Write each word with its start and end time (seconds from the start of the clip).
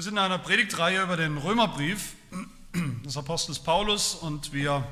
Wir 0.00 0.04
sind 0.04 0.14
in 0.14 0.18
einer 0.20 0.38
Predigtreihe 0.38 1.02
über 1.02 1.18
den 1.18 1.36
Römerbrief 1.36 2.14
des 3.04 3.18
Apostels 3.18 3.58
Paulus 3.58 4.14
und 4.14 4.50
wir 4.54 4.82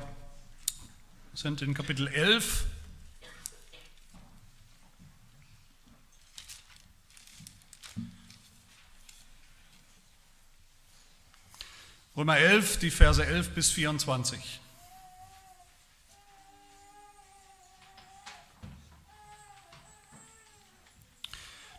sind 1.33 1.63
in 1.63 1.73
Kapitel 1.73 2.07
11. 2.07 2.65
Römer 12.15 12.37
11, 12.37 12.77
die 12.77 12.91
Verse 12.91 13.25
11 13.25 13.55
bis 13.55 13.71
24. 13.71 14.59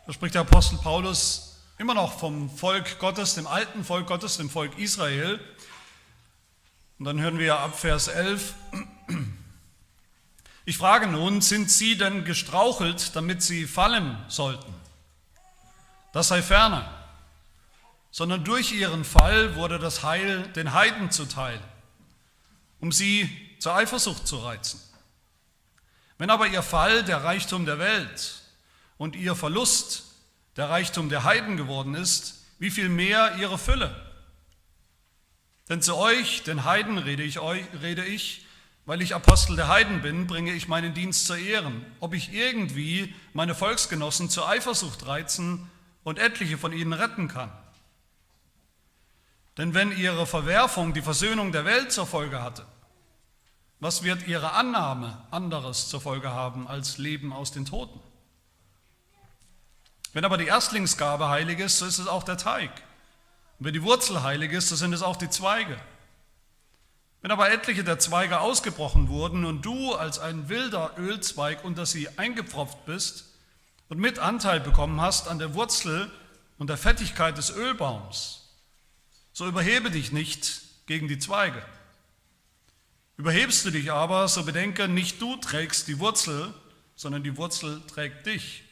Da 0.05 0.11
spricht 0.11 0.35
der 0.35 0.41
Apostel 0.41 0.77
Paulus 0.79 1.50
immer 1.81 1.95
noch 1.95 2.19
vom 2.19 2.47
Volk 2.55 2.99
Gottes, 2.99 3.33
dem 3.33 3.47
alten 3.47 3.83
Volk 3.83 4.05
Gottes, 4.05 4.37
dem 4.37 4.51
Volk 4.51 4.77
Israel. 4.77 5.39
Und 6.99 7.05
dann 7.05 7.19
hören 7.19 7.39
wir 7.39 7.57
ab 7.57 7.79
Vers 7.79 8.07
11, 8.07 8.53
ich 10.63 10.77
frage 10.77 11.07
nun, 11.07 11.41
sind 11.41 11.71
sie 11.71 11.97
denn 11.97 12.23
gestrauchelt, 12.23 13.15
damit 13.15 13.41
sie 13.41 13.65
fallen 13.65 14.15
sollten? 14.27 14.71
Das 16.13 16.27
sei 16.27 16.43
ferne, 16.43 16.87
sondern 18.11 18.43
durch 18.43 18.73
ihren 18.73 19.03
Fall 19.03 19.55
wurde 19.55 19.79
das 19.79 20.03
Heil 20.03 20.43
den 20.49 20.73
Heiden 20.73 21.09
zuteil, 21.09 21.59
um 22.79 22.91
sie 22.91 23.27
zur 23.57 23.73
Eifersucht 23.73 24.27
zu 24.27 24.37
reizen. 24.37 24.79
Wenn 26.19 26.29
aber 26.29 26.45
ihr 26.45 26.61
Fall 26.61 27.03
der 27.03 27.23
Reichtum 27.23 27.65
der 27.65 27.79
Welt 27.79 28.43
und 28.99 29.15
ihr 29.15 29.35
Verlust 29.35 30.10
der 30.57 30.69
Reichtum 30.69 31.09
der 31.09 31.23
Heiden 31.23 31.57
geworden 31.57 31.95
ist, 31.95 32.45
wie 32.59 32.71
viel 32.71 32.89
mehr 32.89 33.35
ihre 33.39 33.57
Fülle. 33.57 33.95
Denn 35.69 35.81
zu 35.81 35.95
euch, 35.95 36.43
den 36.43 36.65
Heiden, 36.65 36.97
rede 36.97 37.23
ich, 37.23 37.39
euch, 37.39 37.63
rede 37.81 38.03
ich, 38.03 38.45
weil 38.85 39.01
ich 39.01 39.15
Apostel 39.15 39.55
der 39.55 39.67
Heiden 39.67 40.01
bin, 40.01 40.27
bringe 40.27 40.51
ich 40.51 40.67
meinen 40.67 40.93
Dienst 40.93 41.27
zu 41.27 41.35
Ehren, 41.35 41.85
ob 41.99 42.13
ich 42.13 42.33
irgendwie 42.33 43.13
meine 43.33 43.55
Volksgenossen 43.55 44.29
zur 44.29 44.49
Eifersucht 44.49 45.07
reizen 45.07 45.69
und 46.03 46.19
etliche 46.19 46.57
von 46.57 46.73
ihnen 46.73 46.93
retten 46.93 47.27
kann. 47.27 47.51
Denn 49.57 49.73
wenn 49.73 49.97
ihre 49.97 50.25
Verwerfung 50.25 50.93
die 50.93 51.01
Versöhnung 51.01 51.51
der 51.51 51.65
Welt 51.65 51.91
zur 51.91 52.07
Folge 52.07 52.41
hatte, 52.41 52.65
was 53.79 54.03
wird 54.03 54.27
ihre 54.27 54.53
Annahme 54.53 55.25
anderes 55.31 55.89
zur 55.89 56.01
Folge 56.01 56.31
haben 56.31 56.67
als 56.67 56.97
Leben 56.97 57.33
aus 57.33 57.51
den 57.51 57.65
Toten? 57.65 57.99
Wenn 60.13 60.25
aber 60.25 60.37
die 60.37 60.47
Erstlingsgabe 60.47 61.29
heilig 61.29 61.59
ist, 61.59 61.79
so 61.79 61.85
ist 61.85 61.99
es 61.99 62.07
auch 62.07 62.23
der 62.23 62.37
Teig. 62.37 62.71
Und 63.59 63.65
wenn 63.65 63.73
die 63.73 63.83
Wurzel 63.83 64.23
heilig 64.23 64.51
ist, 64.51 64.69
so 64.69 64.75
sind 64.75 64.93
es 64.93 65.03
auch 65.03 65.15
die 65.15 65.29
Zweige. 65.29 65.79
Wenn 67.21 67.31
aber 67.31 67.51
etliche 67.51 67.83
der 67.83 67.99
Zweige 67.99 68.39
ausgebrochen 68.39 69.07
wurden 69.07 69.45
und 69.45 69.61
du 69.61 69.93
als 69.93 70.19
ein 70.19 70.49
wilder 70.49 70.97
Ölzweig 70.97 71.63
unter 71.63 71.85
sie 71.85 72.09
eingepfropft 72.17 72.85
bist 72.85 73.25
und 73.89 73.99
mit 73.99 74.17
Anteil 74.19 74.59
bekommen 74.59 74.99
hast 74.99 75.27
an 75.27 75.37
der 75.37 75.53
Wurzel 75.53 76.11
und 76.57 76.67
der 76.67 76.77
Fettigkeit 76.77 77.37
des 77.37 77.51
Ölbaums, 77.51 78.49
so 79.33 79.47
überhebe 79.47 79.91
dich 79.91 80.11
nicht 80.11 80.61
gegen 80.87 81.07
die 81.07 81.19
Zweige. 81.19 81.63
Überhebst 83.17 83.65
du 83.65 83.69
dich 83.69 83.91
aber, 83.91 84.27
so 84.27 84.43
bedenke, 84.43 84.87
nicht 84.87 85.21
du 85.21 85.35
trägst 85.37 85.87
die 85.87 85.99
Wurzel, 85.99 86.53
sondern 86.95 87.23
die 87.23 87.37
Wurzel 87.37 87.85
trägt 87.85 88.25
dich. 88.25 88.63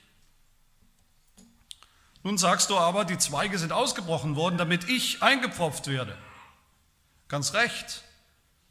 Nun 2.23 2.37
sagst 2.37 2.69
du 2.69 2.77
aber, 2.77 3.05
die 3.05 3.17
Zweige 3.17 3.57
sind 3.57 3.71
ausgebrochen 3.71 4.35
worden, 4.35 4.57
damit 4.57 4.89
ich 4.89 5.23
eingepfropft 5.23 5.87
werde. 5.87 6.17
Ganz 7.27 7.53
recht, 7.53 8.03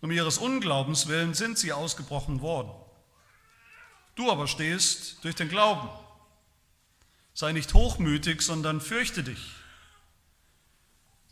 um 0.00 0.10
ihres 0.10 0.38
Unglaubens 0.38 1.08
willen 1.08 1.34
sind 1.34 1.58
sie 1.58 1.72
ausgebrochen 1.72 2.40
worden. 2.40 2.70
Du 4.14 4.30
aber 4.30 4.48
stehst 4.48 5.24
durch 5.24 5.34
den 5.34 5.48
Glauben. 5.48 5.88
Sei 7.34 7.52
nicht 7.52 7.72
hochmütig, 7.72 8.42
sondern 8.42 8.80
fürchte 8.80 9.22
dich. 9.22 9.52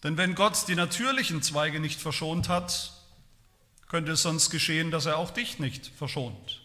Denn 0.02 0.16
wenn 0.16 0.34
Gott 0.34 0.68
die 0.68 0.76
natürlichen 0.76 1.42
Zweige 1.42 1.80
nicht 1.80 2.00
verschont 2.00 2.48
hat, 2.48 2.92
könnte 3.88 4.12
es 4.12 4.22
sonst 4.22 4.50
geschehen, 4.50 4.90
dass 4.90 5.06
er 5.06 5.16
auch 5.18 5.30
dich 5.30 5.58
nicht 5.58 5.86
verschont. 5.86 6.62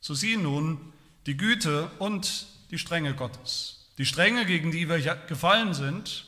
So 0.00 0.14
sieh 0.14 0.36
nun 0.36 0.92
die 1.26 1.36
Güte 1.36 1.90
und 1.98 2.46
die 2.70 2.78
Strenge 2.78 3.14
Gottes. 3.14 3.81
Die 3.98 4.06
Strenge, 4.06 4.46
gegen 4.46 4.70
die 4.70 4.88
wir 4.88 4.98
gefallen 5.26 5.74
sind, 5.74 6.26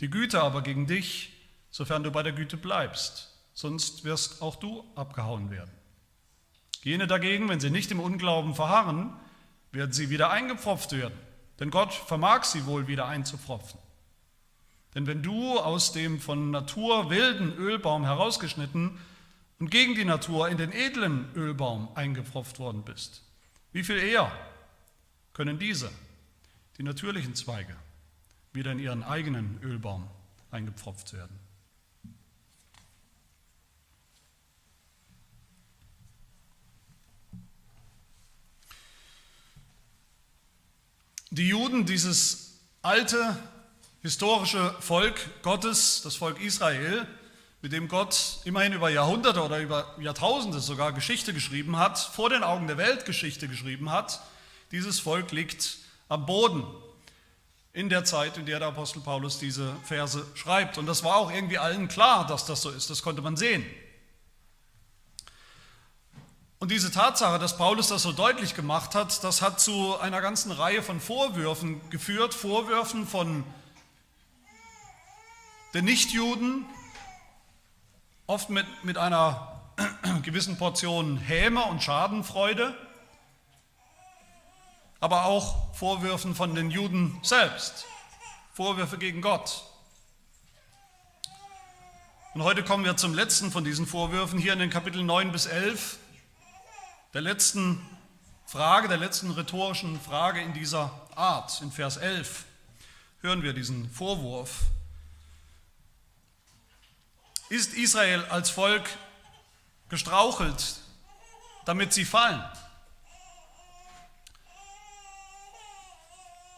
die 0.00 0.10
Güte 0.10 0.42
aber 0.42 0.62
gegen 0.62 0.86
dich, 0.86 1.32
sofern 1.70 2.04
du 2.04 2.10
bei 2.10 2.22
der 2.22 2.32
Güte 2.32 2.56
bleibst, 2.56 3.34
sonst 3.52 4.04
wirst 4.04 4.42
auch 4.42 4.56
du 4.56 4.84
abgehauen 4.94 5.50
werden. 5.50 5.72
Jene 6.84 7.08
dagegen, 7.08 7.48
wenn 7.48 7.60
sie 7.60 7.70
nicht 7.70 7.90
im 7.90 8.00
Unglauben 8.00 8.54
verharren, 8.54 9.12
werden 9.72 9.92
sie 9.92 10.08
wieder 10.08 10.30
eingepfropft 10.30 10.92
werden, 10.92 11.18
denn 11.58 11.70
Gott 11.70 11.92
vermag 11.92 12.44
sie 12.44 12.66
wohl 12.66 12.86
wieder 12.86 13.06
einzupfropfen. 13.06 13.80
Denn 14.94 15.06
wenn 15.06 15.22
du 15.22 15.58
aus 15.58 15.92
dem 15.92 16.20
von 16.20 16.50
Natur 16.50 17.10
wilden 17.10 17.52
Ölbaum 17.56 18.04
herausgeschnitten 18.04 18.98
und 19.58 19.70
gegen 19.70 19.94
die 19.94 20.04
Natur 20.04 20.48
in 20.48 20.56
den 20.56 20.72
edlen 20.72 21.28
Ölbaum 21.34 21.88
eingepfropft 21.94 22.58
worden 22.58 22.84
bist, 22.84 23.22
wie 23.72 23.82
viel 23.82 23.98
eher 23.98 24.32
können 25.34 25.58
diese 25.58 25.90
die 26.78 26.84
natürlichen 26.84 27.34
Zweige 27.34 27.76
wieder 28.52 28.72
in 28.72 28.78
ihren 28.78 29.02
eigenen 29.02 29.60
Ölbaum 29.62 30.08
eingepfropft 30.50 31.12
werden. 31.12 31.38
Die 41.30 41.48
Juden, 41.48 41.84
dieses 41.84 42.58
alte 42.80 43.36
historische 44.00 44.74
Volk 44.80 45.42
Gottes, 45.42 46.00
das 46.02 46.16
Volk 46.16 46.40
Israel, 46.40 47.06
mit 47.60 47.72
dem 47.72 47.88
Gott 47.88 48.40
immerhin 48.44 48.72
über 48.72 48.88
Jahrhunderte 48.88 49.42
oder 49.42 49.60
über 49.60 49.94
Jahrtausende 50.00 50.60
sogar 50.60 50.92
Geschichte 50.92 51.34
geschrieben 51.34 51.76
hat, 51.76 51.98
vor 51.98 52.30
den 52.30 52.44
Augen 52.44 52.66
der 52.66 52.78
Welt 52.78 53.04
Geschichte 53.04 53.48
geschrieben 53.48 53.90
hat, 53.90 54.22
dieses 54.70 55.00
Volk 55.00 55.32
liegt 55.32 55.78
am 56.08 56.26
Boden 56.26 56.64
in 57.72 57.88
der 57.88 58.04
Zeit, 58.04 58.36
in 58.36 58.46
der 58.46 58.58
der 58.58 58.68
Apostel 58.68 59.00
Paulus 59.00 59.38
diese 59.38 59.74
Verse 59.84 60.26
schreibt. 60.34 60.78
Und 60.78 60.86
das 60.86 61.04
war 61.04 61.16
auch 61.16 61.30
irgendwie 61.30 61.58
allen 61.58 61.88
klar, 61.88 62.26
dass 62.26 62.44
das 62.44 62.62
so 62.62 62.70
ist. 62.70 62.90
Das 62.90 63.02
konnte 63.02 63.22
man 63.22 63.36
sehen. 63.36 63.64
Und 66.58 66.72
diese 66.72 66.90
Tatsache, 66.90 67.38
dass 67.38 67.56
Paulus 67.56 67.88
das 67.88 68.02
so 68.02 68.10
deutlich 68.10 68.56
gemacht 68.56 68.96
hat, 68.96 69.22
das 69.22 69.42
hat 69.42 69.60
zu 69.60 69.96
einer 70.00 70.20
ganzen 70.20 70.50
Reihe 70.50 70.82
von 70.82 71.00
Vorwürfen 71.00 71.80
geführt. 71.90 72.34
Vorwürfen 72.34 73.06
von 73.06 73.44
den 75.72 75.84
Nichtjuden, 75.84 76.66
oft 78.26 78.50
mit, 78.50 78.66
mit 78.82 78.98
einer 78.98 79.60
gewissen 80.22 80.58
Portion 80.58 81.18
Häme 81.18 81.62
und 81.64 81.82
Schadenfreude 81.82 82.74
aber 85.00 85.26
auch 85.26 85.74
Vorwürfen 85.74 86.34
von 86.34 86.54
den 86.54 86.70
Juden 86.70 87.18
selbst, 87.22 87.84
Vorwürfe 88.52 88.98
gegen 88.98 89.20
Gott. 89.20 89.64
Und 92.34 92.42
heute 92.42 92.62
kommen 92.62 92.84
wir 92.84 92.96
zum 92.96 93.14
letzten 93.14 93.50
von 93.50 93.64
diesen 93.64 93.86
Vorwürfen, 93.86 94.38
hier 94.38 94.52
in 94.52 94.58
den 94.58 94.70
Kapiteln 94.70 95.06
9 95.06 95.32
bis 95.32 95.46
11, 95.46 95.98
der 97.14 97.22
letzten 97.22 97.80
Frage, 98.46 98.88
der 98.88 98.98
letzten 98.98 99.30
rhetorischen 99.30 100.00
Frage 100.00 100.40
in 100.40 100.52
dieser 100.52 100.90
Art. 101.14 101.60
In 101.62 101.72
Vers 101.72 101.96
11 101.96 102.44
hören 103.20 103.42
wir 103.42 103.52
diesen 103.52 103.90
Vorwurf. 103.90 104.62
Ist 107.48 107.74
Israel 107.74 108.24
als 108.26 108.50
Volk 108.50 108.88
gestrauchelt, 109.88 110.80
damit 111.64 111.92
sie 111.92 112.04
fallen? 112.04 112.42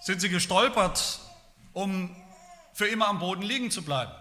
Sind 0.00 0.20
sie 0.20 0.30
gestolpert, 0.30 1.20
um 1.72 2.14
für 2.72 2.86
immer 2.86 3.08
am 3.08 3.18
Boden 3.18 3.42
liegen 3.42 3.70
zu 3.70 3.82
bleiben? 3.82 4.12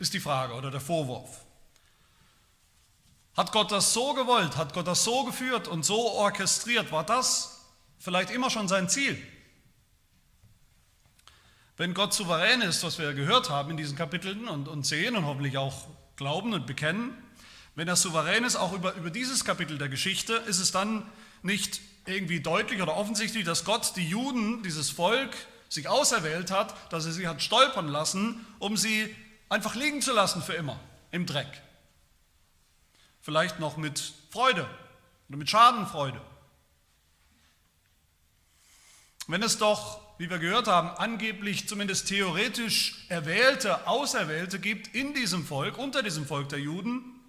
Ist 0.00 0.14
die 0.14 0.20
Frage 0.20 0.54
oder 0.54 0.70
der 0.70 0.80
Vorwurf. 0.80 1.44
Hat 3.36 3.52
Gott 3.52 3.70
das 3.70 3.92
so 3.92 4.14
gewollt? 4.14 4.56
Hat 4.56 4.74
Gott 4.74 4.86
das 4.86 5.04
so 5.04 5.24
geführt 5.24 5.68
und 5.68 5.84
so 5.84 6.10
orchestriert? 6.10 6.90
War 6.90 7.04
das 7.04 7.60
vielleicht 7.98 8.30
immer 8.30 8.50
schon 8.50 8.66
sein 8.66 8.88
Ziel? 8.88 9.16
Wenn 11.76 11.94
Gott 11.94 12.12
souverän 12.12 12.60
ist, 12.60 12.82
was 12.82 12.98
wir 12.98 13.14
gehört 13.14 13.48
haben 13.48 13.70
in 13.70 13.76
diesen 13.76 13.96
Kapiteln 13.96 14.48
und, 14.48 14.68
und 14.68 14.84
sehen 14.84 15.16
und 15.16 15.24
hoffentlich 15.24 15.56
auch 15.56 15.86
glauben 16.16 16.52
und 16.52 16.66
bekennen, 16.66 17.16
wenn 17.76 17.88
er 17.88 17.96
souverän 17.96 18.44
ist, 18.44 18.56
auch 18.56 18.72
über, 18.72 18.94
über 18.94 19.10
dieses 19.10 19.44
Kapitel 19.44 19.78
der 19.78 19.88
Geschichte, 19.88 20.34
ist 20.34 20.58
es 20.58 20.72
dann 20.72 21.06
nicht 21.42 21.80
irgendwie 22.06 22.40
deutlich 22.40 22.82
oder 22.82 22.96
offensichtlich, 22.96 23.44
dass 23.44 23.64
Gott 23.64 23.92
die 23.96 24.08
Juden, 24.08 24.62
dieses 24.62 24.90
Volk, 24.90 25.36
sich 25.68 25.88
auserwählt 25.88 26.50
hat, 26.50 26.74
dass 26.92 27.06
er 27.06 27.12
sie 27.12 27.28
hat 27.28 27.42
stolpern 27.42 27.88
lassen, 27.88 28.44
um 28.58 28.76
sie 28.76 29.14
einfach 29.48 29.74
liegen 29.74 30.02
zu 30.02 30.12
lassen 30.12 30.42
für 30.42 30.54
immer 30.54 30.78
im 31.12 31.26
Dreck. 31.26 31.62
Vielleicht 33.20 33.60
noch 33.60 33.76
mit 33.76 34.12
Freude 34.30 34.68
oder 35.28 35.38
mit 35.38 35.48
Schadenfreude. 35.48 36.20
Wenn 39.28 39.42
es 39.42 39.58
doch, 39.58 40.00
wie 40.18 40.28
wir 40.28 40.38
gehört 40.38 40.66
haben, 40.66 40.90
angeblich 40.90 41.68
zumindest 41.68 42.08
theoretisch 42.08 43.06
Erwählte, 43.08 43.86
Auserwählte 43.86 44.58
gibt 44.58 44.92
in 44.94 45.14
diesem 45.14 45.46
Volk, 45.46 45.78
unter 45.78 46.02
diesem 46.02 46.26
Volk 46.26 46.48
der 46.48 46.58
Juden, 46.58 47.20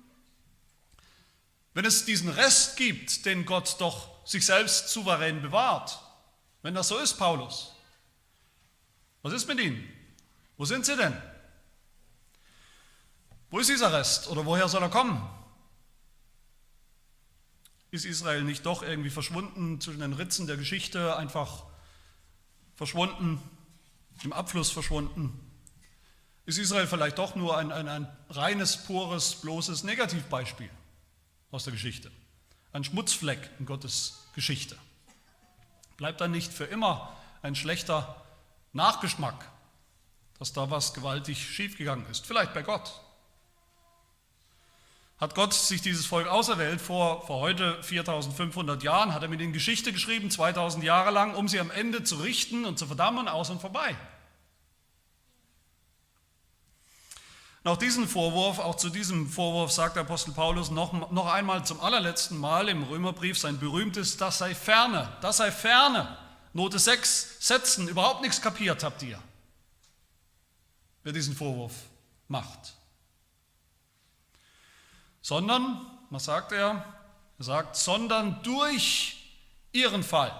wenn 1.73 1.85
es 1.85 2.05
diesen 2.05 2.29
Rest 2.29 2.75
gibt, 2.75 3.25
den 3.25 3.45
Gott 3.45 3.75
doch 3.79 4.20
sich 4.23 4.45
selbst 4.45 4.89
souverän 4.89 5.41
bewahrt, 5.41 5.99
wenn 6.61 6.73
das 6.73 6.87
so 6.87 6.97
ist, 6.97 7.17
Paulus, 7.17 7.75
was 9.21 9.33
ist 9.33 9.47
mit 9.47 9.59
ihnen? 9.59 9.87
Wo 10.57 10.65
sind 10.65 10.85
sie 10.85 10.95
denn? 10.95 11.15
Wo 13.49 13.59
ist 13.59 13.69
dieser 13.69 13.91
Rest 13.91 14.27
oder 14.27 14.45
woher 14.45 14.67
soll 14.67 14.81
er 14.83 14.89
kommen? 14.89 15.21
Ist 17.91 18.05
Israel 18.05 18.43
nicht 18.43 18.65
doch 18.65 18.83
irgendwie 18.83 19.09
verschwunden 19.09 19.81
zwischen 19.81 19.99
den 19.99 20.13
Ritzen 20.13 20.47
der 20.47 20.55
Geschichte, 20.55 21.17
einfach 21.17 21.65
verschwunden, 22.75 23.41
im 24.23 24.31
Abfluss 24.31 24.71
verschwunden? 24.71 25.37
Ist 26.45 26.57
Israel 26.57 26.87
vielleicht 26.87 27.17
doch 27.17 27.35
nur 27.35 27.57
ein, 27.57 27.71
ein, 27.71 27.87
ein 27.87 28.17
reines, 28.29 28.77
pures, 28.85 29.35
bloßes 29.41 29.83
Negativbeispiel 29.83 30.69
aus 31.51 31.65
der 31.65 31.73
Geschichte? 31.73 32.11
Ein 32.73 32.83
Schmutzfleck 32.83 33.49
in 33.59 33.65
Gottes 33.65 34.25
Geschichte? 34.33 34.77
Bleibt 35.97 36.21
dann 36.21 36.31
nicht 36.31 36.51
für 36.51 36.65
immer 36.65 37.15
ein 37.41 37.55
schlechter 37.55 38.23
Nachgeschmack, 38.73 39.49
dass 40.39 40.53
da 40.53 40.71
was 40.71 40.93
gewaltig 40.93 41.37
schiefgegangen 41.37 42.05
ist? 42.09 42.25
Vielleicht 42.25 42.53
bei 42.53 42.63
Gott, 42.63 43.01
hat 45.21 45.35
Gott 45.35 45.53
sich 45.53 45.83
dieses 45.83 46.07
Volk 46.07 46.27
auserwählt 46.27 46.81
vor, 46.81 47.27
vor 47.27 47.41
heute 47.41 47.81
4500 47.83 48.81
Jahren, 48.81 49.13
hat 49.13 49.21
er 49.21 49.27
mit 49.27 49.39
ihnen 49.39 49.53
Geschichte 49.53 49.93
geschrieben, 49.93 50.31
2000 50.31 50.83
Jahre 50.83 51.11
lang, 51.11 51.35
um 51.35 51.47
sie 51.47 51.59
am 51.59 51.69
Ende 51.69 52.03
zu 52.03 52.15
richten 52.15 52.65
und 52.65 52.79
zu 52.79 52.87
verdammen, 52.87 53.27
aus 53.27 53.51
und 53.51 53.61
vorbei. 53.61 53.95
Nach 57.63 57.77
diesem 57.77 58.07
Vorwurf, 58.07 58.59
auch 58.59 58.75
zu 58.75 58.89
diesem 58.89 59.29
Vorwurf 59.29 59.71
sagt 59.71 59.95
der 59.95 60.03
Apostel 60.03 60.33
Paulus 60.33 60.71
noch, 60.71 61.11
noch 61.11 61.27
einmal 61.27 61.63
zum 61.65 61.79
allerletzten 61.79 62.37
Mal 62.37 62.69
im 62.69 62.83
Römerbrief 62.83 63.37
sein 63.37 63.59
berühmtes, 63.59 64.17
das 64.17 64.39
sei 64.39 64.55
ferne, 64.55 65.15
das 65.21 65.37
sei 65.37 65.51
ferne. 65.51 66.17
Note 66.53 66.79
6 66.79 67.37
Sätzen, 67.39 67.87
überhaupt 67.87 68.21
nichts 68.21 68.41
kapiert 68.41 68.83
habt 68.83 69.03
ihr, 69.03 69.19
wer 71.03 71.13
diesen 71.13 71.35
Vorwurf 71.35 71.73
macht 72.27 72.73
sondern, 75.21 75.85
was 76.09 76.25
sagt 76.25 76.51
er? 76.51 76.83
Er 77.37 77.43
sagt, 77.43 77.75
sondern 77.75 78.41
durch 78.43 79.17
ihren 79.71 80.03
Fall, 80.03 80.33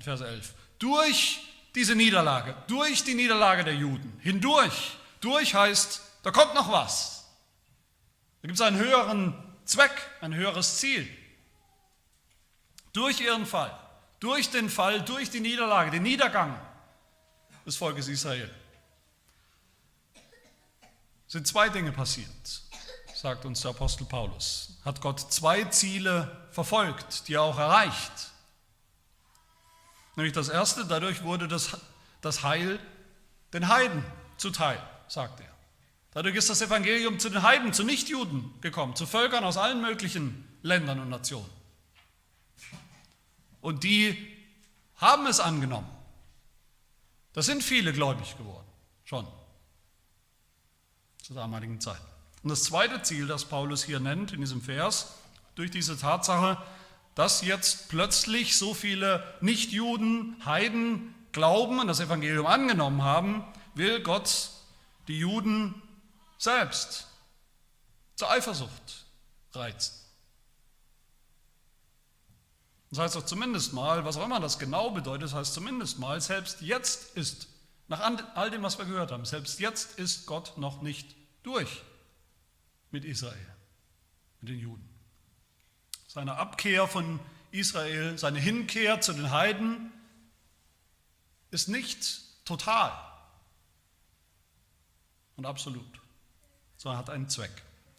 Vers 0.00 0.20
11, 0.20 0.54
durch 0.78 1.40
diese 1.74 1.94
Niederlage, 1.94 2.56
durch 2.66 3.04
die 3.04 3.14
Niederlage 3.14 3.64
der 3.64 3.74
Juden, 3.74 4.18
hindurch, 4.20 4.96
durch 5.20 5.54
heißt, 5.54 6.02
da 6.26 6.32
kommt 6.32 6.54
noch 6.54 6.70
was. 6.72 7.24
Da 8.42 8.48
gibt 8.48 8.58
es 8.58 8.66
einen 8.66 8.78
höheren 8.78 9.56
Zweck, 9.64 9.92
ein 10.20 10.34
höheres 10.34 10.78
Ziel. 10.78 11.08
Durch 12.92 13.20
ihren 13.20 13.46
Fall, 13.46 13.72
durch 14.18 14.50
den 14.50 14.68
Fall, 14.68 15.02
durch 15.02 15.30
die 15.30 15.40
Niederlage, 15.40 15.92
den 15.92 16.02
Niedergang 16.02 16.58
des 17.64 17.76
Volkes 17.76 18.08
Israel 18.08 18.52
sind 21.28 21.46
zwei 21.46 21.68
Dinge 21.68 21.92
passiert 21.92 22.62
sagt 23.16 23.44
uns 23.44 23.62
der 23.62 23.70
Apostel 23.70 24.04
Paulus, 24.04 24.78
hat 24.84 25.00
Gott 25.00 25.32
zwei 25.32 25.64
Ziele 25.64 26.46
verfolgt, 26.50 27.26
die 27.28 27.34
er 27.34 27.42
auch 27.42 27.58
erreicht. 27.58 28.30
Nämlich 30.16 30.34
das 30.34 30.48
erste, 30.48 30.84
dadurch 30.84 31.22
wurde 31.22 31.48
das, 31.48 31.76
das 32.20 32.42
Heil 32.42 32.78
den 33.52 33.68
Heiden 33.68 34.04
zuteil, 34.36 34.80
sagt 35.08 35.40
er. 35.40 35.55
Dadurch 36.16 36.36
ist 36.36 36.48
das 36.48 36.62
Evangelium 36.62 37.18
zu 37.18 37.28
den 37.28 37.42
Heiden, 37.42 37.74
zu 37.74 37.84
Nichtjuden 37.84 38.50
gekommen, 38.62 38.96
zu 38.96 39.04
Völkern 39.04 39.44
aus 39.44 39.58
allen 39.58 39.82
möglichen 39.82 40.48
Ländern 40.62 40.98
und 40.98 41.10
Nationen. 41.10 41.50
Und 43.60 43.84
die 43.84 44.16
haben 44.96 45.26
es 45.26 45.40
angenommen. 45.40 45.90
Das 47.34 47.44
sind 47.44 47.62
viele 47.62 47.92
gläubig 47.92 48.34
geworden, 48.38 48.66
schon 49.04 49.28
zur 51.22 51.36
damaligen 51.36 51.82
Zeit. 51.82 52.00
Und 52.42 52.48
das 52.48 52.64
zweite 52.64 53.02
Ziel, 53.02 53.26
das 53.26 53.44
Paulus 53.44 53.84
hier 53.84 54.00
nennt 54.00 54.32
in 54.32 54.40
diesem 54.40 54.62
Vers, 54.62 55.16
durch 55.54 55.70
diese 55.70 55.98
Tatsache, 55.98 56.56
dass 57.14 57.42
jetzt 57.42 57.90
plötzlich 57.90 58.56
so 58.56 58.72
viele 58.72 59.22
Nichtjuden, 59.42 60.42
Heiden 60.46 61.14
glauben 61.32 61.78
und 61.78 61.88
das 61.88 62.00
Evangelium 62.00 62.46
angenommen 62.46 63.02
haben, 63.02 63.44
will 63.74 64.02
Gott 64.02 64.48
die 65.08 65.18
Juden 65.18 65.82
selbst 66.38 67.06
zur 68.14 68.30
Eifersucht 68.30 69.06
reizen. 69.52 69.94
Das 72.90 72.98
heißt 73.00 73.16
doch 73.16 73.26
zumindest 73.26 73.72
mal, 73.72 74.04
was 74.04 74.16
auch 74.16 74.24
immer 74.24 74.40
das 74.40 74.58
genau 74.58 74.90
bedeutet, 74.90 75.24
das 75.24 75.34
heißt 75.34 75.54
zumindest 75.54 75.98
mal, 75.98 76.20
selbst 76.20 76.60
jetzt 76.60 77.16
ist, 77.16 77.48
nach 77.88 78.00
all 78.34 78.50
dem, 78.50 78.62
was 78.62 78.78
wir 78.78 78.84
gehört 78.84 79.12
haben, 79.12 79.24
selbst 79.24 79.60
jetzt 79.60 79.98
ist 79.98 80.26
Gott 80.26 80.56
noch 80.56 80.82
nicht 80.82 81.14
durch 81.42 81.82
mit 82.90 83.04
Israel, 83.04 83.54
mit 84.40 84.50
den 84.50 84.58
Juden. 84.58 84.88
Seine 86.06 86.36
Abkehr 86.36 86.86
von 86.86 87.20
Israel, 87.50 88.16
seine 88.18 88.38
Hinkehr 88.38 89.00
zu 89.00 89.12
den 89.12 89.30
Heiden 89.30 89.92
ist 91.50 91.68
nicht 91.68 92.44
total 92.44 92.92
und 95.36 95.44
absolut, 95.44 95.84
sondern 96.86 97.00
hat 97.00 97.10
einen 97.10 97.28
Zweck, 97.28 97.50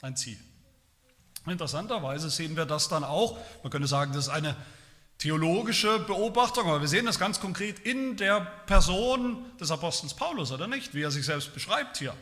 ein 0.02 0.16
Ziel. 0.16 0.38
Interessanterweise 1.46 2.30
sehen 2.30 2.56
wir 2.56 2.66
das 2.66 2.88
dann 2.88 3.04
auch, 3.04 3.38
man 3.62 3.70
könnte 3.70 3.88
sagen, 3.88 4.14
das 4.14 4.28
ist 4.28 4.30
eine 4.30 4.56
theologische 5.18 6.00
Beobachtung, 6.00 6.70
aber 6.70 6.80
wir 6.80 6.88
sehen 6.88 7.06
das 7.06 7.20
ganz 7.20 7.42
konkret 7.42 7.80
in 7.80 8.16
der 8.16 8.40
Person 8.66 9.44
des 9.60 9.72
Apostels 9.72 10.14
Paulus, 10.14 10.54
oder 10.54 10.68
nicht? 10.68 10.94
Wie 10.94 11.02
er 11.02 11.12
sich 11.12 11.26
selbst 11.26 11.54
beschreibt 11.54 11.98
hier. 11.98 12.14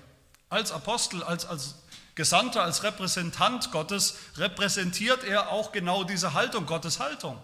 Als 0.49 0.71
Apostel, 0.71 1.21
als, 1.21 1.45
als 1.45 1.75
Gesandter, 2.15 2.63
als 2.63 2.81
Repräsentant 2.81 3.71
Gottes, 3.71 4.15
repräsentiert 4.37 5.23
er 5.23 5.51
auch 5.51 5.71
genau 5.71 6.03
diese 6.03 6.33
Haltung, 6.33 6.65
Gottes 6.65 6.99
Haltung. 6.99 7.39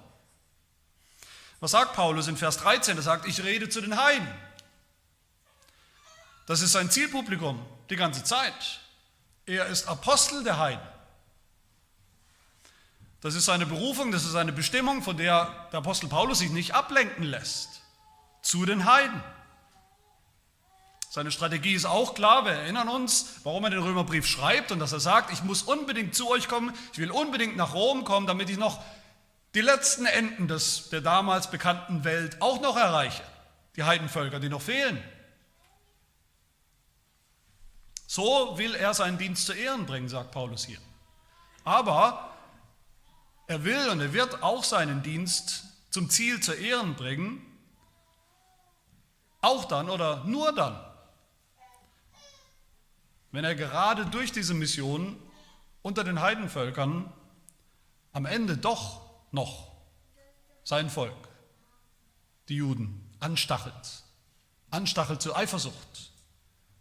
Was 1.60 1.72
sagt 1.72 1.94
Paulus 1.94 2.28
in 2.28 2.38
Vers 2.38 2.58
13? 2.58 2.98
Er 2.98 3.04
sagt, 3.04 3.28
ich 3.28 3.44
rede 3.44 3.70
zu 3.70 3.82
den 3.82 4.02
Heiden. 4.02 4.28
Das 6.48 6.62
ist 6.62 6.72
sein 6.72 6.90
Zielpublikum 6.90 7.64
die 7.92 7.96
ganze 7.96 8.24
Zeit. 8.24 8.82
Er 9.46 9.66
ist 9.68 9.88
Apostel 9.88 10.44
der 10.44 10.58
Heiden. 10.58 10.88
Das 13.22 13.36
ist 13.36 13.46
seine 13.46 13.66
Berufung, 13.66 14.12
das 14.12 14.24
ist 14.24 14.32
seine 14.32 14.52
Bestimmung, 14.52 15.04
von 15.04 15.16
der 15.16 15.68
der 15.72 15.80
Apostel 15.80 16.08
Paulus 16.08 16.40
sich 16.40 16.50
nicht 16.50 16.74
ablenken 16.74 17.24
lässt. 17.24 17.82
Zu 18.42 18.66
den 18.66 18.86
Heiden. 18.86 19.24
Seine 21.12 21.32
Strategie 21.32 21.74
ist 21.74 21.86
auch 21.86 22.16
klar. 22.16 22.46
Wir 22.46 22.54
erinnern 22.54 22.88
uns, 22.88 23.42
warum 23.44 23.66
er 23.66 23.70
den 23.70 23.84
Römerbrief 23.84 24.26
schreibt 24.26 24.72
und 24.72 24.80
dass 24.80 24.94
er 24.94 25.02
sagt, 25.02 25.32
ich 25.32 25.44
muss 25.44 25.62
unbedingt 25.62 26.16
zu 26.16 26.30
euch 26.30 26.48
kommen, 26.48 26.74
ich 26.94 27.00
will 27.00 27.12
unbedingt 27.12 27.58
nach 27.58 27.74
Rom 27.74 28.06
kommen, 28.06 28.28
damit 28.28 28.50
ich 28.50 28.58
noch 28.58 28.82
die 29.54 29.62
letzten 29.62 30.06
Enden 30.06 30.48
des, 30.48 30.90
der 30.90 31.02
damals 31.02 31.52
bekannten 31.52 32.06
Welt 32.06 32.42
auch 32.42 32.62
noch 32.62 32.78
erreiche. 32.78 33.24
Die 33.76 33.84
Heidenvölker, 33.84 34.40
die 34.40 34.50
noch 34.50 34.62
fehlen. 34.62 35.04
So 38.14 38.58
will 38.58 38.76
er 38.76 38.94
seinen 38.94 39.18
Dienst 39.18 39.46
zu 39.46 39.54
Ehren 39.54 39.86
bringen, 39.86 40.10
sagt 40.10 40.32
Paulus 40.32 40.66
hier. 40.66 40.80
Aber 41.64 42.34
er 43.48 43.64
will 43.64 43.88
und 43.88 44.02
er 44.02 44.12
wird 44.12 44.44
auch 44.44 44.66
seinen 44.66 45.02
Dienst 45.02 45.64
zum 45.92 46.10
Ziel 46.10 46.42
zu 46.42 46.52
Ehren 46.52 46.96
bringen, 46.96 47.42
auch 49.40 49.64
dann 49.64 49.90
oder 49.90 50.26
nur 50.26 50.54
dann, 50.54 50.78
wenn 53.32 53.46
er 53.46 53.56
gerade 53.56 54.06
durch 54.06 54.34
diese 54.34 54.56
Mission 54.56 55.18
unter 55.82 56.04
den 56.04 56.20
Heidenvölkern 56.20 57.14
am 58.12 58.26
Ende 58.26 58.58
doch 58.58 59.10
noch 59.32 59.72
sein 60.66 60.90
Volk, 60.90 61.30
die 62.50 62.58
Juden, 62.58 63.10
anstachelt, 63.22 64.04
anstachelt 64.70 65.22
zur 65.22 65.38
Eifersucht. 65.38 66.12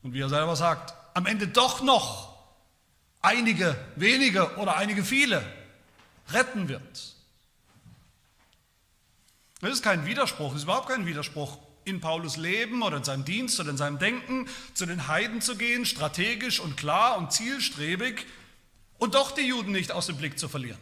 Und 0.03 0.13
wie 0.13 0.23
er 0.23 0.29
selber 0.29 0.57
sagt, 0.57 0.95
am 1.15 1.27
Ende 1.27 1.49
doch 1.49 1.83
noch 1.83 2.31
einige 3.21 3.77
wenige 3.97 4.57
oder 4.57 4.77
einige 4.77 5.05
viele 5.05 5.45
retten 6.33 6.69
wird. 6.69 7.15
Das 9.61 9.71
ist 9.71 9.83
kein 9.83 10.07
Widerspruch, 10.07 10.49
das 10.53 10.59
ist 10.59 10.65
überhaupt 10.65 10.89
kein 10.89 11.07
Widerspruch 11.07 11.59
in 11.85 12.01
Paulus 12.01 12.37
Leben 12.37 12.83
oder 12.83 12.99
in 12.99 13.05
seinem 13.05 13.25
Dienst 13.25 13.59
oder 13.61 13.71
in 13.71 13.77
seinem 13.77 13.99
Denken, 13.99 14.49
zu 14.75 14.87
den 14.87 15.09
Heiden 15.09 15.41
zu 15.41 15.57
gehen, 15.57 15.85
strategisch 15.85 16.61
und 16.61 16.77
klar 16.77 17.19
und 17.19 17.33
zielstrebig 17.33 18.27
und 18.99 19.15
doch 19.15 19.33
die 19.33 19.43
Juden 19.43 19.73
nicht 19.73 19.93
aus 19.93 20.07
dem 20.07 20.17
Blick 20.17 20.39
zu 20.39 20.49
verlieren. 20.49 20.81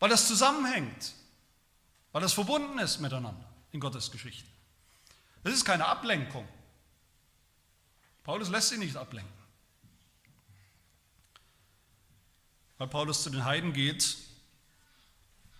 Weil 0.00 0.10
das 0.10 0.28
zusammenhängt, 0.28 1.12
weil 2.12 2.22
das 2.22 2.32
verbunden 2.32 2.78
ist 2.78 3.00
miteinander 3.00 3.48
in 3.70 3.80
Gottes 3.80 4.10
Geschichte. 4.10 4.48
Das 5.44 5.54
ist 5.54 5.64
keine 5.64 5.86
Ablenkung. 5.86 6.46
Paulus 8.24 8.48
lässt 8.48 8.68
sie 8.68 8.78
nicht 8.78 8.96
ablenken. 8.96 9.32
Weil 12.78 12.88
Paulus 12.88 13.22
zu 13.22 13.30
den 13.30 13.44
Heiden 13.44 13.72
geht, 13.72 14.16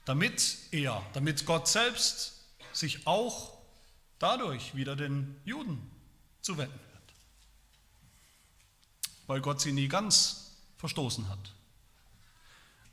damit 0.05 0.59
er, 0.71 1.05
damit 1.13 1.47
Gott 1.47 1.69
selbst 1.69 2.45
sich 2.73 3.07
auch 3.07 3.53
dadurch 4.19 4.75
wieder 4.75 4.97
den 4.97 5.41
Juden 5.45 5.91
zuwenden 6.41 6.79
wird. 6.79 7.03
Weil 9.27 9.41
Gott 9.41 9.61
sie 9.61 9.73
nie 9.73 9.89
ganz 9.89 10.57
verstoßen 10.79 11.29
hat. 11.29 11.53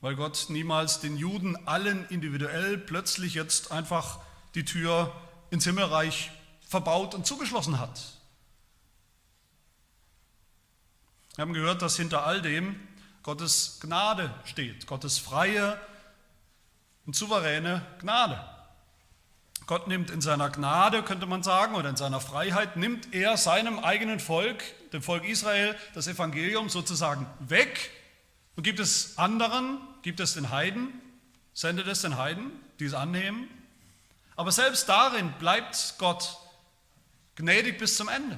Weil 0.02 0.16
Gott 0.16 0.46
niemals 0.50 1.00
den 1.00 1.18
Juden 1.18 1.68
allen 1.68 2.08
individuell 2.10 2.78
plötzlich 2.78 3.34
jetzt 3.34 3.72
einfach 3.72 4.20
die 4.56 4.66
Tür 4.66 5.14
ins 5.50 5.66
Himmelreich 5.66 6.32
verbaut 6.68 7.16
und 7.16 7.26
zugeschlossen 7.26 7.80
hat. 7.80 8.19
Wir 11.40 11.44
haben 11.44 11.54
gehört, 11.54 11.82
dass 11.82 11.96
hinter 11.96 12.26
all 12.26 12.42
dem 12.42 12.78
Gottes 13.24 13.80
Gnade 13.80 14.30
steht, 14.44 14.88
Gottes 14.88 15.20
freie 15.20 15.80
und 17.06 17.16
souveräne 17.16 17.82
Gnade. 18.02 18.44
Gott 19.66 19.88
nimmt 19.88 20.12
in 20.12 20.20
seiner 20.20 20.50
Gnade, 20.50 21.02
könnte 21.02 21.28
man 21.28 21.42
sagen, 21.42 21.76
oder 21.76 21.88
in 21.88 21.96
seiner 21.96 22.20
Freiheit, 22.20 22.76
nimmt 22.76 23.14
er 23.14 23.38
seinem 23.38 23.80
eigenen 23.80 24.20
Volk, 24.20 24.62
dem 24.92 25.02
Volk 25.02 25.24
Israel, 25.24 25.78
das 25.94 26.08
Evangelium 26.10 26.68
sozusagen 26.68 27.26
weg 27.40 27.90
und 28.58 28.64
gibt 28.64 28.82
es 28.82 29.18
anderen, 29.18 29.78
gibt 30.02 30.20
es 30.20 30.34
den 30.34 30.50
Heiden, 30.50 30.90
sendet 31.54 31.88
es 31.88 32.02
den 32.02 32.18
Heiden, 32.18 32.52
die 32.82 32.84
es 32.84 32.94
annehmen. 32.94 33.48
Aber 34.36 34.52
selbst 34.52 34.90
darin 34.90 35.32
bleibt 35.40 35.96
Gott 36.00 36.38
gnädig 37.36 37.78
bis 37.78 37.96
zum 37.96 38.10
Ende. 38.10 38.38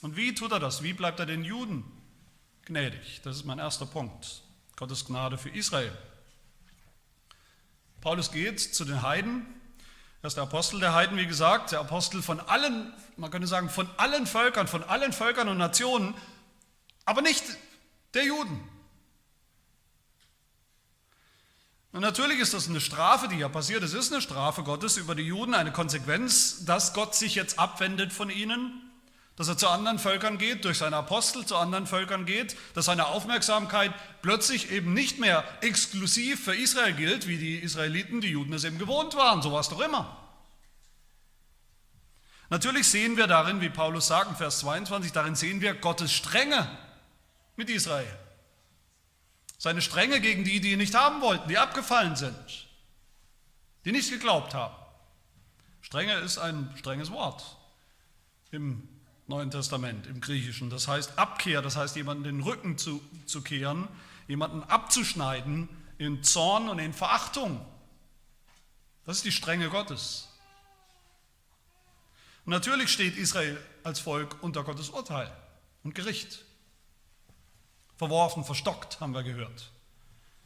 Und 0.00 0.16
wie 0.16 0.34
tut 0.34 0.52
er 0.52 0.60
das? 0.60 0.82
Wie 0.82 0.92
bleibt 0.92 1.18
er 1.20 1.26
den 1.26 1.44
Juden 1.44 1.84
gnädig? 2.64 3.20
Das 3.24 3.36
ist 3.36 3.44
mein 3.44 3.58
erster 3.58 3.86
Punkt. 3.86 4.42
Gottes 4.76 5.04
Gnade 5.04 5.38
für 5.38 5.50
Israel. 5.50 5.96
Paulus 8.00 8.30
geht 8.30 8.60
zu 8.60 8.84
den 8.84 9.02
Heiden. 9.02 9.46
Er 10.22 10.28
ist 10.28 10.36
der 10.36 10.44
Apostel 10.44 10.78
der 10.78 10.94
Heiden, 10.94 11.16
wie 11.16 11.26
gesagt, 11.26 11.72
der 11.72 11.80
Apostel 11.80 12.22
von 12.22 12.38
allen, 12.40 12.92
man 13.16 13.30
könnte 13.30 13.48
sagen, 13.48 13.70
von 13.70 13.88
allen 13.96 14.26
Völkern, 14.26 14.68
von 14.68 14.84
allen 14.84 15.12
Völkern 15.12 15.48
und 15.48 15.58
Nationen, 15.58 16.14
aber 17.04 17.22
nicht 17.22 17.44
der 18.14 18.24
Juden. 18.24 18.60
Und 21.92 22.02
natürlich 22.02 22.38
ist 22.38 22.54
das 22.54 22.68
eine 22.68 22.80
Strafe, 22.80 23.28
die 23.28 23.38
ja 23.38 23.48
passiert. 23.48 23.82
Es 23.82 23.94
ist 23.94 24.12
eine 24.12 24.20
Strafe 24.20 24.62
Gottes 24.62 24.96
über 24.96 25.14
die 25.14 25.22
Juden, 25.22 25.54
eine 25.54 25.72
Konsequenz, 25.72 26.64
dass 26.64 26.94
Gott 26.94 27.14
sich 27.14 27.34
jetzt 27.34 27.58
abwendet 27.58 28.12
von 28.12 28.30
ihnen 28.30 28.87
dass 29.38 29.46
er 29.46 29.56
zu 29.56 29.68
anderen 29.68 30.00
Völkern 30.00 30.36
geht, 30.36 30.64
durch 30.64 30.78
seine 30.78 30.96
Apostel 30.96 31.46
zu 31.46 31.56
anderen 31.56 31.86
Völkern 31.86 32.26
geht, 32.26 32.56
dass 32.74 32.86
seine 32.86 33.06
Aufmerksamkeit 33.06 33.94
plötzlich 34.20 34.72
eben 34.72 34.92
nicht 34.92 35.20
mehr 35.20 35.44
exklusiv 35.60 36.42
für 36.42 36.56
Israel 36.56 36.92
gilt, 36.94 37.28
wie 37.28 37.38
die 37.38 37.56
Israeliten, 37.58 38.20
die 38.20 38.30
Juden 38.30 38.52
es 38.52 38.64
eben 38.64 38.78
gewohnt 38.78 39.14
waren. 39.14 39.40
So 39.40 39.52
war 39.52 39.60
es 39.60 39.68
doch 39.68 39.80
immer. 39.80 40.18
Natürlich 42.50 42.88
sehen 42.88 43.16
wir 43.16 43.28
darin, 43.28 43.60
wie 43.60 43.68
Paulus 43.68 44.08
sagt 44.08 44.30
in 44.30 44.36
Vers 44.36 44.58
22, 44.58 45.12
darin 45.12 45.36
sehen 45.36 45.60
wir 45.60 45.74
Gottes 45.74 46.12
Strenge 46.12 46.68
mit 47.54 47.70
Israel. 47.70 48.18
Seine 49.56 49.82
Strenge 49.82 50.20
gegen 50.20 50.42
die, 50.42 50.60
die 50.60 50.72
ihn 50.72 50.78
nicht 50.78 50.96
haben 50.96 51.20
wollten, 51.20 51.48
die 51.48 51.58
abgefallen 51.58 52.16
sind, 52.16 52.66
die 53.84 53.92
nicht 53.92 54.10
geglaubt 54.10 54.52
haben. 54.54 54.74
Strenge 55.80 56.14
ist 56.14 56.38
ein 56.38 56.74
strenges 56.76 57.12
Wort 57.12 57.56
im 58.50 58.97
Neuen 59.28 59.50
Testament 59.50 60.06
im 60.06 60.20
Griechischen. 60.20 60.70
Das 60.70 60.88
heißt 60.88 61.18
Abkehr, 61.18 61.62
das 61.62 61.76
heißt 61.76 61.96
jemanden 61.96 62.24
den 62.24 62.40
Rücken 62.40 62.78
zu, 62.78 63.02
zu 63.26 63.42
kehren, 63.42 63.86
jemanden 64.26 64.62
abzuschneiden 64.64 65.68
in 65.98 66.22
Zorn 66.24 66.68
und 66.68 66.78
in 66.78 66.94
Verachtung. 66.94 67.64
Das 69.04 69.18
ist 69.18 69.26
die 69.26 69.32
Strenge 69.32 69.68
Gottes. 69.68 70.28
Und 72.46 72.52
natürlich 72.52 72.90
steht 72.90 73.16
Israel 73.18 73.62
als 73.84 74.00
Volk 74.00 74.36
unter 74.42 74.64
Gottes 74.64 74.88
Urteil 74.88 75.30
und 75.82 75.94
Gericht. 75.94 76.44
Verworfen, 77.96 78.44
verstockt, 78.44 79.00
haben 79.00 79.12
wir 79.12 79.22
gehört. 79.22 79.70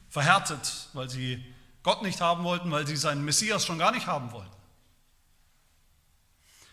Verhärtet, 0.08 0.88
weil 0.94 1.08
sie 1.08 1.44
Gott 1.82 2.02
nicht 2.02 2.20
haben 2.20 2.42
wollten, 2.44 2.70
weil 2.70 2.86
sie 2.86 2.96
seinen 2.96 3.24
Messias 3.24 3.64
schon 3.64 3.78
gar 3.78 3.92
nicht 3.92 4.06
haben 4.06 4.32
wollten. 4.32 4.61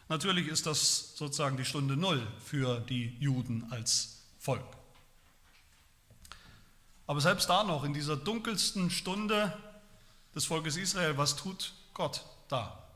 Natürlich 0.10 0.48
ist 0.48 0.66
das 0.66 1.16
sozusagen 1.16 1.56
die 1.56 1.66
Stunde 1.66 1.96
Null 1.96 2.26
für 2.44 2.80
die 2.80 3.16
Juden 3.20 3.72
als 3.72 4.24
Volk. 4.40 4.66
Aber 7.06 7.22
selbst 7.22 7.48
da 7.48 7.64
noch, 7.64 7.84
in 7.84 7.94
dieser 7.94 8.18
dunkelsten 8.18 8.90
Stunde 8.90 9.56
des 10.34 10.46
Volkes 10.46 10.78
Israel, 10.78 11.18
was 11.18 11.36
tut 11.36 11.74
Gott 11.94 12.26
da? 12.48 12.90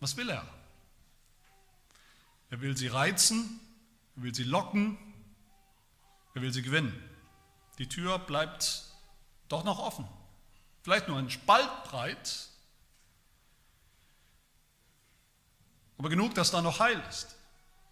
Was 0.00 0.16
will 0.16 0.28
er? 0.28 0.44
Er 2.50 2.60
will 2.60 2.76
sie 2.76 2.88
reizen, 2.88 3.60
er 4.16 4.22
will 4.24 4.34
sie 4.34 4.44
locken, 4.44 4.98
er 6.34 6.42
will 6.42 6.52
sie 6.52 6.62
gewinnen. 6.62 7.00
Die 7.78 7.88
Tür 7.88 8.18
bleibt 8.18 8.84
doch 9.48 9.62
noch 9.62 9.78
offen. 9.78 10.08
Vielleicht 10.82 11.06
nur 11.06 11.16
ein 11.16 11.30
Spalt 11.30 11.84
breit, 11.84 12.48
Aber 15.98 16.08
genug, 16.08 16.34
dass 16.34 16.52
da 16.52 16.62
noch 16.62 16.78
Heil 16.78 17.02
ist, 17.08 17.36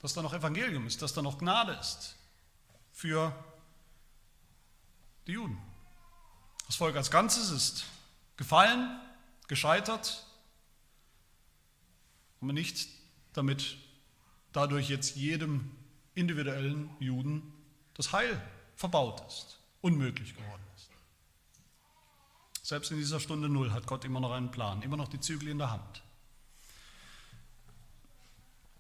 dass 0.01 0.15
da 0.15 0.23
noch 0.23 0.33
Evangelium 0.33 0.87
ist, 0.87 1.03
dass 1.03 1.13
da 1.13 1.23
noch 1.23 1.39
Gnade 1.39 1.73
ist 1.73 2.17
für 2.93 3.35
die 5.27 5.33
Juden. 5.33 5.61
Das 6.67 6.77
Volk 6.77 6.97
als 6.97 7.11
Ganzes 7.11 7.51
ist 7.51 7.85
gefallen, 8.37 9.01
gescheitert, 9.49 10.25
aber 12.41 12.53
nicht 12.53 12.89
damit 13.33 13.77
dadurch 14.53 14.89
jetzt 14.89 15.17
jedem 15.17 15.77
individuellen 16.15 16.91
Juden 17.01 17.53
das 17.95 18.13
Heil 18.13 18.41
verbaut 18.77 19.23
ist, 19.27 19.59
unmöglich 19.81 20.35
geworden 20.35 20.63
ist. 20.77 20.91
Selbst 22.63 22.91
in 22.91 22.99
dieser 22.99 23.21
Stunde 23.21 23.49
Null 23.49 23.73
hat 23.73 23.87
Gott 23.87 24.05
immer 24.05 24.21
noch 24.21 24.33
einen 24.33 24.51
Plan, 24.51 24.83
immer 24.83 24.97
noch 24.97 25.09
die 25.09 25.21
Zügel 25.21 25.49
in 25.49 25.59
der 25.59 25.71
Hand. 25.71 26.03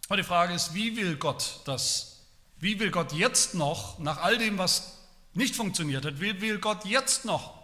Aber 0.08 0.16
die 0.16 0.22
Frage 0.22 0.54
ist, 0.54 0.74
wie 0.74 0.96
will 0.96 1.16
Gott 1.16 1.60
das? 1.64 2.24
Wie 2.58 2.78
will 2.78 2.90
Gott 2.90 3.12
jetzt 3.12 3.54
noch, 3.54 3.98
nach 3.98 4.18
all 4.18 4.38
dem, 4.38 4.56
was 4.58 4.98
nicht 5.34 5.54
funktioniert 5.54 6.04
hat, 6.04 6.20
wie 6.20 6.40
will 6.40 6.58
Gott 6.58 6.84
jetzt 6.84 7.24
noch 7.24 7.62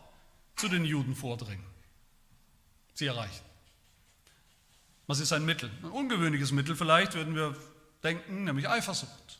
zu 0.57 0.69
den 0.69 0.85
Juden 0.85 1.15
vordringen, 1.15 1.65
sie 2.95 3.07
erreichen? 3.07 3.45
Was 5.07 5.21
ist 5.21 5.33
ein 5.33 5.45
Mittel? 5.45 5.71
Ein 5.83 5.91
ungewöhnliches 5.91 6.53
Mittel 6.53 6.77
vielleicht, 6.77 7.15
würden 7.15 7.35
wir 7.35 7.57
denken, 8.03 8.45
nämlich 8.45 8.69
Eifersucht. 8.69 9.39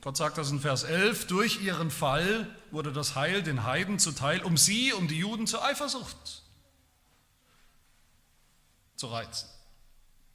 Gott 0.00 0.16
sagt 0.16 0.36
das 0.36 0.50
in 0.50 0.60
Vers 0.60 0.82
11, 0.82 1.28
durch 1.28 1.62
ihren 1.62 1.90
Fall 1.90 2.46
wurde 2.70 2.92
das 2.92 3.14
Heil 3.14 3.42
den 3.42 3.64
Heiden 3.64 3.98
zuteil, 3.98 4.42
um 4.42 4.58
sie, 4.58 4.92
um 4.92 5.08
die 5.08 5.18
Juden 5.18 5.46
zur 5.46 5.64
Eifersucht 5.64 6.42
zu 8.96 9.06
reizen. 9.06 9.48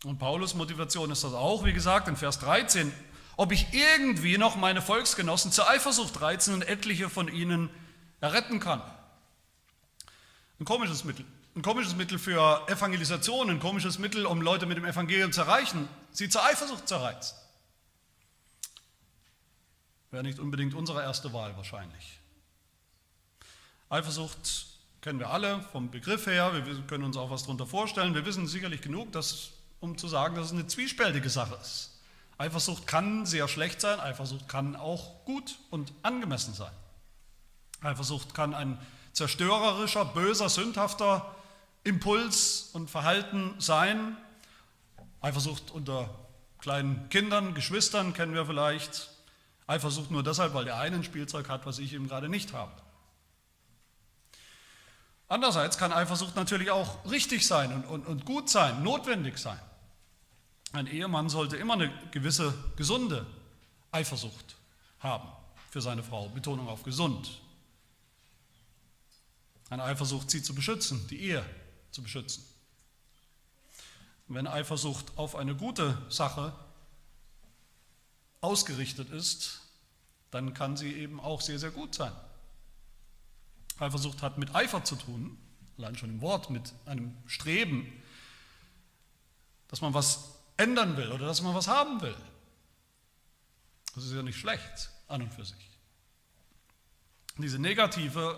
Und 0.05 0.17
Paulus 0.17 0.53
Motivation 0.53 1.11
ist 1.11 1.23
das 1.23 1.33
auch, 1.33 1.65
wie 1.65 1.73
gesagt, 1.73 2.07
in 2.07 2.15
Vers 2.15 2.39
13, 2.39 2.93
ob 3.35 3.51
ich 3.51 3.67
irgendwie 3.73 4.37
noch 4.37 4.55
meine 4.55 4.81
Volksgenossen 4.81 5.51
zur 5.51 5.69
Eifersucht 5.69 6.21
reizen 6.21 6.53
und 6.53 6.61
etliche 6.61 7.09
von 7.09 7.27
ihnen 7.27 7.69
erretten 8.21 8.59
kann. 8.59 8.81
Ein 10.59 10.65
komisches 10.65 11.03
Mittel. 11.03 11.25
Ein 11.55 11.61
komisches 11.61 11.95
Mittel 11.95 12.19
für 12.19 12.65
Evangelisation, 12.69 13.49
ein 13.49 13.59
komisches 13.59 13.99
Mittel, 13.99 14.25
um 14.25 14.41
Leute 14.41 14.65
mit 14.65 14.77
dem 14.77 14.85
Evangelium 14.85 15.31
zu 15.31 15.41
erreichen, 15.41 15.89
sie 16.11 16.29
zur 16.29 16.43
Eifersucht 16.45 16.87
zu 16.87 16.95
reizen. 16.95 17.35
Wäre 20.11 20.23
nicht 20.23 20.39
unbedingt 20.39 20.73
unsere 20.73 21.01
erste 21.01 21.33
Wahl 21.33 21.55
wahrscheinlich. 21.57 22.19
Eifersucht 23.89 24.67
kennen 25.01 25.19
wir 25.19 25.29
alle 25.29 25.61
vom 25.71 25.91
Begriff 25.91 26.27
her, 26.27 26.53
wir 26.53 26.81
können 26.83 27.03
uns 27.03 27.17
auch 27.17 27.31
was 27.31 27.43
darunter 27.43 27.65
vorstellen. 27.65 28.13
Wir 28.13 28.25
wissen 28.25 28.47
sicherlich 28.47 28.81
genug, 28.81 29.11
dass 29.11 29.51
um 29.79 29.97
zu 29.97 30.07
sagen, 30.07 30.35
dass 30.35 30.47
es 30.47 30.51
eine 30.51 30.67
zwiespältige 30.67 31.29
Sache 31.29 31.57
ist. 31.61 31.99
Eifersucht 32.37 32.87
kann 32.87 33.25
sehr 33.25 33.47
schlecht 33.47 33.81
sein, 33.81 33.99
Eifersucht 33.99 34.47
kann 34.47 34.75
auch 34.75 35.25
gut 35.25 35.59
und 35.69 35.91
angemessen 36.03 36.53
sein. 36.53 36.71
Eifersucht 37.81 38.33
kann 38.33 38.53
ein 38.53 38.77
zerstörerischer, 39.13 40.05
böser, 40.05 40.49
sündhafter 40.49 41.35
Impuls 41.83 42.69
und 42.73 42.89
Verhalten 42.89 43.55
sein. 43.59 44.17
Eifersucht 45.21 45.71
unter 45.71 46.09
kleinen 46.59 47.09
Kindern, 47.09 47.53
Geschwistern 47.53 48.13
kennen 48.13 48.33
wir 48.33 48.45
vielleicht. 48.45 49.09
Eifersucht 49.67 50.11
nur 50.11 50.23
deshalb, 50.23 50.53
weil 50.53 50.65
der 50.65 50.77
eine 50.77 50.97
ein 50.97 51.03
Spielzeug 51.03 51.49
hat, 51.49 51.65
was 51.65 51.79
ich 51.79 51.93
eben 51.93 52.07
gerade 52.07 52.29
nicht 52.29 52.53
habe. 52.53 52.71
Andererseits 55.27 55.77
kann 55.77 55.93
Eifersucht 55.93 56.35
natürlich 56.35 56.71
auch 56.71 57.05
richtig 57.09 57.45
sein 57.45 57.71
und, 57.71 57.85
und, 57.85 58.07
und 58.07 58.25
gut 58.25 58.49
sein, 58.49 58.81
notwendig 58.81 59.37
sein. 59.37 59.59
Ein 60.71 60.87
Ehemann 60.87 61.29
sollte 61.29 61.57
immer 61.57 61.73
eine 61.73 61.91
gewisse 62.11 62.53
gesunde 62.75 63.25
Eifersucht 63.91 64.55
haben 64.99 65.29
für 65.71 65.81
seine 65.81 66.03
Frau. 66.03 66.29
Betonung 66.29 66.67
auf 66.67 66.83
gesund. 66.83 67.41
Eine 69.69 69.83
Eifersucht, 69.83 70.29
sie 70.29 70.43
zu 70.43 70.53
beschützen, 70.53 71.07
die 71.07 71.19
Ehe 71.21 71.45
zu 71.91 72.03
beschützen. 72.03 72.43
Wenn 74.27 74.45
Eifersucht 74.45 75.17
auf 75.17 75.35
eine 75.35 75.55
gute 75.55 75.97
Sache 76.09 76.53
ausgerichtet 78.41 79.09
ist, 79.09 79.61
dann 80.29 80.53
kann 80.53 80.77
sie 80.77 80.93
eben 80.93 81.19
auch 81.19 81.41
sehr, 81.41 81.57
sehr 81.57 81.71
gut 81.71 81.95
sein. 81.95 82.13
Eifersucht 83.79 84.21
hat 84.21 84.37
mit 84.37 84.53
Eifer 84.53 84.83
zu 84.83 84.95
tun, 84.95 85.37
allein 85.77 85.95
schon 85.95 86.09
im 86.09 86.21
Wort, 86.21 86.49
mit 86.51 86.73
einem 86.85 87.15
Streben, 87.25 87.91
dass 89.67 89.81
man 89.81 89.93
was 89.93 90.38
ändern 90.59 90.97
will 90.97 91.11
oder 91.11 91.25
dass 91.25 91.41
man 91.41 91.55
was 91.55 91.67
haben 91.67 92.01
will. 92.01 92.15
Das 93.95 94.05
ist 94.05 94.13
ja 94.13 94.21
nicht 94.21 94.37
schlecht 94.37 94.89
an 95.07 95.21
und 95.23 95.33
für 95.33 95.45
sich. 95.45 95.69
Diese 97.37 97.57
negative, 97.57 98.37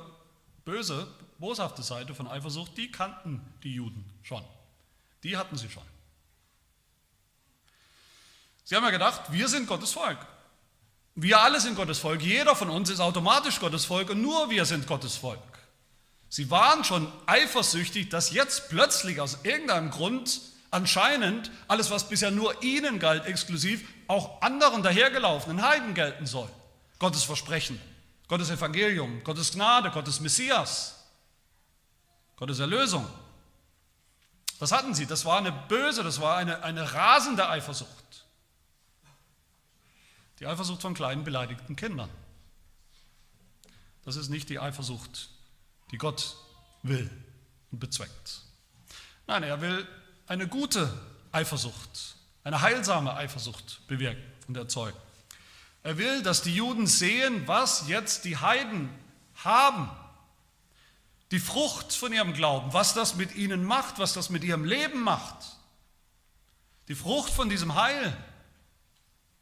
böse, 0.64 1.08
boshafte 1.40 1.82
Seite 1.82 2.14
von 2.14 2.28
Eifersucht, 2.28 2.78
die 2.78 2.92
kannten 2.92 3.42
die 3.64 3.74
Juden 3.74 4.06
schon. 4.22 4.44
Die 5.24 5.36
hatten 5.38 5.58
sie 5.58 5.70
schon. 5.70 5.84
Sie 8.64 8.76
haben 8.76 8.84
ja 8.84 8.92
gedacht, 8.92 9.32
wir 9.32 9.48
sind 9.48 9.68
Gottes 9.68 9.92
Volk. 9.92 10.20
Wir 11.16 11.42
alle 11.42 11.60
sind 11.60 11.76
Gottes 11.76 12.00
Volk. 12.00 12.22
Jeder 12.22 12.56
von 12.56 12.70
uns 12.70 12.90
ist 12.90 13.00
automatisch 13.00 13.60
Gottes 13.60 13.86
Volk 13.86 14.12
und 14.12 14.22
nur 14.22 14.50
wir 14.50 14.66
sind 14.66 14.88
Gottes 14.88 15.18
Volk. 15.18 15.40
Sie 16.30 16.50
waren 16.50 16.84
schon 16.86 17.12
eifersüchtig, 17.26 18.10
dass 18.10 18.32
jetzt 18.32 18.70
plötzlich 18.70 19.20
aus 19.20 19.40
irgendeinem 19.44 19.90
Grund 19.90 20.40
anscheinend 20.72 21.52
alles, 21.68 21.92
was 21.92 22.10
bisher 22.10 22.32
nur 22.32 22.64
ihnen 22.64 23.00
galt, 23.00 23.26
exklusiv, 23.26 23.88
auch 24.08 24.42
anderen 24.42 24.82
dahergelaufenen 24.82 25.62
Heiden 25.62 25.94
gelten 25.94 26.26
soll. 26.26 26.50
Gottes 26.98 27.24
Versprechen, 27.24 27.80
Gottes 28.28 28.50
Evangelium, 28.50 29.24
Gottes 29.24 29.52
Gnade, 29.52 29.92
Gottes 29.92 30.20
Messias, 30.20 31.06
Gottes 32.38 32.60
Erlösung. 32.60 33.08
Das 34.60 34.72
hatten 34.72 34.94
sie, 34.94 35.06
das 35.06 35.26
war 35.26 35.38
eine 35.38 35.52
böse, 35.52 36.04
das 36.04 36.22
war 36.22 36.38
eine, 36.38 36.64
eine 36.64 36.94
rasende 36.94 37.50
Eifersucht. 37.50 38.26
Die 40.40 40.48
Eifersucht 40.48 40.82
von 40.82 40.94
kleinen 40.94 41.24
beleidigten 41.24 41.76
Kindern. 41.76 42.10
Das 44.06 44.16
ist 44.16 44.30
nicht 44.30 44.50
die 44.50 44.60
Eifersucht, 44.60 45.30
die 45.92 45.98
Gott 45.98 46.36
will 46.84 47.10
und 47.72 47.80
bezweckt. 47.80 48.42
Nein, 49.28 49.44
er 49.44 49.62
will 49.62 49.88
eine 50.32 50.48
gute 50.48 50.90
Eifersucht, 51.34 52.16
eine 52.46 52.62
heilsame 52.62 53.14
Eifersucht 53.14 53.86
bewirken 53.88 54.24
und 54.48 54.56
erzeugen. 54.56 54.98
Er 55.84 55.98
will, 55.98 56.24
dass 56.24 56.42
die 56.42 56.56
Juden 56.56 56.88
sehen, 56.88 57.46
was 57.50 57.90
jetzt 57.90 58.24
die 58.24 58.38
Heiden 58.38 58.90
haben. 59.44 59.90
Die 61.32 61.40
Frucht 61.40 61.92
von 61.92 62.14
ihrem 62.14 62.32
Glauben, 62.32 62.72
was 62.72 62.94
das 62.94 63.16
mit 63.16 63.36
ihnen 63.36 63.66
macht, 63.66 64.00
was 64.00 64.14
das 64.14 64.30
mit 64.30 64.46
ihrem 64.46 64.64
Leben 64.64 65.02
macht. 65.02 65.36
Die 66.88 66.96
Frucht 66.96 67.34
von 67.34 67.50
diesem 67.50 67.76
Heil, 67.76 68.16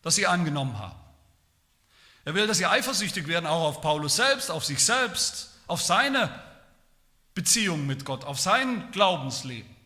das 0.01 0.15
sie 0.15 0.25
angenommen 0.25 0.79
haben. 0.79 1.00
Er 2.25 2.34
will, 2.34 2.47
dass 2.47 2.58
sie 2.58 2.65
eifersüchtig 2.65 3.28
werden, 3.28 3.45
auch 3.45 3.67
auf 3.67 3.82
Paulus 3.82 4.15
selbst, 4.15 4.49
auf 4.49 4.65
sich 4.65 4.84
selbst, 4.84 5.52
auf 5.67 5.84
seine 5.84 6.32
Beziehung 7.36 7.86
mit 7.86 8.06
Gott, 8.06 8.25
auf 8.25 8.39
sein 8.39 8.89
Glaubensleben 8.91 9.79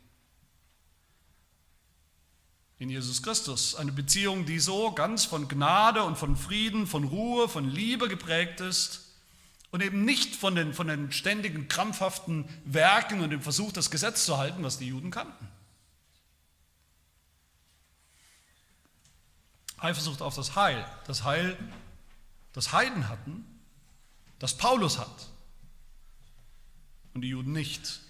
in 2.83 2.89
Jesus 2.89 3.23
Christus. 3.23 3.75
Eine 3.75 3.93
Beziehung, 3.93 4.45
die 4.45 4.59
so 4.59 4.91
ganz 4.91 5.23
von 5.23 5.47
Gnade 5.47 6.03
und 6.03 6.17
von 6.17 6.35
Frieden, 6.35 6.85
von 6.85 7.05
Ruhe, 7.05 7.47
von 7.47 7.67
Liebe 7.69 8.09
geprägt 8.09 8.59
ist 8.59 9.13
und 9.71 9.81
eben 9.81 10.03
nicht 10.03 10.35
von 10.35 10.53
den, 10.53 10.73
von 10.73 10.87
den 10.87 11.11
ständigen 11.11 11.69
krampfhaften 11.69 12.45
Werken 12.65 13.21
und 13.21 13.29
dem 13.29 13.41
Versuch, 13.41 13.71
das 13.71 13.89
Gesetz 13.89 14.25
zu 14.25 14.37
halten, 14.37 14.63
was 14.63 14.77
die 14.77 14.87
Juden 14.87 15.11
kannten. 15.11 15.47
Eifersucht 19.77 20.21
auf 20.21 20.35
das 20.35 20.55
Heil, 20.55 20.85
das 21.07 21.23
Heil, 21.23 21.57
das 22.51 22.73
Heiden 22.73 23.07
hatten, 23.07 23.45
das 24.39 24.57
Paulus 24.57 24.99
hat 24.99 25.29
und 27.13 27.21
die 27.21 27.29
Juden 27.29 27.53
nicht. 27.53 28.01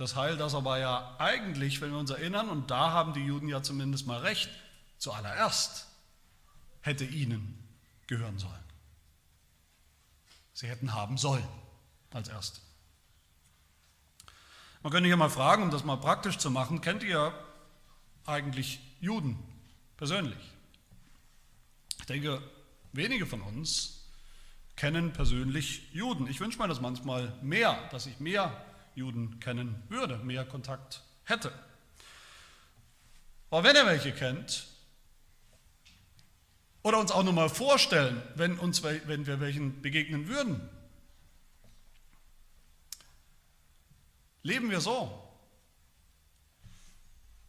Das 0.00 0.16
Heil, 0.16 0.38
das 0.38 0.54
aber 0.54 0.78
ja 0.78 1.14
eigentlich, 1.18 1.82
wenn 1.82 1.90
wir 1.90 1.98
uns 1.98 2.08
erinnern, 2.08 2.48
und 2.48 2.70
da 2.70 2.90
haben 2.90 3.12
die 3.12 3.20
Juden 3.20 3.48
ja 3.48 3.62
zumindest 3.62 4.06
mal 4.06 4.20
recht, 4.20 4.48
zuallererst 4.96 5.88
hätte 6.80 7.04
ihnen 7.04 7.68
gehören 8.06 8.38
sollen. 8.38 8.64
Sie 10.54 10.68
hätten 10.68 10.94
haben 10.94 11.18
sollen 11.18 11.46
als 12.14 12.30
Erste. 12.30 12.62
Man 14.82 14.90
könnte 14.90 15.06
hier 15.06 15.18
mal 15.18 15.28
fragen, 15.28 15.64
um 15.64 15.70
das 15.70 15.84
mal 15.84 15.96
praktisch 15.96 16.38
zu 16.38 16.50
machen, 16.50 16.80
kennt 16.80 17.02
ihr 17.02 17.34
eigentlich 18.24 18.80
Juden 19.00 19.38
persönlich? 19.98 20.50
Ich 21.98 22.06
denke, 22.06 22.40
wenige 22.92 23.26
von 23.26 23.42
uns 23.42 24.08
kennen 24.76 25.12
persönlich 25.12 25.92
Juden. 25.92 26.26
Ich 26.26 26.40
wünsche 26.40 26.58
mir 26.58 26.68
das 26.68 26.80
manchmal 26.80 27.36
mehr, 27.42 27.78
dass 27.90 28.06
ich 28.06 28.18
mehr 28.18 28.64
Juden 29.00 29.40
kennen 29.40 29.82
würde, 29.88 30.18
mehr 30.18 30.44
Kontakt 30.44 31.02
hätte. 31.24 31.52
Aber 33.50 33.64
wenn 33.64 33.74
er 33.74 33.86
welche 33.86 34.12
kennt, 34.12 34.66
oder 36.82 36.98
uns 36.98 37.10
auch 37.10 37.22
nur 37.22 37.32
mal 37.32 37.48
vorstellen, 37.48 38.22
wenn, 38.36 38.58
uns, 38.58 38.82
wenn 38.82 39.26
wir 39.26 39.40
welchen 39.40 39.82
begegnen 39.82 40.28
würden, 40.28 40.60
leben 44.42 44.70
wir 44.70 44.80
so 44.80 45.10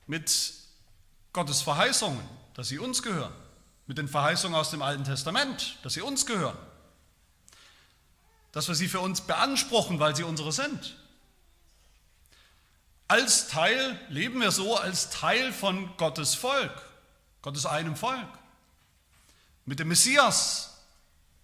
mit 0.07 0.53
Gottes 1.33 1.61
Verheißungen, 1.61 2.21
dass 2.53 2.67
sie 2.67 2.79
uns 2.79 3.01
gehören, 3.01 3.33
mit 3.87 3.97
den 3.97 4.07
Verheißungen 4.07 4.57
aus 4.57 4.71
dem 4.71 4.81
Alten 4.81 5.05
Testament, 5.05 5.77
dass 5.83 5.93
sie 5.93 6.01
uns 6.01 6.25
gehören, 6.25 6.57
dass 8.51 8.67
wir 8.67 8.75
sie 8.75 8.89
für 8.89 8.99
uns 8.99 9.21
beanspruchen, 9.21 9.99
weil 9.99 10.15
sie 10.15 10.23
unsere 10.23 10.51
sind. 10.51 10.97
Als 13.11 13.49
Teil, 13.49 13.99
leben 14.07 14.39
wir 14.39 14.51
so 14.51 14.77
als 14.77 15.09
Teil 15.09 15.51
von 15.51 15.97
Gottes 15.97 16.33
Volk, 16.33 16.71
Gottes 17.41 17.65
einem 17.65 17.97
Volk. 17.97 18.29
Mit 19.65 19.79
dem 19.79 19.89
Messias, 19.89 20.81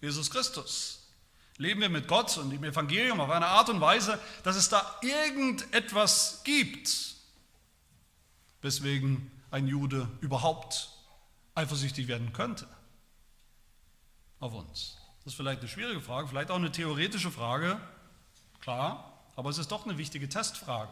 Jesus 0.00 0.30
Christus, 0.30 1.10
leben 1.58 1.82
wir 1.82 1.90
mit 1.90 2.08
Gott 2.08 2.38
und 2.38 2.52
im 2.52 2.64
Evangelium 2.64 3.20
auf 3.20 3.28
eine 3.28 3.48
Art 3.48 3.68
und 3.68 3.82
Weise, 3.82 4.18
dass 4.44 4.56
es 4.56 4.70
da 4.70 4.98
irgendetwas 5.02 6.40
gibt, 6.42 6.88
weswegen 8.62 9.30
ein 9.50 9.66
Jude 9.66 10.08
überhaupt 10.22 10.88
eifersüchtig 11.54 12.08
werden 12.08 12.32
könnte 12.32 12.66
auf 14.40 14.54
uns. 14.54 14.96
Das 15.18 15.34
ist 15.34 15.36
vielleicht 15.36 15.60
eine 15.60 15.68
schwierige 15.68 16.00
Frage, 16.00 16.28
vielleicht 16.28 16.50
auch 16.50 16.56
eine 16.56 16.72
theoretische 16.72 17.30
Frage, 17.30 17.78
klar, 18.58 19.22
aber 19.36 19.50
es 19.50 19.58
ist 19.58 19.70
doch 19.70 19.84
eine 19.84 19.98
wichtige 19.98 20.30
Testfrage. 20.30 20.90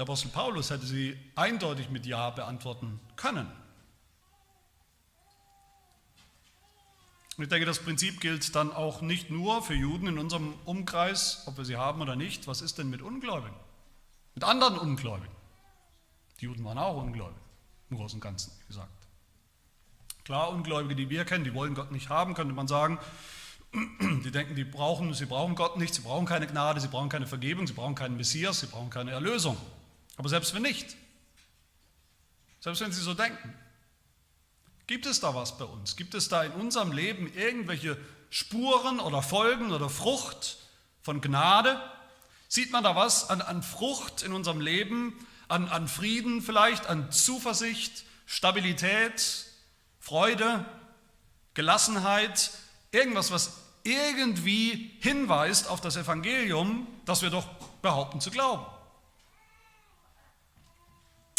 Der 0.00 0.06
Apostel 0.06 0.30
Paulus 0.30 0.70
hätte 0.70 0.86
sie 0.86 1.14
eindeutig 1.36 1.90
mit 1.90 2.06
Ja 2.06 2.30
beantworten 2.30 2.98
können. 3.16 3.46
Und 7.36 7.42
ich 7.44 7.50
denke, 7.50 7.66
das 7.66 7.80
Prinzip 7.80 8.18
gilt 8.18 8.56
dann 8.56 8.72
auch 8.72 9.02
nicht 9.02 9.28
nur 9.28 9.62
für 9.62 9.74
Juden 9.74 10.06
in 10.06 10.16
unserem 10.16 10.54
Umkreis, 10.64 11.42
ob 11.44 11.58
wir 11.58 11.66
sie 11.66 11.76
haben 11.76 12.00
oder 12.00 12.16
nicht. 12.16 12.46
Was 12.46 12.62
ist 12.62 12.78
denn 12.78 12.88
mit 12.88 13.02
Ungläubigen? 13.02 13.54
Mit 14.34 14.42
anderen 14.42 14.78
Ungläubigen? 14.78 15.34
Die 16.40 16.46
Juden 16.46 16.64
waren 16.64 16.78
auch 16.78 16.96
ungläubig, 16.96 17.36
im 17.90 17.98
Großen 17.98 18.16
und 18.16 18.22
Ganzen 18.22 18.52
gesagt. 18.68 19.06
Klar, 20.24 20.48
Ungläubige, 20.48 20.96
die 20.96 21.10
wir 21.10 21.26
kennen, 21.26 21.44
die 21.44 21.52
wollen 21.52 21.74
Gott 21.74 21.92
nicht 21.92 22.08
haben, 22.08 22.32
könnte 22.32 22.54
man 22.54 22.68
sagen. 22.68 22.98
Die 23.74 24.30
denken, 24.30 24.56
die 24.56 24.64
brauchen, 24.64 25.12
sie 25.12 25.26
brauchen 25.26 25.56
Gott 25.56 25.76
nicht, 25.76 25.92
sie 25.92 26.00
brauchen 26.00 26.24
keine 26.24 26.46
Gnade, 26.46 26.80
sie 26.80 26.88
brauchen 26.88 27.10
keine 27.10 27.26
Vergebung, 27.26 27.66
sie 27.66 27.74
brauchen 27.74 27.94
keinen 27.94 28.16
Messias, 28.16 28.60
sie 28.60 28.66
brauchen 28.66 28.88
keine 28.88 29.10
Erlösung. 29.10 29.58
Aber 30.20 30.28
selbst 30.28 30.52
wenn 30.52 30.60
nicht, 30.60 30.98
selbst 32.60 32.82
wenn 32.82 32.92
Sie 32.92 33.00
so 33.00 33.14
denken, 33.14 33.54
gibt 34.86 35.06
es 35.06 35.20
da 35.20 35.34
was 35.34 35.56
bei 35.56 35.64
uns? 35.64 35.96
Gibt 35.96 36.12
es 36.12 36.28
da 36.28 36.42
in 36.42 36.52
unserem 36.52 36.92
Leben 36.92 37.32
irgendwelche 37.32 37.96
Spuren 38.28 39.00
oder 39.00 39.22
Folgen 39.22 39.72
oder 39.72 39.88
Frucht 39.88 40.58
von 41.00 41.22
Gnade? 41.22 41.80
Sieht 42.48 42.70
man 42.70 42.84
da 42.84 42.94
was 42.94 43.30
an, 43.30 43.40
an 43.40 43.62
Frucht 43.62 44.20
in 44.20 44.34
unserem 44.34 44.60
Leben, 44.60 45.14
an, 45.48 45.68
an 45.70 45.88
Frieden 45.88 46.42
vielleicht, 46.42 46.86
an 46.86 47.10
Zuversicht, 47.10 48.04
Stabilität, 48.26 49.46
Freude, 50.00 50.66
Gelassenheit, 51.54 52.50
irgendwas, 52.92 53.30
was 53.30 53.52
irgendwie 53.84 54.98
hinweist 55.00 55.66
auf 55.66 55.80
das 55.80 55.96
Evangelium, 55.96 56.86
das 57.06 57.22
wir 57.22 57.30
doch 57.30 57.46
behaupten 57.80 58.20
zu 58.20 58.30
glauben. 58.30 58.66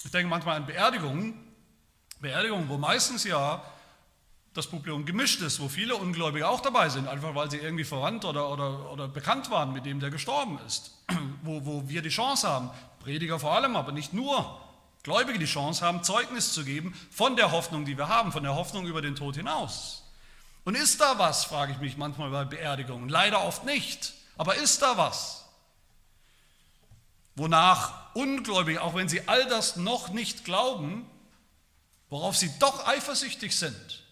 Ich 0.04 0.12
denke 0.12 0.28
manchmal 0.30 0.58
an 0.58 0.66
Beerdigungen, 0.66 1.34
Beerdigungen, 2.20 2.70
wo 2.70 2.78
meistens 2.78 3.24
ja 3.24 3.64
das 4.54 4.68
Publikum 4.68 5.06
gemischt 5.06 5.42
ist, 5.42 5.60
wo 5.60 5.70
viele 5.70 5.96
Ungläubige 5.96 6.48
auch 6.48 6.60
dabei 6.60 6.90
sind, 6.90 7.08
einfach 7.08 7.36
weil 7.36 7.50
sie 7.50 7.58
irgendwie 7.58 7.84
verwandt 7.84 8.26
oder, 8.26 8.50
oder, 8.50 8.92
oder 8.92 9.08
bekannt 9.08 9.50
waren 9.50 9.72
mit 9.72 9.86
dem, 9.86 10.00
der 10.00 10.10
gestorben 10.10 10.60
ist, 10.68 10.98
wo, 11.44 11.66
wo 11.66 11.88
wir 11.88 12.02
die 12.02 12.10
Chance 12.10 12.48
haben, 12.48 12.70
Prediger 13.00 13.40
vor 13.40 13.54
allem, 13.54 13.76
aber 13.76 13.92
nicht 13.92 14.14
nur, 14.14 14.60
Gläubige 15.04 15.40
die 15.40 15.46
Chance 15.46 15.84
haben, 15.84 16.04
Zeugnis 16.04 16.54
zu 16.54 16.64
geben 16.64 16.94
von 17.10 17.36
der 17.36 17.52
Hoffnung, 17.52 17.86
die 17.86 17.98
wir 17.98 18.08
haben, 18.08 18.32
von 18.32 18.44
der 18.44 18.56
Hoffnung 18.56 18.86
über 18.86 19.02
den 19.02 19.16
Tod 19.16 19.36
hinaus. 19.36 20.04
Und 20.64 20.76
ist 20.76 21.02
da 21.02 21.18
was, 21.18 21.46
frage 21.46 21.72
ich 21.72 21.80
mich 21.80 21.98
manchmal 21.98 22.30
bei 22.30 22.46
Beerdigungen. 22.46 23.10
Leider 23.10 23.44
oft 23.44 23.66
nicht, 23.66 24.14
aber 24.38 24.56
ist 24.56 24.82
da 24.82 24.98
was? 24.98 25.40
Wonach 27.36 28.13
Ungläubige, 28.13 28.82
auch 28.82 28.94
wenn 28.96 29.08
sie 29.08 29.28
all 29.28 29.46
das 29.48 29.78
noch 29.78 30.10
nicht 30.10 30.44
glauben, 30.44 31.10
worauf 32.10 32.36
sie 32.36 32.52
doch 32.60 32.86
eifersüchtig 32.86 33.58
sind, 33.58 34.04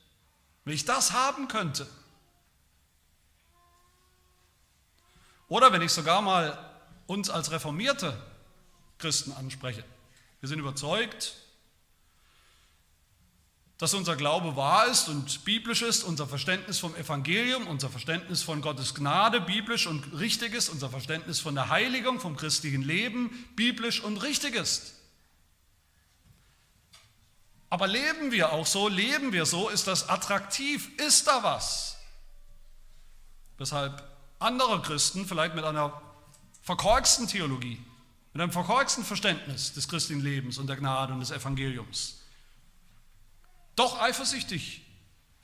wenn 0.63 0.73
ich 0.73 0.85
das 0.85 1.11
haben 1.11 1.47
könnte. 1.49 1.87
Oder 5.49 5.73
wenn 5.73 5.81
ich 5.81 5.91
sogar 5.91 6.21
mal 6.21 6.57
uns 7.07 7.29
als 7.29 7.51
reformierte 7.51 8.15
Christen 8.99 9.33
anspreche. 9.33 9.83
Wir 10.39 10.47
sind 10.47 10.59
überzeugt, 10.59 11.35
dass 13.79 13.93
unser 13.93 14.17
Glaube 14.17 14.57
wahr 14.57 14.87
ist 14.87 15.07
und 15.07 15.45
biblisch 15.45 15.81
ist, 15.81 16.03
unser 16.03 16.27
Verständnis 16.27 16.79
vom 16.79 16.93
Evangelium, 16.97 17.65
unser 17.65 17.89
Verständnis 17.89 18.43
von 18.43 18.61
Gottes 18.61 18.93
Gnade 18.93 19.39
biblisch 19.39 19.87
und 19.87 20.19
richtig 20.19 20.53
ist, 20.53 20.67
unser 20.67 20.89
Verständnis 20.89 21.39
von 21.39 21.55
der 21.55 21.69
Heiligung, 21.69 22.19
vom 22.19 22.35
christlichen 22.35 22.81
Leben 22.81 23.29
biblisch 23.55 24.01
und 24.01 24.17
richtig 24.17 24.55
ist. 24.55 24.95
Aber 27.69 27.87
leben 27.87 28.33
wir 28.33 28.51
auch 28.51 28.65
so, 28.65 28.89
leben 28.89 29.31
wir 29.31 29.45
so, 29.45 29.69
ist 29.69 29.87
das 29.87 30.09
attraktiv, 30.09 30.89
ist 30.99 31.27
da 31.27 31.41
was? 31.41 31.95
Weshalb 33.57 34.03
andere 34.39 34.81
Christen 34.81 35.25
vielleicht 35.25 35.55
mit 35.55 35.63
einer 35.63 36.01
verkorksten 36.63 37.27
Theologie, 37.27 37.81
mit 38.33 38.41
einem 38.41 38.51
verkorksten 38.51 39.05
Verständnis 39.05 39.71
des 39.71 39.87
christlichen 39.87 40.21
Lebens 40.21 40.57
und 40.57 40.67
der 40.67 40.75
Gnade 40.75 41.13
und 41.13 41.21
des 41.21 41.31
Evangeliums 41.31 42.18
doch 43.79 44.01
eifersüchtig 44.01 44.81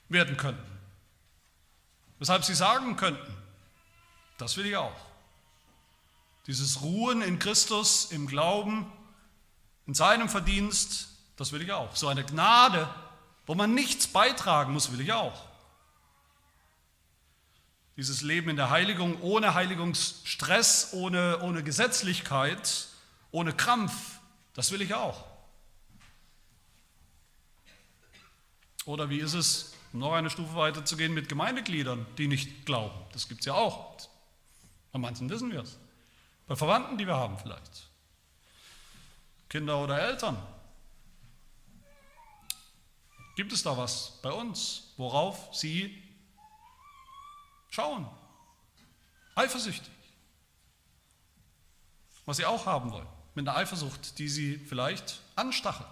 werden 0.09 0.37
könnten. 0.37 0.79
Weshalb 2.19 2.43
sie 2.43 2.53
sagen 2.53 2.97
könnten, 2.97 3.33
das 4.37 4.57
will 4.57 4.65
ich 4.65 4.75
auch. 4.75 4.95
Dieses 6.47 6.81
Ruhen 6.81 7.21
in 7.21 7.39
Christus, 7.39 8.11
im 8.11 8.27
Glauben, 8.27 8.91
in 9.87 9.93
seinem 9.93 10.29
Verdienst, 10.29 11.09
das 11.37 11.53
will 11.53 11.61
ich 11.61 11.71
auch. 11.71 11.95
So 11.95 12.07
eine 12.07 12.23
Gnade, 12.23 12.87
wo 13.45 13.55
man 13.55 13.73
nichts 13.73 14.07
beitragen 14.07 14.73
muss, 14.73 14.91
will 14.91 15.01
ich 15.01 15.13
auch. 15.13 15.45
Dieses 17.97 18.21
Leben 18.21 18.49
in 18.49 18.57
der 18.57 18.69
Heiligung 18.69 19.21
ohne 19.21 19.53
Heiligungsstress, 19.53 20.89
ohne, 20.91 21.39
ohne 21.39 21.63
Gesetzlichkeit, 21.63 22.87
ohne 23.31 23.53
Krampf, 23.53 23.93
das 24.53 24.71
will 24.71 24.81
ich 24.81 24.93
auch. 24.93 25.34
Oder 28.85 29.09
wie 29.09 29.19
ist 29.19 29.33
es, 29.33 29.73
um 29.93 29.99
noch 29.99 30.13
eine 30.13 30.29
Stufe 30.29 30.55
weiter 30.55 30.85
zu 30.85 30.95
gehen, 30.95 31.13
mit 31.13 31.27
Gemeindegliedern, 31.27 32.05
die 32.17 32.27
nicht 32.27 32.65
glauben? 32.65 32.95
Das 33.13 33.27
gibt 33.27 33.41
es 33.41 33.47
ja 33.47 33.53
auch. 33.53 33.97
Bei 34.91 34.99
manchen 34.99 35.29
wissen 35.29 35.51
wir 35.51 35.61
es. 35.61 35.77
Bei 36.47 36.55
Verwandten, 36.55 36.97
die 36.97 37.07
wir 37.07 37.15
haben 37.15 37.37
vielleicht. 37.39 37.89
Kinder 39.49 39.83
oder 39.83 39.99
Eltern. 39.99 40.37
Gibt 43.35 43.51
es 43.51 43.63
da 43.63 43.75
was 43.75 44.19
bei 44.21 44.31
uns, 44.31 44.93
worauf 44.95 45.53
sie 45.53 46.01
schauen? 47.69 48.07
Eifersüchtig. 49.35 49.91
Was 52.25 52.37
sie 52.37 52.45
auch 52.45 52.65
haben 52.65 52.91
wollen. 52.91 53.07
Mit 53.33 53.47
einer 53.47 53.57
Eifersucht, 53.57 54.17
die 54.17 54.29
sie 54.29 54.57
vielleicht 54.57 55.19
anstachelt. 55.35 55.87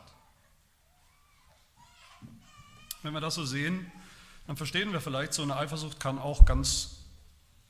Wenn 3.04 3.13
wir 3.13 3.22
das 3.22 3.36
so 3.36 3.46
sehen, 3.46 3.92
dann 4.48 4.58
verstehen 4.58 4.92
wir 4.92 5.02
vielleicht, 5.02 5.34
so 5.34 5.44
eine 5.44 5.56
Eifersucht 5.56 6.00
kann 6.00 6.18
auch 6.18 6.46
ganz 6.46 6.98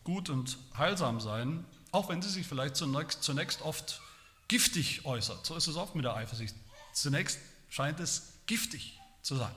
gut 0.04 0.30
und 0.30 0.58
heilsam 0.78 1.20
sein, 1.20 1.66
auch 1.92 2.10
wenn 2.10 2.22
sie 2.22 2.30
sich 2.30 2.48
vielleicht 2.48 2.76
zunächst, 2.76 3.24
zunächst 3.24 3.62
oft 3.62 4.02
giftig 4.48 5.06
äußert. 5.06 5.46
So 5.46 5.56
ist 5.56 5.68
es 5.68 5.76
oft 5.76 5.96
mit 5.96 6.06
der 6.06 6.16
Eifersucht. 6.16 6.56
Zunächst 6.94 7.40
scheint 7.70 8.00
es 8.00 8.34
giftig 8.46 9.00
zu 9.22 9.36
sein. 9.36 9.54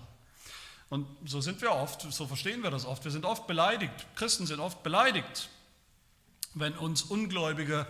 Und 0.88 1.06
so 1.24 1.40
sind 1.40 1.60
wir 1.60 1.72
oft, 1.72 2.00
so 2.12 2.26
verstehen 2.26 2.62
wir 2.62 2.70
das 2.70 2.84
oft. 2.84 3.04
Wir 3.04 3.10
sind 3.10 3.24
oft 3.24 3.46
beleidigt. 3.46 4.06
Christen 4.14 4.46
sind 4.46 4.60
oft 4.60 4.82
beleidigt, 4.82 5.48
wenn 6.54 6.74
uns 6.74 7.02
Ungläubige 7.02 7.86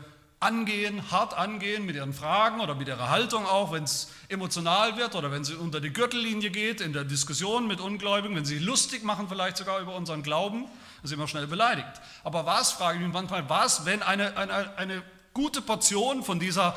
angehen, 0.47 1.11
hart 1.11 1.35
angehen 1.35 1.85
mit 1.85 1.97
ihren 1.97 2.15
Fragen 2.15 2.61
oder 2.61 2.77
mit 2.77 2.87
ihrer 2.87 3.11
Haltung 3.11 3.45
auch, 3.47 3.73
wenn 3.73 3.83
es 3.83 4.09
emotional 4.29 4.97
wird 4.97 5.17
oder 5.17 5.33
wenn 5.33 5.45
sie 5.45 5.55
unter 5.55 5.81
die 5.81 5.93
Gürtellinie 5.93 6.51
geht 6.51 6.81
in 6.81 6.93
der 6.93 7.05
Diskussion 7.05 7.67
mit 7.67 7.81
Ungläubigen, 7.81 8.37
wenn 8.37 8.45
sie 8.45 8.59
lustig 8.59 9.03
machen 9.03 9.29
vielleicht 9.29 9.57
sogar 9.57 9.81
über 9.81 9.97
unseren 9.97 10.23
Glauben, 10.23 10.67
dann 11.03 11.09
sind 11.09 11.19
wir 11.19 11.27
schnell 11.27 11.49
beleidigt. 11.49 12.01
Aber 12.23 12.47
was, 12.47 12.73
frage 12.73 12.99
ich 12.99 13.05
mich 13.05 13.13
manchmal, 13.13 13.49
was, 13.49 13.85
wenn 13.85 14.03
eine, 14.03 14.37
eine, 14.37 14.79
eine 14.79 15.03
gute 15.35 15.61
Portion 15.61 16.23
von 16.23 16.39
dieser 16.39 16.77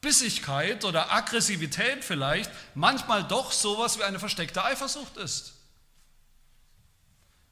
Bissigkeit 0.00 0.84
oder 0.84 1.12
Aggressivität 1.12 2.04
vielleicht 2.04 2.50
manchmal 2.74 3.22
doch 3.24 3.52
sowas 3.52 3.98
wie 3.98 4.04
eine 4.04 4.18
versteckte 4.18 4.64
Eifersucht 4.64 5.18
ist? 5.18 5.52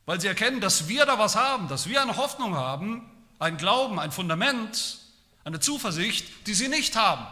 Weil 0.06 0.18
sie 0.18 0.28
erkennen, 0.28 0.60
dass 0.60 0.88
wir 0.88 1.04
da 1.04 1.18
was 1.18 1.36
haben, 1.36 1.68
dass 1.68 1.88
wir 1.88 2.00
eine 2.00 2.16
Hoffnung 2.16 2.56
haben, 2.56 3.08
ein 3.38 3.58
Glauben, 3.58 3.98
ein 3.98 4.12
Fundament, 4.12 5.01
eine 5.44 5.60
Zuversicht, 5.60 6.46
die 6.46 6.54
sie 6.54 6.68
nicht 6.68 6.96
haben. 6.96 7.26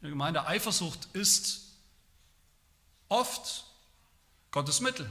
In 0.00 0.02
der 0.02 0.10
Gemeinde 0.10 0.46
Eifersucht 0.46 1.08
ist 1.12 1.72
oft 3.08 3.64
Gottes 4.50 4.80
Mittel. 4.80 5.10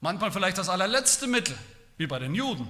Manchmal 0.00 0.32
vielleicht 0.32 0.58
das 0.58 0.68
allerletzte 0.68 1.26
Mittel, 1.26 1.56
wie 1.96 2.06
bei 2.06 2.18
den 2.18 2.34
Juden, 2.34 2.68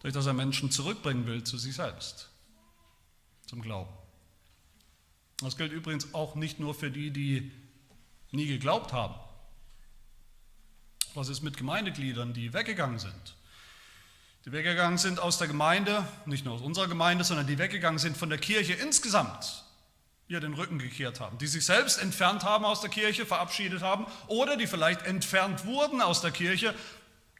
durch 0.00 0.14
das 0.14 0.26
er 0.26 0.32
Menschen 0.32 0.70
zurückbringen 0.70 1.26
will 1.26 1.44
zu 1.44 1.58
sich 1.58 1.74
selbst, 1.74 2.30
zum 3.46 3.62
Glauben. 3.62 3.92
Das 5.38 5.56
gilt 5.56 5.72
übrigens 5.72 6.14
auch 6.14 6.34
nicht 6.34 6.58
nur 6.58 6.74
für 6.74 6.90
die, 6.90 7.10
die 7.10 7.52
nie 8.32 8.46
geglaubt 8.46 8.92
haben. 8.92 9.14
Was 11.14 11.28
ist 11.28 11.42
mit 11.42 11.56
Gemeindegliedern, 11.56 12.32
die 12.32 12.52
weggegangen 12.52 12.98
sind? 12.98 13.34
Die 14.44 14.52
weggegangen 14.52 14.98
sind 14.98 15.20
aus 15.20 15.38
der 15.38 15.48
Gemeinde, 15.48 16.06
nicht 16.26 16.44
nur 16.44 16.54
aus 16.54 16.62
unserer 16.62 16.88
Gemeinde, 16.88 17.24
sondern 17.24 17.46
die 17.46 17.58
weggegangen 17.58 17.98
sind 17.98 18.16
von 18.16 18.30
der 18.30 18.38
Kirche 18.38 18.72
insgesamt, 18.74 19.64
ihr 20.28 20.40
den 20.40 20.54
Rücken 20.54 20.78
gekehrt 20.78 21.20
haben, 21.20 21.38
die 21.38 21.46
sich 21.46 21.66
selbst 21.66 22.00
entfernt 22.00 22.44
haben 22.44 22.64
aus 22.64 22.80
der 22.80 22.90
Kirche, 22.90 23.26
verabschiedet 23.26 23.82
haben 23.82 24.06
oder 24.26 24.56
die 24.56 24.66
vielleicht 24.66 25.02
entfernt 25.02 25.66
wurden 25.66 26.00
aus 26.00 26.20
der 26.20 26.30
Kirche 26.30 26.74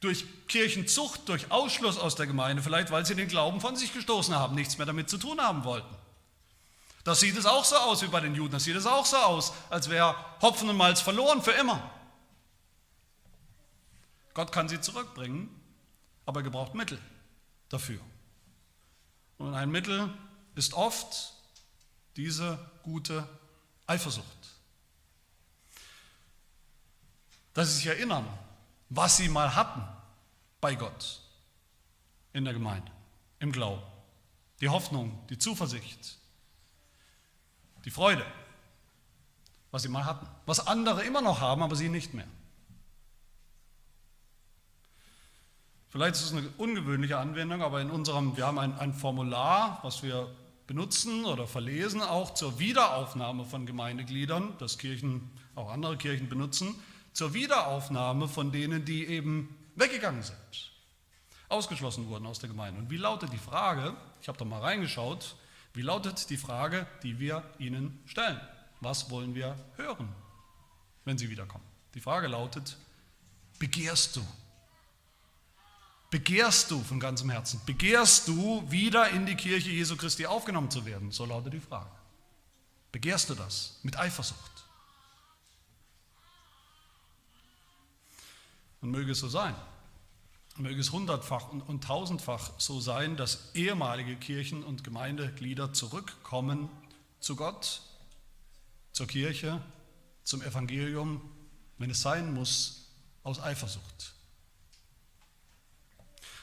durch 0.01 0.25
Kirchenzucht, 0.49 1.29
durch 1.29 1.51
Ausschluss 1.51 1.99
aus 1.99 2.15
der 2.15 2.27
Gemeinde, 2.27 2.63
vielleicht 2.63 2.91
weil 2.91 3.07
sie 3.07 3.15
den 3.15 3.29
Glauben 3.29 3.61
von 3.61 3.77
sich 3.77 3.93
gestoßen 3.93 4.35
haben, 4.35 4.55
nichts 4.55 4.79
mehr 4.79 4.87
damit 4.87 5.09
zu 5.09 5.19
tun 5.19 5.41
haben 5.41 5.65
wollten. 5.65 5.95
Das 7.05 7.21
sieht 7.21 7.39
es 7.39 7.47
auch 7.47 7.65
so 7.65 7.77
aus 7.77 8.03
wie 8.03 8.09
bei 8.09 8.21
den 8.21 8.35
Juden, 8.35 8.53
das 8.53 8.65
sieht 8.65 8.77
es 8.77 8.87
auch 8.87 9.07
so 9.07 9.17
aus, 9.17 9.53
als 9.71 9.89
wäre 9.89 10.15
Hopfen 10.43 10.69
und 10.69 10.77
Malz 10.77 11.01
verloren 11.01 11.43
für 11.43 11.53
immer. 11.53 11.91
Gott 14.39 14.53
kann 14.53 14.69
sie 14.69 14.81
zurückbringen, 14.81 15.51
aber 16.25 16.39
er 16.39 16.45
gebraucht 16.45 16.73
Mittel 16.73 17.03
dafür. 17.71 17.99
Und 19.37 19.53
ein 19.53 19.69
Mittel 19.69 20.17
ist 20.55 20.75
oft 20.75 21.33
diese 22.15 22.57
gute 22.85 23.29
Eifersucht. 23.89 24.55
Dass 27.53 27.67
sie 27.67 27.75
sich 27.79 27.87
erinnern, 27.87 28.29
was 28.91 29.17
sie 29.17 29.29
mal 29.29 29.57
hatten 29.57 29.83
bei 30.61 30.77
Gott 30.77 31.21
in 32.33 32.45
der 32.45 32.55
Gemeinde, 32.55 32.93
im 33.41 33.51
Glauben. 33.51 33.83
Die 34.61 34.69
Hoffnung, 34.69 35.19
die 35.31 35.39
Zuversicht, 35.39 36.17
die 37.85 37.91
Freude, 37.91 38.25
was 39.73 39.83
sie 39.83 39.89
mal 39.89 40.05
hatten. 40.05 40.29
Was 40.47 40.65
andere 40.65 41.03
immer 41.03 41.23
noch 41.23 41.41
haben, 41.41 41.65
aber 41.65 41.75
sie 41.75 41.89
nicht 41.89 42.15
mehr. 42.15 42.29
Vielleicht 45.91 46.17
ist 46.17 46.25
es 46.25 46.33
eine 46.33 46.49
ungewöhnliche 46.59 47.19
Anwendung, 47.19 47.63
aber 47.63 47.81
in 47.81 47.91
unserem, 47.91 48.37
wir 48.37 48.47
haben 48.47 48.59
ein, 48.59 48.79
ein 48.79 48.93
Formular, 48.93 49.79
was 49.83 50.03
wir 50.03 50.29
benutzen 50.67 51.25
oder 51.25 51.47
verlesen, 51.47 52.03
auch 52.03 52.35
zur 52.35 52.59
Wiederaufnahme 52.59 53.47
von 53.47 53.65
Gemeindegliedern, 53.65 54.55
das 54.59 54.77
Kirchen, 54.77 55.31
auch 55.55 55.71
andere 55.71 55.97
Kirchen 55.97 56.29
benutzen, 56.29 56.75
zur 57.15 57.33
Wiederaufnahme 57.33 58.29
von 58.29 58.53
denen, 58.53 58.85
die 58.85 59.07
eben 59.07 59.57
weggegangen 59.77 60.23
sind, 60.23 60.73
ausgeschlossen 61.49 62.07
wurden 62.09 62.27
aus 62.27 62.39
der 62.39 62.51
Gemeinde. 62.51 62.81
Und 62.81 62.91
wie 62.91 62.99
lautet 62.99 63.33
die 63.33 63.39
Frage, 63.39 63.97
ich 64.21 64.29
habe 64.29 64.37
da 64.37 64.45
mal 64.45 64.61
reingeschaut, 64.61 65.37
wie 65.73 65.83
lautet 65.83 66.29
die 66.29 66.37
Frage, 66.37 66.87
die 67.03 67.19
wir 67.19 67.43
ihnen 67.59 68.03
stellen? 68.05 68.39
Was 68.81 69.11
wollen 69.11 69.35
wir 69.35 69.57
hören, 69.77 70.09
wenn 71.07 71.17
sie 71.17 71.31
wiederkommen? 71.31 71.65
Die 71.95 72.01
Frage 72.01 72.29
lautet, 72.29 72.77
begehrst 73.59 74.17
du 74.17 74.21
Begehrst 76.11 76.71
du 76.71 76.83
von 76.83 77.01
ganzem 77.01 77.29
Herzen? 77.29 77.61
Begehrst 77.67 78.29
du, 78.29 78.65
wieder 78.71 79.11
in 79.11 79.27
die 79.27 79.35
Kirche 79.35 79.71
Jesu 79.71 79.97
Christi 79.97 80.27
aufgenommen 80.27 80.71
zu 80.71 80.87
werden? 80.87 81.11
So 81.11 81.27
lautet 81.27 81.53
die 81.53 81.61
Frage. 81.61 81.91
Begehrst 82.93 83.29
du 83.29 83.35
das 83.35 83.79
mit 83.83 83.99
Eifersucht? 83.99 84.65
Und 88.81 88.91
möge 88.91 89.13
es 89.13 89.19
so 89.19 89.29
sein, 89.29 89.55
möge 90.57 90.81
es 90.81 90.93
hundertfach 90.93 91.51
und, 91.51 91.85
tausendfach 91.85 92.53
so 92.59 92.81
sein, 92.81 93.17
dass 93.17 93.55
ehemalige 93.55 94.17
Kirchen- 94.17 94.65
und 94.65 94.85
Gemeindeglieder 94.85 95.73
zurückkommen 95.73 96.71
zu 97.21 97.37
Gott, 97.37 97.83
zur 98.93 99.09
Kirche, 99.09 99.61
zum 100.23 100.43
Evangelium, 100.43 101.21
wenn 101.77 101.91
es 101.91 102.01
sein 102.01 102.33
muss, 102.33 102.89
aus 103.25 103.41
Eifersucht. 103.41 104.15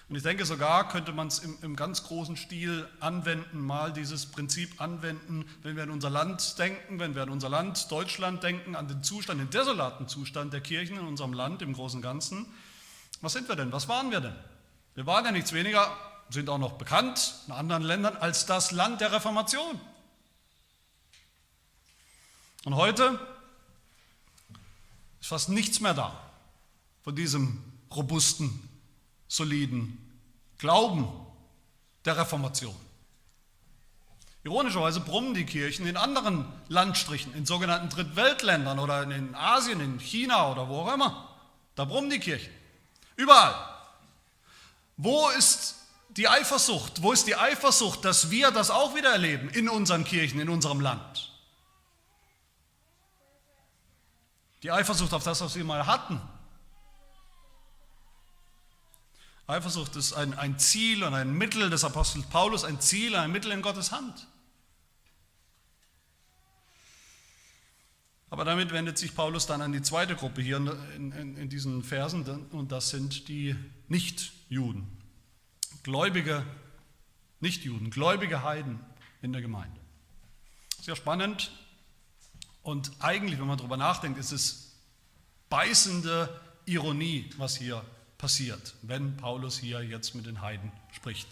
Und 0.07 0.15
ich 0.15 0.23
denke 0.23 0.45
sogar, 0.45 0.87
könnte 0.87 1.11
man 1.13 1.27
es 1.27 1.39
im, 1.39 1.57
im, 1.63 1.75
ganz 1.75 2.03
großen 2.03 2.37
Stil 2.37 2.87
anwenden, 2.99 3.59
mal 3.59 3.91
dieses 3.91 4.27
Prinzip 4.27 4.79
anwenden, 4.79 5.45
wenn 5.63 5.75
wir 5.75 5.83
an 5.83 5.89
unser 5.89 6.11
Land 6.11 6.59
denken, 6.59 6.99
wenn 6.99 7.15
wir 7.15 7.23
an 7.23 7.29
unser 7.29 7.49
Land 7.49 7.91
Deutschland 7.91 8.43
denken, 8.43 8.75
an 8.75 8.87
den 8.87 9.01
Zustand, 9.01 9.41
den 9.41 9.49
desolaten 9.49 10.07
Zustand 10.07 10.53
der 10.53 10.61
Kirchen 10.61 10.97
in 10.97 11.07
unserem 11.07 11.33
Land 11.33 11.63
im 11.63 11.73
Großen 11.73 11.97
und 11.97 12.03
Ganzen. 12.03 12.45
Was 13.21 13.33
sind 13.33 13.49
wir 13.49 13.55
denn? 13.55 13.71
Was 13.71 13.87
waren 13.87 14.11
wir 14.11 14.21
denn? 14.21 14.35
Wir 14.93 15.07
waren 15.07 15.25
ja 15.25 15.31
nichts 15.31 15.53
weniger, 15.53 15.91
sind 16.29 16.49
auch 16.49 16.59
noch 16.59 16.73
bekannt 16.73 17.33
in 17.47 17.53
anderen 17.53 17.81
Ländern 17.81 18.15
als 18.15 18.45
das 18.45 18.71
Land 18.71 19.01
der 19.01 19.11
Reformation. 19.11 19.81
Und 22.63 22.75
heute 22.75 23.19
ist 25.19 25.29
fast 25.29 25.49
nichts 25.49 25.79
mehr 25.79 25.95
da 25.95 26.19
von 27.03 27.15
diesem 27.15 27.63
robusten 27.89 28.74
soliden 29.27 29.97
Glauben 30.57 31.07
der 32.05 32.17
Reformation. 32.17 32.75
Ironischerweise 34.43 34.99
brummen 34.99 35.33
die 35.33 35.45
Kirchen 35.45 35.87
in 35.87 35.97
anderen 35.97 36.45
Landstrichen, 36.67 37.33
in 37.33 37.47
sogenannten 37.47 37.89
Drittweltländern 37.89 38.77
oder 38.77 39.01
in 39.03 39.33
Asien, 39.33 39.79
in 39.79 39.99
China 39.99 40.51
oder 40.51 40.69
wo 40.69 40.81
auch 40.81 40.93
immer. 40.93 41.35
Da 41.73 41.85
brummen 41.85 42.11
die 42.11 42.19
Kirchen. 42.19 42.53
Überall. 43.15 43.55
Wo 44.97 45.29
ist 45.29 45.75
die 46.09 46.27
Eifersucht? 46.29 47.01
Wo 47.01 47.11
ist 47.11 47.25
die 47.25 47.35
Eifersucht, 47.35 48.05
dass 48.05 48.29
wir 48.29 48.51
das 48.51 48.69
auch 48.69 48.95
wieder 48.95 49.11
erleben 49.11 49.49
in 49.49 49.67
unseren 49.67 50.03
Kirchen, 50.03 50.39
in 50.39 50.49
unserem 50.49 50.79
Land? 50.79 51.31
Die 54.61 54.71
Eifersucht 54.71 55.13
auf 55.13 55.23
das, 55.23 55.41
was 55.41 55.55
wir 55.55 55.63
mal 55.63 55.87
hatten, 55.87 56.21
Eifersucht 59.47 59.95
ist 59.95 60.13
ein, 60.13 60.33
ein 60.33 60.57
Ziel 60.57 61.03
und 61.03 61.13
ein 61.13 61.31
Mittel 61.31 61.69
des 61.69 61.83
Apostels 61.83 62.25
Paulus, 62.27 62.63
ein 62.63 62.81
Ziel, 62.81 63.15
ein 63.15 63.31
Mittel 63.31 63.51
in 63.51 63.61
Gottes 63.61 63.91
Hand. 63.91 64.27
Aber 68.31 68.43
damit 68.43 68.71
wendet 68.71 68.97
sich 68.97 69.15
Paulus 69.15 69.45
dann 69.45 69.61
an 69.61 69.71
die 69.71 69.83
zweite 69.83 70.15
Gruppe 70.15 70.41
hier 70.41 70.57
in, 70.57 71.11
in, 71.11 71.37
in 71.37 71.49
diesen 71.49 71.83
Versen, 71.83 72.47
und 72.51 72.71
das 72.71 72.89
sind 72.89 73.27
die 73.27 73.55
Nichtjuden, 73.87 74.87
gläubige 75.83 76.43
Nichtjuden, 77.39 77.91
gläubige 77.91 78.41
Heiden 78.41 78.79
in 79.21 79.31
der 79.31 79.41
Gemeinde. 79.41 79.79
Sehr 80.81 80.95
spannend 80.95 81.51
und 82.63 82.91
eigentlich, 82.99 83.39
wenn 83.39 83.47
man 83.47 83.59
darüber 83.59 83.77
nachdenkt, 83.77 84.17
ist 84.17 84.31
es 84.31 84.75
beißende 85.49 86.41
Ironie, 86.65 87.29
was 87.37 87.55
hier 87.57 87.85
passiert, 88.25 88.73
wenn 88.81 89.17
Paulus 89.17 89.59
hier 89.59 89.83
jetzt 89.83 90.15
mit 90.15 90.25
den 90.25 90.41
Heiden 90.41 90.71
spricht. 90.91 91.27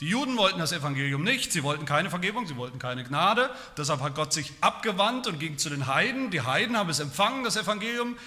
Die 0.00 0.08
Juden 0.10 0.36
wollten 0.36 0.58
das 0.58 0.72
Evangelium 0.72 1.24
nicht, 1.24 1.52
sie 1.52 1.62
wollten 1.62 1.86
keine 1.86 2.10
Vergebung, 2.10 2.46
sie 2.46 2.56
wollten 2.56 2.78
keine 2.78 3.02
Gnade, 3.02 3.48
deshalb 3.78 4.02
hat 4.02 4.14
Gott 4.14 4.34
sich 4.34 4.52
abgewandt 4.60 5.26
und 5.26 5.40
ging 5.40 5.56
zu 5.56 5.70
den 5.70 5.86
Heiden. 5.86 6.30
Die 6.30 6.42
Heiden 6.42 6.76
haben 6.76 6.90
es 6.90 7.00
empfangen, 7.00 7.44
das 7.44 7.56
Evangelium. 7.56 8.18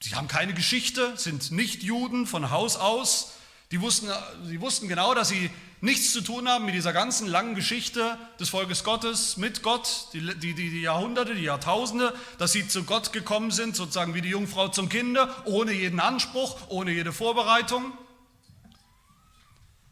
Sie 0.00 0.16
haben 0.16 0.26
keine 0.26 0.52
Geschichte, 0.52 1.16
sind 1.16 1.52
nicht 1.52 1.84
Juden 1.84 2.26
von 2.26 2.50
Haus 2.50 2.74
aus. 2.74 3.34
Die 3.70 3.80
wussten, 3.80 4.08
sie 4.44 4.60
wussten 4.60 4.88
genau, 4.88 5.14
dass 5.14 5.28
sie 5.28 5.52
nichts 5.80 6.12
zu 6.12 6.20
tun 6.20 6.48
haben 6.48 6.64
mit 6.64 6.74
dieser 6.74 6.92
ganzen 6.92 7.28
langen 7.28 7.54
Geschichte 7.54 8.18
des 8.40 8.48
Volkes 8.48 8.84
Gottes 8.84 9.36
mit 9.36 9.62
Gott, 9.62 10.08
die, 10.12 10.34
die, 10.38 10.54
die 10.54 10.80
Jahrhunderte, 10.80 11.34
die 11.34 11.42
Jahrtausende, 11.42 12.14
dass 12.38 12.52
sie 12.52 12.66
zu 12.66 12.84
Gott 12.84 13.12
gekommen 13.12 13.50
sind, 13.50 13.76
sozusagen 13.76 14.14
wie 14.14 14.22
die 14.22 14.30
Jungfrau 14.30 14.68
zum 14.68 14.88
Kinde, 14.88 15.32
ohne 15.44 15.72
jeden 15.72 16.00
Anspruch, 16.00 16.58
ohne 16.68 16.90
jede 16.90 17.12
Vorbereitung. 17.12 17.92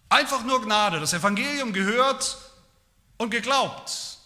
Einfach 0.09 0.45
nur 0.45 0.63
Gnade, 0.63 1.01
das 1.01 1.13
Evangelium 1.13 1.73
gehört 1.73 2.39
und 3.19 3.31
geglaubt. 3.31 4.19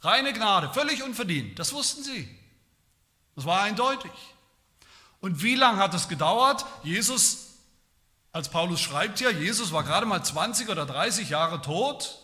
Reine 0.00 0.32
Gnade, 0.32 0.70
völlig 0.72 1.02
unverdient, 1.02 1.58
das 1.58 1.72
wussten 1.72 2.02
sie. 2.02 2.28
Das 3.34 3.44
war 3.44 3.62
eindeutig. 3.62 4.12
Und 5.20 5.42
wie 5.42 5.54
lange 5.54 5.78
hat 5.78 5.94
es 5.94 6.08
gedauert? 6.08 6.64
Jesus 6.82 7.47
als 8.32 8.48
Paulus 8.48 8.80
schreibt 8.80 9.18
hier, 9.18 9.30
Jesus 9.30 9.72
war 9.72 9.84
gerade 9.84 10.06
mal 10.06 10.22
20 10.22 10.68
oder 10.68 10.86
30 10.86 11.30
Jahre 11.30 11.60
tot 11.62 12.18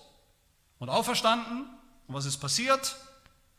und 0.79 0.89
auferstanden. 0.89 1.67
Und 2.07 2.15
was 2.15 2.27
ist 2.27 2.39
passiert? 2.39 2.97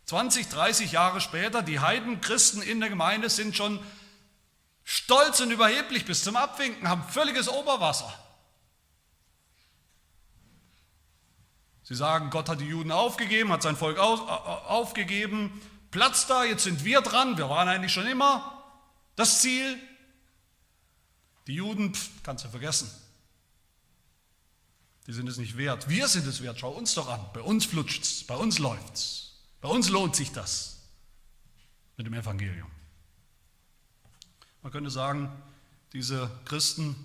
20, 0.05 0.49
30 0.49 0.91
Jahre 0.91 1.19
später, 1.21 1.62
die 1.62 1.79
Heidenchristen 1.79 2.62
in 2.62 2.79
der 2.79 2.89
Gemeinde 2.89 3.29
sind 3.29 3.55
schon 3.55 3.79
stolz 4.84 5.39
und 5.39 5.49
überheblich 5.49 6.05
bis 6.05 6.23
zum 6.23 6.36
Abwinken, 6.36 6.88
haben 6.88 7.03
völliges 7.10 7.49
Oberwasser. 7.49 8.13
Sie 11.81 11.95
sagen, 11.95 12.29
Gott 12.29 12.49
hat 12.49 12.62
die 12.62 12.65
Juden 12.65 12.91
aufgegeben, 12.91 13.51
hat 13.51 13.63
sein 13.63 13.75
Volk 13.75 13.97
aufgegeben, 13.99 15.62
Platz 15.91 16.27
da, 16.27 16.43
jetzt 16.43 16.63
sind 16.63 16.84
wir 16.84 17.01
dran, 17.01 17.38
wir 17.38 17.49
waren 17.49 17.67
eigentlich 17.67 17.93
schon 17.93 18.08
immer 18.08 18.63
das 19.15 19.41
Ziel, 19.41 19.79
die 21.47 21.55
Juden, 21.55 21.93
pff, 21.93 22.23
kannst 22.23 22.45
du 22.45 22.49
vergessen. 22.49 22.89
Die 25.08 25.13
sind 25.13 25.27
es 25.27 25.38
nicht 25.38 25.58
wert. 25.58 25.88
Wir 25.88 26.08
sind 26.08 26.25
es 26.25 26.41
wert. 26.41 26.60
Schau 26.60 26.71
uns 26.71 26.95
doch 26.95 27.08
an. 27.08 27.23
Bei 27.34 27.41
uns 27.41 27.65
flutscht's, 27.65 28.23
bei 28.23 28.36
uns 28.36 28.58
läuft's. 28.58 29.34
Bei 29.62 29.69
uns 29.69 29.89
lohnt 29.89 30.15
sich 30.15 30.31
das 30.31 30.79
mit 31.97 32.08
dem 32.08 32.13
Evangelium. 32.13 32.69
Man 34.63 34.71
könnte 34.71 34.89
sagen, 34.89 35.31
diese 35.93 36.31
Christen, 36.45 36.95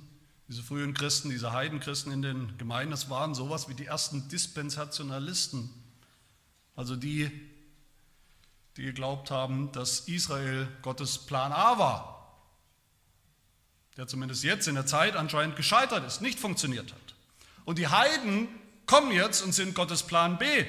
diese 0.48 0.62
frühen 0.62 0.94
Christen, 0.94 1.28
diese 1.28 1.52
Heidenchristen 1.52 2.10
in 2.10 2.22
den 2.22 2.56
Gemeinden, 2.56 2.90
das 2.90 3.10
waren 3.10 3.34
sowas 3.34 3.68
wie 3.68 3.74
die 3.74 3.84
ersten 3.84 4.28
Dispensationalisten. 4.28 5.70
Also 6.74 6.96
die, 6.96 7.30
die 8.78 8.82
geglaubt 8.82 9.30
haben, 9.30 9.70
dass 9.72 10.00
Israel 10.00 10.66
Gottes 10.80 11.18
Plan 11.18 11.52
A 11.52 11.78
war 11.78 12.19
der 13.96 14.06
zumindest 14.06 14.44
jetzt 14.44 14.68
in 14.68 14.74
der 14.74 14.86
Zeit 14.86 15.16
anscheinend 15.16 15.56
gescheitert 15.56 16.06
ist, 16.06 16.20
nicht 16.20 16.38
funktioniert 16.38 16.92
hat. 16.92 17.14
Und 17.64 17.78
die 17.78 17.88
Heiden 17.88 18.48
kommen 18.86 19.12
jetzt 19.12 19.42
und 19.42 19.52
sind 19.52 19.74
Gottes 19.74 20.02
Plan 20.02 20.38
B. 20.38 20.64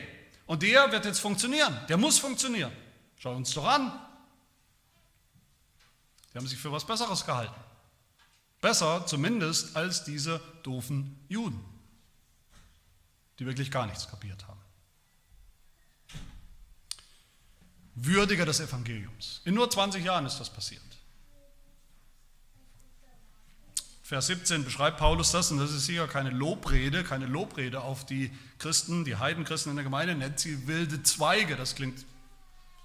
Und 0.45 0.63
der 0.63 0.91
wird 0.91 1.05
jetzt 1.05 1.19
funktionieren, 1.19 1.77
der 1.88 1.97
muss 1.97 2.19
funktionieren. 2.19 2.71
Schau 3.17 3.36
uns 3.36 3.53
doch 3.53 3.65
an. 3.65 3.91
Die 6.34 6.38
haben 6.38 6.47
sich 6.47 6.60
für 6.60 6.71
was 6.71 6.86
Besseres 6.86 7.25
gehalten. 7.25 7.60
Besser 8.62 9.05
zumindest 9.05 9.75
als 9.75 10.03
diese 10.03 10.39
doofen 10.63 11.19
Juden, 11.27 11.63
die 13.39 13.45
wirklich 13.45 13.71
gar 13.71 13.88
nichts 13.88 14.07
kapiert 14.07 14.47
haben. 14.47 14.60
Würdiger 17.95 18.45
des 18.45 18.60
Evangeliums. 18.60 19.41
In 19.45 19.53
nur 19.53 19.69
20 19.69 20.03
Jahren 20.03 20.25
ist 20.25 20.39
das 20.39 20.49
passiert. 20.51 20.81
Vers 24.12 24.28
17 24.28 24.65
beschreibt 24.65 24.97
Paulus 24.97 25.32
das, 25.32 25.52
und 25.52 25.60
das 25.60 25.71
ist 25.71 25.86
sicher 25.86 26.06
keine 26.06 26.32
Lobrede, 26.32 27.06
keine 27.06 27.28
Lobrede 27.28 27.80
auf 27.80 28.06
die 28.06 28.30
Christen, 28.60 29.06
die 29.06 29.15
Heidenchristen 29.15 29.69
in 29.69 29.78
der 29.78 29.86
Gemeinde, 29.86 30.15
nennt 30.15 30.38
sie 30.38 30.67
wilde 30.67 31.02
Zweige. 31.02 31.56
Das 31.56 31.76
klingt 31.76 32.06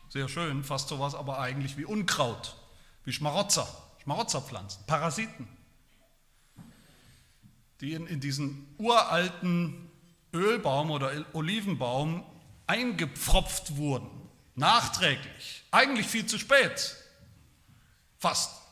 sehr 0.09 0.29
schön, 0.29 0.63
fast 0.63 0.87
sowas, 0.87 1.17
aber 1.17 1.41
eigentlich 1.41 1.77
wie 1.77 1.85
Unkraut, 1.85 2.55
wie 3.03 3.13
Schmarotzer. 3.13 3.67
Schmarotzerpflanzen, 4.05 4.87
Parasiten, 4.87 5.49
die 7.81 7.95
in, 7.95 8.07
in 8.07 8.21
diesen 8.21 8.73
uralten 8.79 9.91
Ölbaum 10.33 10.93
oder 10.93 11.11
Olivenbaum 11.33 12.25
eingepfropft 12.69 13.77
wurden, 13.77 14.09
nachträglich, 14.55 15.65
eigentlich 15.73 16.07
viel 16.07 16.27
zu 16.27 16.39
spät, 16.39 16.95
fast. 18.17 18.66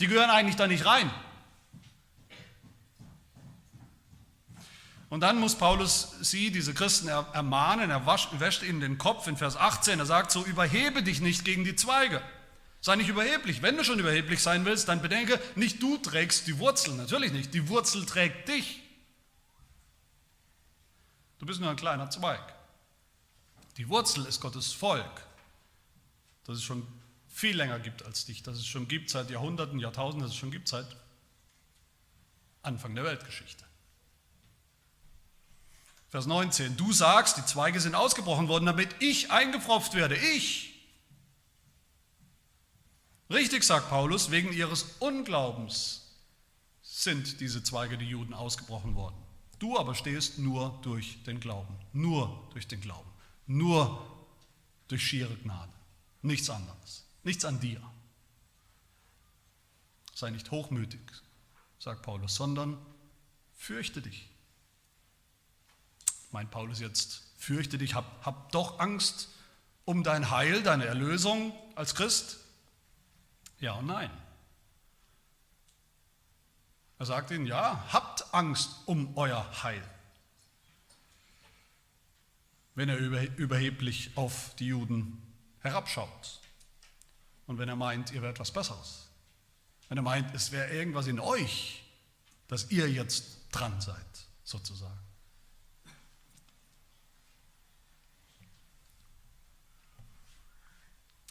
Die 0.00 0.06
gehören 0.06 0.30
eigentlich 0.30 0.56
da 0.56 0.66
nicht 0.66 0.84
rein. 0.84 1.10
Und 5.12 5.20
dann 5.20 5.38
muss 5.38 5.56
Paulus 5.56 6.14
sie, 6.22 6.50
diese 6.50 6.72
Christen, 6.72 7.08
ermahnen, 7.08 7.90
er 7.90 8.06
wäscht 8.06 8.62
ihnen 8.62 8.80
den 8.80 8.96
Kopf 8.96 9.26
in 9.26 9.36
Vers 9.36 9.58
18, 9.58 9.98
er 9.98 10.06
sagt 10.06 10.30
so, 10.30 10.42
überhebe 10.42 11.02
dich 11.02 11.20
nicht 11.20 11.44
gegen 11.44 11.64
die 11.64 11.76
Zweige. 11.76 12.22
Sei 12.80 12.96
nicht 12.96 13.10
überheblich. 13.10 13.60
Wenn 13.60 13.76
du 13.76 13.84
schon 13.84 13.98
überheblich 13.98 14.42
sein 14.42 14.64
willst, 14.64 14.88
dann 14.88 15.02
bedenke, 15.02 15.38
nicht 15.54 15.82
du 15.82 15.98
trägst 15.98 16.46
die 16.46 16.58
Wurzel, 16.58 16.94
natürlich 16.94 17.30
nicht. 17.30 17.52
Die 17.52 17.68
Wurzel 17.68 18.06
trägt 18.06 18.48
dich. 18.48 18.80
Du 21.38 21.44
bist 21.46 21.60
nur 21.60 21.68
ein 21.68 21.76
kleiner 21.76 22.08
Zweig. 22.08 22.40
Die 23.76 23.88
Wurzel 23.90 24.24
ist 24.24 24.40
Gottes 24.40 24.72
Volk, 24.72 25.26
das 26.44 26.56
es 26.56 26.62
schon 26.62 26.86
viel 27.32 27.56
länger 27.56 27.80
gibt 27.80 28.04
als 28.04 28.26
dich, 28.26 28.42
das 28.42 28.58
es 28.58 28.66
schon 28.66 28.86
gibt 28.86 29.10
seit 29.10 29.30
Jahrhunderten, 29.30 29.80
Jahrtausenden, 29.80 30.26
das 30.26 30.32
es 30.32 30.38
schon 30.38 30.50
gibt 30.50 30.68
seit 30.68 30.86
Anfang 32.62 32.94
der 32.94 33.04
Weltgeschichte. 33.04 33.64
Vers 36.10 36.26
19, 36.26 36.76
du 36.76 36.92
sagst, 36.92 37.38
die 37.38 37.46
Zweige 37.46 37.80
sind 37.80 37.94
ausgebrochen 37.94 38.46
worden, 38.48 38.66
damit 38.66 38.94
ich 39.00 39.30
eingepfropft 39.30 39.94
werde. 39.94 40.14
Ich. 40.14 40.74
Richtig, 43.30 43.64
sagt 43.64 43.88
Paulus, 43.88 44.30
wegen 44.30 44.52
ihres 44.52 44.96
Unglaubens 44.98 46.02
sind 46.82 47.40
diese 47.40 47.62
Zweige, 47.62 47.96
die 47.96 48.04
Juden, 48.04 48.34
ausgebrochen 48.34 48.94
worden. 48.94 49.16
Du 49.58 49.78
aber 49.78 49.94
stehst 49.94 50.38
nur 50.38 50.78
durch 50.82 51.22
den 51.24 51.40
Glauben. 51.40 51.74
Nur 51.94 52.46
durch 52.52 52.68
den 52.68 52.82
Glauben. 52.82 53.10
Nur 53.46 54.06
durch 54.88 55.02
schiere 55.02 55.34
Gnade. 55.36 55.72
Nichts 56.20 56.50
anderes. 56.50 57.01
Nichts 57.22 57.44
an 57.44 57.60
dir. 57.60 57.80
Sei 60.14 60.30
nicht 60.30 60.50
hochmütig, 60.50 61.00
sagt 61.78 62.02
Paulus, 62.02 62.34
sondern 62.34 62.78
fürchte 63.54 64.02
dich 64.02 64.32
meint 66.32 66.50
Paulus 66.50 66.80
jetzt, 66.80 67.22
fürchte 67.36 67.78
dich, 67.78 67.94
hab, 67.94 68.24
hab 68.24 68.50
doch 68.52 68.80
Angst 68.80 69.28
um 69.84 70.02
dein 70.02 70.30
Heil, 70.30 70.62
deine 70.62 70.86
Erlösung 70.86 71.52
als 71.74 71.94
Christ? 71.94 72.38
Ja 73.60 73.74
und 73.74 73.86
nein. 73.86 74.10
Er 76.98 77.06
sagt 77.06 77.30
ihnen, 77.30 77.46
ja, 77.46 77.84
habt 77.92 78.32
Angst 78.32 78.70
um 78.86 79.16
euer 79.16 79.62
Heil. 79.62 79.82
Wenn 82.74 82.88
er 82.88 82.96
überheblich 82.96 84.16
auf 84.16 84.54
die 84.56 84.68
Juden 84.68 85.20
herabschaut 85.60 86.40
und 87.52 87.58
wenn 87.58 87.68
er 87.68 87.76
meint, 87.76 88.12
ihr 88.12 88.22
werdet 88.22 88.40
was 88.40 88.50
Besseres. 88.50 89.10
Wenn 89.90 89.98
er 89.98 90.02
meint, 90.02 90.34
es 90.34 90.52
wäre 90.52 90.72
irgendwas 90.72 91.06
in 91.06 91.20
euch, 91.20 91.82
dass 92.48 92.70
ihr 92.70 92.90
jetzt 92.90 93.40
dran 93.50 93.78
seid, 93.78 94.26
sozusagen. 94.42 94.98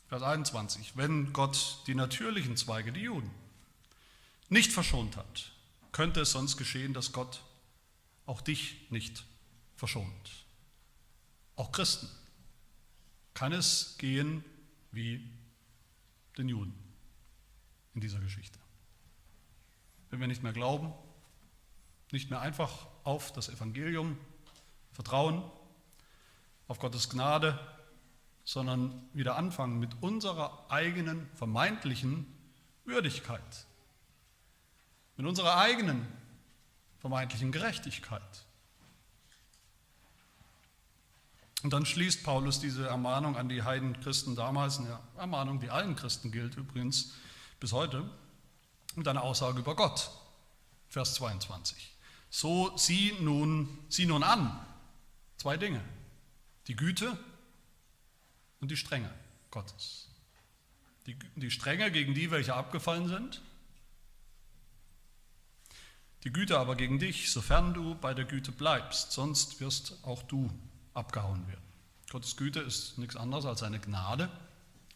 Vers 0.10 0.22
21, 0.22 0.96
wenn 0.96 1.34
Gott 1.34 1.80
die 1.88 1.96
natürlichen 1.96 2.56
Zweige, 2.56 2.92
die 2.92 3.02
Juden, 3.02 3.32
nicht 4.48 4.72
verschont 4.72 5.18
hat, 5.18 5.52
könnte 5.92 6.22
es 6.22 6.34
sonst 6.34 6.56
geschehen, 6.56 6.94
dass 6.94 7.14
Gott 7.14 7.42
auch 8.28 8.42
dich 8.42 8.92
nicht 8.92 9.24
verschont. 9.76 10.46
Auch 11.56 11.72
Christen 11.72 12.08
kann 13.34 13.54
es 13.54 13.96
gehen 13.98 14.44
wie 14.92 15.28
den 16.38 16.50
Juden 16.50 16.74
in 17.94 18.02
dieser 18.02 18.20
Geschichte. 18.20 18.60
Wenn 20.10 20.20
wir 20.20 20.28
nicht 20.28 20.44
mehr 20.44 20.54
glauben, 20.54 20.94
nicht 22.12 22.30
mehr 22.30 22.42
einfach 22.42 22.88
auf 23.04 23.32
das 23.32 23.50
Evangelium 23.50 24.18
vertrauen, 24.92 25.44
auf 26.68 26.80
Gottes 26.80 27.10
Gnade, 27.10 27.60
sondern 28.44 29.10
wieder 29.14 29.38
anfangen 29.38 29.80
mit 29.80 30.02
unserer 30.02 30.70
eigenen 30.70 31.30
vermeintlichen 31.36 32.26
Würdigkeit, 32.86 33.68
mit 35.16 35.26
unserer 35.26 35.58
eigenen 35.58 36.08
vermeintlichen 37.00 37.52
Gerechtigkeit. 37.52 38.46
Und 41.64 41.74
dann 41.74 41.86
schließt 41.86 42.24
Paulus 42.24 42.60
diese 42.60 42.88
Ermahnung 42.88 43.38
an 43.38 43.48
die 43.48 43.62
Heidenchristen 43.62 44.36
damals, 44.36 44.80
eine 44.80 45.00
Ermahnung, 45.18 45.60
die 45.60 45.70
allen 45.70 45.96
Christen 45.96 46.32
gilt 46.32 46.56
übrigens 46.56 47.14
bis 47.60 47.72
heute, 47.72 48.10
mit 48.96 49.08
einer 49.08 49.22
Aussage 49.22 49.60
über 49.60 49.76
Gott. 49.76 50.12
Vers 50.90 51.14
22. 51.16 51.96
So 52.30 52.76
sieh 52.78 53.14
nun, 53.20 53.78
sieh 53.90 54.06
nun 54.06 54.24
an 54.24 54.60
zwei 55.38 55.58
Dinge. 55.58 55.82
Die 56.68 56.76
Güte 56.76 57.18
und 58.60 58.72
die 58.72 58.78
Strenge 58.78 59.12
Gottes. 59.52 60.08
Die, 61.06 61.18
die 61.36 61.52
Strenge 61.52 61.92
gegen 61.92 62.14
die, 62.14 62.32
welche 62.32 62.54
abgefallen 62.54 63.08
sind. 63.08 63.42
Die 66.24 66.32
Güte 66.32 66.60
aber 66.60 66.76
gegen 66.76 67.00
dich, 67.00 67.32
sofern 67.32 67.74
du 67.74 67.96
bei 67.96 68.14
der 68.14 68.26
Güte 68.26 68.52
bleibst, 68.52 69.12
sonst 69.12 69.60
wirst 69.60 69.98
auch 70.04 70.22
du 70.24 70.52
abgehauen 70.94 71.48
werden. 71.48 71.62
Gottes 72.10 72.36
Güte 72.36 72.60
ist 72.60 72.98
nichts 72.98 73.16
anderes 73.16 73.46
als 73.46 73.64
eine 73.64 73.80
Gnade, 73.80 74.30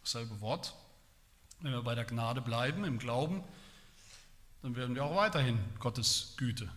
dasselbe 0.02 0.42
Wort. 0.42 0.76
Wenn 1.62 1.72
wir 1.72 1.82
bei 1.82 1.96
der 1.96 2.06
Gnade 2.06 2.42
bleiben, 2.42 2.84
im 2.84 3.00
Glauben, 3.00 3.44
dann 4.62 4.76
werden 4.76 4.96
wir 4.96 5.06
auch 5.06 5.16
weiterhin 5.16 5.60
Gottes 5.80 6.34
Güte 6.38 6.70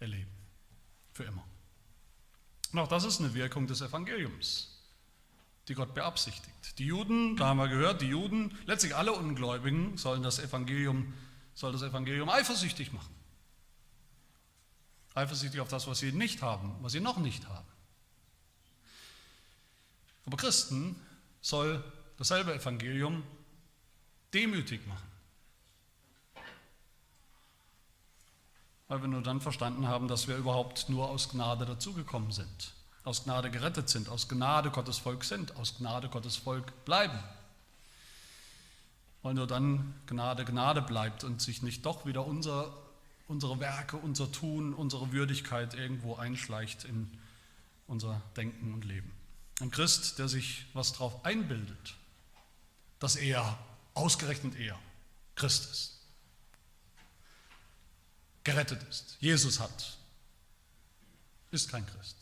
erleben. 0.00 0.30
Für 1.12 1.24
immer. 1.24 1.44
Und 2.72 2.78
auch 2.78 2.88
das 2.88 3.04
ist 3.04 3.20
eine 3.20 3.34
Wirkung 3.34 3.66
des 3.66 3.80
Evangeliums 3.80 4.74
die 5.68 5.74
Gott 5.74 5.94
beabsichtigt. 5.94 6.78
Die 6.78 6.86
Juden, 6.86 7.36
da 7.36 7.46
haben 7.46 7.58
wir 7.58 7.68
gehört, 7.68 8.02
die 8.02 8.08
Juden, 8.08 8.56
letztlich 8.66 8.94
alle 8.94 9.12
Ungläubigen 9.12 9.96
sollen 9.96 10.22
das 10.22 10.38
Evangelium, 10.38 11.14
soll 11.54 11.72
das 11.72 11.82
Evangelium 11.82 12.28
eifersüchtig 12.28 12.92
machen. 12.92 13.14
Eifersüchtig 15.14 15.60
auf 15.60 15.68
das, 15.68 15.86
was 15.86 16.00
sie 16.00 16.12
nicht 16.12 16.42
haben, 16.42 16.74
was 16.80 16.92
sie 16.92 17.00
noch 17.00 17.18
nicht 17.18 17.48
haben. 17.48 17.66
Aber 20.26 20.36
Christen 20.36 20.96
soll 21.40 21.82
dasselbe 22.16 22.54
Evangelium 22.54 23.22
demütig 24.32 24.86
machen. 24.86 25.08
Weil 28.88 29.00
wir 29.00 29.08
nur 29.08 29.22
dann 29.22 29.40
verstanden 29.40 29.88
haben, 29.88 30.08
dass 30.08 30.28
wir 30.28 30.36
überhaupt 30.36 30.88
nur 30.88 31.08
aus 31.08 31.30
Gnade 31.30 31.66
dazugekommen 31.66 32.32
sind 32.32 32.74
aus 33.04 33.24
Gnade 33.24 33.50
gerettet 33.50 33.88
sind, 33.88 34.08
aus 34.08 34.28
Gnade 34.28 34.70
Gottes 34.70 34.98
Volk 34.98 35.24
sind, 35.24 35.56
aus 35.56 35.76
Gnade 35.76 36.08
Gottes 36.08 36.36
Volk 36.36 36.84
bleiben. 36.86 37.18
Weil 39.22 39.34
nur 39.34 39.46
dann 39.46 39.94
Gnade 40.06 40.44
Gnade 40.44 40.82
bleibt 40.82 41.22
und 41.22 41.40
sich 41.40 41.62
nicht 41.62 41.84
doch 41.84 42.06
wieder 42.06 42.26
unser, 42.26 42.72
unsere 43.28 43.60
Werke, 43.60 43.98
unser 43.98 44.32
Tun, 44.32 44.72
unsere 44.74 45.12
Würdigkeit 45.12 45.74
irgendwo 45.74 46.16
einschleicht 46.16 46.84
in 46.84 47.10
unser 47.86 48.20
Denken 48.36 48.72
und 48.72 48.84
Leben. 48.84 49.12
Ein 49.60 49.70
Christ, 49.70 50.18
der 50.18 50.28
sich 50.28 50.66
was 50.72 50.92
darauf 50.92 51.24
einbildet, 51.24 51.94
dass 52.98 53.16
er, 53.16 53.58
ausgerechnet 53.94 54.56
er, 54.56 54.78
Christ 55.36 55.70
ist, 55.70 56.00
gerettet 58.42 58.82
ist, 58.88 59.16
Jesus 59.20 59.60
hat, 59.60 59.96
ist 61.50 61.70
kein 61.70 61.86
Christ. 61.86 62.16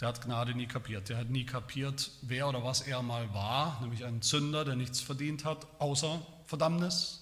Der 0.00 0.08
hat 0.08 0.22
Gnade 0.22 0.54
nie 0.54 0.66
kapiert. 0.66 1.10
Der 1.10 1.18
hat 1.18 1.28
nie 1.28 1.44
kapiert, 1.44 2.10
wer 2.22 2.48
oder 2.48 2.64
was 2.64 2.80
er 2.80 3.02
mal 3.02 3.32
war, 3.34 3.80
nämlich 3.82 4.04
ein 4.04 4.22
Sünder, 4.22 4.64
der 4.64 4.74
nichts 4.74 5.00
verdient 5.00 5.44
hat, 5.44 5.66
außer 5.78 6.26
Verdammnis. 6.46 7.19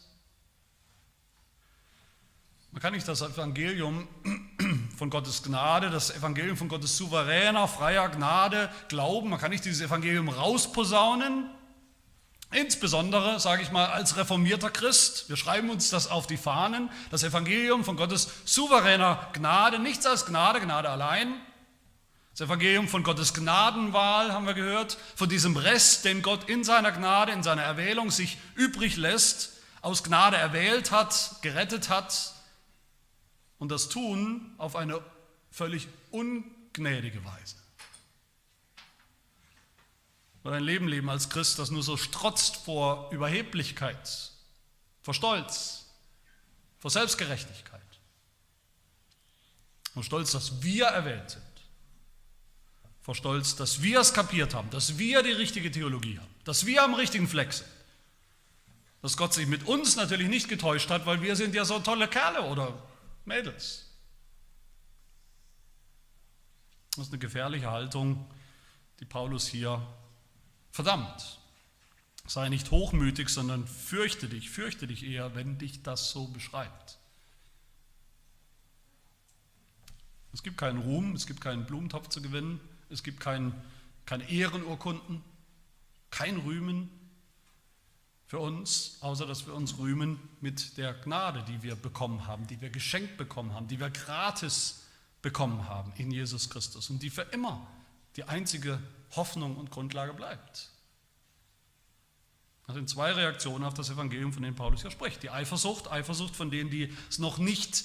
Man 2.79 2.83
kann 2.83 2.93
nicht 2.93 3.09
das 3.09 3.23
Evangelium 3.23 4.07
von 4.97 5.11
Gottes 5.11 5.43
Gnade, 5.43 5.91
das 5.91 6.15
Evangelium 6.15 6.57
von 6.57 6.69
Gottes 6.69 6.97
souveräner, 6.97 7.67
freier 7.67 8.09
Gnade 8.09 8.71
glauben. 8.87 9.31
Man 9.31 9.41
kann 9.41 9.51
nicht 9.51 9.65
dieses 9.65 9.81
Evangelium 9.81 10.29
rausposaunen. 10.29 11.51
Insbesondere, 12.53 13.41
sage 13.41 13.63
ich 13.63 13.73
mal, 13.73 13.87
als 13.87 14.17
reformierter 14.17 14.71
Christ. 14.71 15.29
Wir 15.29 15.37
schreiben 15.37 15.71
uns 15.71 15.91
das 15.91 16.07
auf 16.07 16.29
die 16.29 16.37
Fahnen. 16.37 16.89
Das 17.11 17.25
Evangelium 17.25 17.83
von 17.83 17.97
Gottes 17.97 18.29
souveräner 18.45 19.29
Gnade, 19.33 19.81
nichts 19.81 20.07
als 20.07 20.25
Gnade, 20.25 20.61
Gnade 20.61 20.89
allein, 20.89 21.35
Das 22.31 22.43
Evangelium 22.43 22.87
von 22.87 23.03
Gottes 23.03 23.35
Gnadenwahl 23.35 24.33
haben 24.33 24.47
wir 24.47 24.55
gehört, 24.55 24.99
von 25.17 25.29
diesem 25.29 25.57
Rest, 25.57 26.05
den 26.05 26.23
Gott 26.23 26.49
in 26.49 26.63
seiner 26.63 26.93
Gnade, 26.93 27.33
in 27.33 27.43
seiner 27.43 27.63
Erwählung 27.63 28.13
sich 28.13 28.39
übrig 28.55 28.97
lässt, 28.97 29.55
aus 29.81 30.05
Gnade 30.05 30.37
erwählt 30.37 30.93
hat, 30.93 31.43
gerettet 31.43 31.89
hat 31.89 32.38
und 33.59 33.71
das 33.71 33.89
tun 33.89 34.55
auf 34.59 34.77
eine 34.77 35.01
völlig 35.51 35.89
ungnädige 36.11 37.25
Weise. 37.25 37.57
Oder 40.45 40.57
ein 40.57 40.63
Leben 40.63 40.89
leben 40.89 41.11
als 41.11 41.29
Christ, 41.29 41.59
das 41.59 41.71
nur 41.71 41.83
so 41.83 41.97
strotzt 41.97 42.57
vor 42.57 43.11
Überheblichkeit, 43.11 44.33
vor 45.03 45.15
Stolz, 45.15 45.87
vor 46.79 46.91
Selbstgerechtigkeit. 46.91 47.81
Vor 49.93 50.05
Stolz, 50.05 50.31
dass 50.31 50.63
wir 50.63 50.87
erwählt 50.87 51.31
sind. 51.31 51.43
Vor 53.03 53.15
Stolz, 53.15 53.57
dass 53.57 53.83
wir 53.83 54.01
es 54.01 54.15
kapiert 54.15 54.55
haben, 54.55 54.71
dass 54.71 54.97
wir 54.99 55.23
die 55.23 55.33
richtige 55.33 55.73
Theologie 55.73 56.19
haben, 56.19 56.35
dass 56.45 56.67
wir 56.67 56.85
am 56.85 56.95
richtigen 56.95 57.27
Fleck 57.27 57.53
sind. 57.53 57.69
Dass 59.03 59.17
Gott 59.17 59.35
sich 59.35 59.47
mit 59.47 59.67
uns 59.67 59.97
natürlich 59.97 60.29
nicht 60.29 60.49
getäuscht 60.49 60.91
hat, 60.91 61.07
weil 61.07 61.21
wir 61.21 61.37
sind 61.37 61.55
ja 61.55 61.65
so 61.65 61.79
tolle 61.81 62.07
Kerle 62.09 62.43
oder 62.43 62.88
Mädels. 63.29 63.87
Das 66.97 67.07
ist 67.07 67.13
eine 67.13 67.21
gefährliche 67.21 67.71
Haltung, 67.71 68.29
die 68.99 69.05
Paulus 69.05 69.47
hier 69.47 69.87
verdammt. 70.73 71.39
Sei 72.27 72.49
nicht 72.49 72.71
hochmütig, 72.73 73.29
sondern 73.29 73.67
fürchte 73.67 74.29
dich, 74.29 74.51
fürchte 74.51 74.87
dich 74.87 75.05
eher, 75.05 75.35
wenn 75.35 75.59
dich 75.59 75.83
das 75.83 76.11
so 76.11 76.27
beschreibt. 76.27 76.99
Es 80.33 80.43
gibt 80.43 80.59
keinen 80.59 80.81
Ruhm, 80.81 81.15
es 81.15 81.27
gibt 81.27 81.41
keinen 81.41 81.65
Blumentopf 81.65 82.09
zu 82.09 82.21
gewinnen, 82.21 82.61
es 82.91 83.03
gibt 83.03 83.21
kein, 83.21 83.55
keine 84.05 84.29
Ehrenurkunden, 84.29 85.23
kein 86.11 86.37
Rühmen 86.39 86.91
für 88.29 88.39
uns, 88.39 88.99
außer 89.01 89.27
dass 89.27 89.47
wir 89.47 89.55
uns 89.55 89.79
rühmen 89.79 90.21
mit 90.43 90.77
der 90.77 90.93
Gnade, 90.93 91.43
die 91.49 91.63
wir 91.63 91.75
bekommen 91.75 92.27
haben, 92.27 92.47
die 92.47 92.61
wir 92.61 92.69
geschenkt 92.69 93.17
bekommen 93.17 93.55
haben, 93.55 93.69
die 93.69 93.81
wir 93.81 93.89
gratis 93.89 94.85
bekommen 95.23 95.67
haben 95.67 95.95
in 95.97 96.11
Jesus 96.11 96.51
Christus 96.51 96.91
und 96.91 97.03
die 97.03 97.09
für 97.09 97.23
immer 97.23 97.67
die 98.17 98.25
einzige 98.25 98.81
Hoffnung 99.17 99.57
und 99.57 99.71
Grundlage 99.71 100.13
bleibt. 100.13 100.69
Das 102.67 102.77
sind 102.77 102.91
zwei 102.91 103.13
Reaktionen 103.13 103.65
auf 103.65 103.73
das 103.73 103.89
Evangelium, 103.89 104.35
von 104.35 104.43
denen 104.43 104.55
Paulus 104.55 104.83
hier 104.83 104.91
spricht. 104.91 105.23
Die 105.23 105.31
Eifersucht, 105.31 105.91
Eifersucht 105.91 106.37
von 106.37 106.51
denen, 106.51 106.69
die 106.69 106.93
es 107.09 107.19
noch 107.19 107.39
nicht 107.39 107.85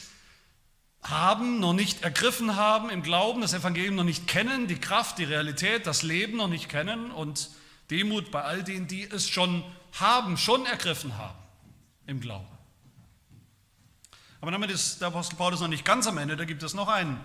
haben, 1.02 1.62
noch 1.62 1.72
nicht 1.72 2.04
ergriffen 2.04 2.58
haben 2.58 2.90
im 2.90 3.02
Glauben, 3.02 3.40
das 3.40 3.54
Evangelium 3.54 3.96
noch 3.96 4.04
nicht 4.04 4.28
kennen, 4.28 4.68
die 4.68 4.76
Kraft, 4.76 5.20
die 5.20 5.24
Realität, 5.24 5.88
das 5.88 6.04
Leben 6.04 6.36
noch 6.36 6.50
nicht 6.50 6.68
kennen 6.68 7.12
und 7.12 7.50
Demut 7.92 8.30
bei 8.30 8.44
all 8.44 8.62
denen, 8.62 8.90
die 8.90 9.04
es 9.04 9.30
schon 9.30 9.64
haben, 10.00 10.38
schon 10.38 10.66
ergriffen 10.66 11.18
haben 11.18 11.38
im 12.08 12.20
Glauben. 12.20 12.48
Aber 14.42 14.52
damit 14.52 14.72
ist 14.72 15.00
der 15.00 15.08
Apostel 15.08 15.36
Paulus 15.36 15.62
noch 15.62 15.68
nicht 15.70 15.86
ganz 15.86 16.06
am 16.08 16.18
Ende, 16.18 16.36
da 16.36 16.46
gibt 16.46 16.64
es 16.64 16.74
noch 16.74 16.90
einen 16.90 17.20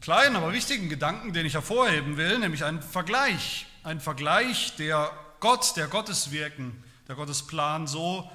kleinen, 0.00 0.36
aber 0.36 0.52
wichtigen 0.52 0.88
Gedanken, 0.88 1.32
den 1.32 1.44
ich 1.44 1.54
hervorheben 1.54 2.16
will, 2.16 2.38
nämlich 2.38 2.64
einen 2.64 2.80
Vergleich. 2.80 3.66
Ein 3.84 4.00
Vergleich, 4.00 4.74
der 4.76 5.10
Gott, 5.40 5.76
der 5.76 5.88
Gotteswirken, 5.88 6.82
der 7.06 7.16
Gottesplan 7.16 7.86
so 7.86 8.30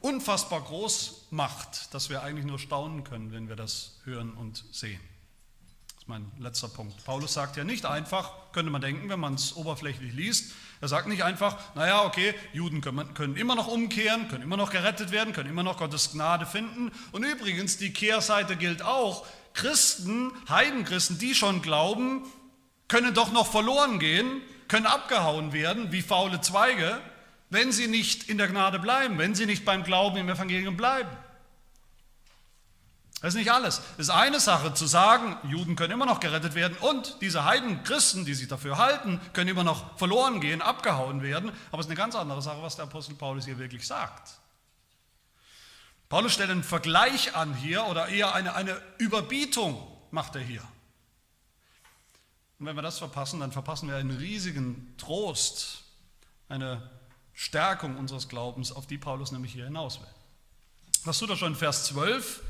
unfassbar 0.00 0.60
groß 0.60 1.28
macht, 1.30 1.92
dass 1.94 2.10
wir 2.10 2.22
eigentlich 2.22 2.46
nur 2.46 2.58
staunen 2.58 3.04
können, 3.04 3.32
wenn 3.32 3.48
wir 3.48 3.56
das 3.56 3.98
hören 4.04 4.32
und 4.32 4.64
sehen. 4.70 5.00
Ist 6.06 6.10
mein 6.10 6.30
letzter 6.38 6.68
Punkt. 6.68 7.04
Paulus 7.04 7.34
sagt 7.34 7.56
ja 7.56 7.64
nicht 7.64 7.84
einfach, 7.84 8.30
könnte 8.52 8.70
man 8.70 8.80
denken, 8.80 9.08
wenn 9.08 9.18
man 9.18 9.34
es 9.34 9.56
oberflächlich 9.56 10.12
liest, 10.12 10.52
er 10.80 10.86
sagt 10.86 11.08
nicht 11.08 11.24
einfach, 11.24 11.58
naja, 11.74 12.04
okay, 12.04 12.32
Juden 12.52 12.80
können, 12.80 13.12
können 13.14 13.34
immer 13.34 13.56
noch 13.56 13.66
umkehren, 13.66 14.28
können 14.28 14.44
immer 14.44 14.56
noch 14.56 14.70
gerettet 14.70 15.10
werden, 15.10 15.32
können 15.32 15.50
immer 15.50 15.64
noch 15.64 15.78
Gottes 15.78 16.12
Gnade 16.12 16.46
finden. 16.46 16.92
Und 17.10 17.24
übrigens, 17.24 17.78
die 17.78 17.92
Kehrseite 17.92 18.54
gilt 18.54 18.82
auch, 18.82 19.26
Christen, 19.52 20.30
Heidenchristen, 20.48 21.18
die 21.18 21.34
schon 21.34 21.60
glauben, 21.60 22.22
können 22.86 23.12
doch 23.12 23.32
noch 23.32 23.50
verloren 23.50 23.98
gehen, 23.98 24.42
können 24.68 24.86
abgehauen 24.86 25.52
werden 25.52 25.90
wie 25.90 26.02
faule 26.02 26.40
Zweige, 26.40 27.00
wenn 27.50 27.72
sie 27.72 27.88
nicht 27.88 28.30
in 28.30 28.38
der 28.38 28.46
Gnade 28.46 28.78
bleiben, 28.78 29.18
wenn 29.18 29.34
sie 29.34 29.46
nicht 29.46 29.64
beim 29.64 29.82
Glauben 29.82 30.18
im 30.18 30.28
Evangelium 30.28 30.76
bleiben. 30.76 31.10
Das 33.26 33.34
ist 33.34 33.40
nicht 33.40 33.50
alles. 33.50 33.82
Es 33.98 34.06
ist 34.06 34.10
eine 34.10 34.38
Sache 34.38 34.72
zu 34.72 34.86
sagen, 34.86 35.36
Juden 35.50 35.74
können 35.74 35.92
immer 35.92 36.06
noch 36.06 36.20
gerettet 36.20 36.54
werden 36.54 36.76
und 36.78 37.20
diese 37.22 37.44
Heidenchristen, 37.44 38.24
die 38.24 38.34
sich 38.34 38.46
dafür 38.46 38.78
halten, 38.78 39.20
können 39.32 39.50
immer 39.50 39.64
noch 39.64 39.98
verloren 39.98 40.40
gehen, 40.40 40.62
abgehauen 40.62 41.22
werden. 41.22 41.50
Aber 41.72 41.80
es 41.80 41.86
ist 41.86 41.90
eine 41.90 41.96
ganz 41.96 42.14
andere 42.14 42.40
Sache, 42.40 42.62
was 42.62 42.76
der 42.76 42.84
Apostel 42.84 43.16
Paulus 43.16 43.44
hier 43.44 43.58
wirklich 43.58 43.84
sagt. 43.84 44.38
Paulus 46.08 46.34
stellt 46.34 46.50
einen 46.50 46.62
Vergleich 46.62 47.34
an 47.34 47.52
hier 47.56 47.84
oder 47.86 48.06
eher 48.06 48.32
eine, 48.32 48.54
eine 48.54 48.80
Überbietung 48.98 49.84
macht 50.12 50.36
er 50.36 50.42
hier. 50.42 50.62
Und 52.60 52.66
wenn 52.66 52.76
wir 52.76 52.82
das 52.82 52.98
verpassen, 52.98 53.40
dann 53.40 53.50
verpassen 53.50 53.88
wir 53.88 53.96
einen 53.96 54.16
riesigen 54.16 54.94
Trost, 54.98 55.82
eine 56.48 56.88
Stärkung 57.34 57.96
unseres 57.96 58.28
Glaubens, 58.28 58.70
auf 58.70 58.86
die 58.86 58.98
Paulus 58.98 59.32
nämlich 59.32 59.52
hier 59.52 59.64
hinaus 59.64 60.00
will. 60.00 60.14
Das 61.04 61.18
tut 61.18 61.30
er 61.30 61.36
schon 61.36 61.54
in 61.54 61.58
Vers 61.58 61.86
12, 61.86 62.40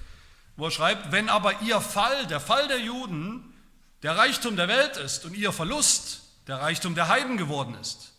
wo 0.57 0.67
er 0.67 0.71
schreibt, 0.71 1.13
wenn 1.13 1.29
aber 1.29 1.61
ihr 1.61 1.81
Fall, 1.81 2.27
der 2.27 2.41
Fall 2.41 2.67
der 2.69 2.81
Juden, 2.81 3.55
der 4.03 4.17
Reichtum 4.17 4.57
der 4.57 4.69
Welt 4.69 4.97
ist 4.97 5.25
und 5.25 5.35
ihr 5.35 5.53
Verlust 5.53 6.23
der 6.47 6.61
Reichtum 6.61 6.95
der 6.95 7.09
Heiden 7.09 7.37
geworden 7.37 7.75
ist, 7.75 8.13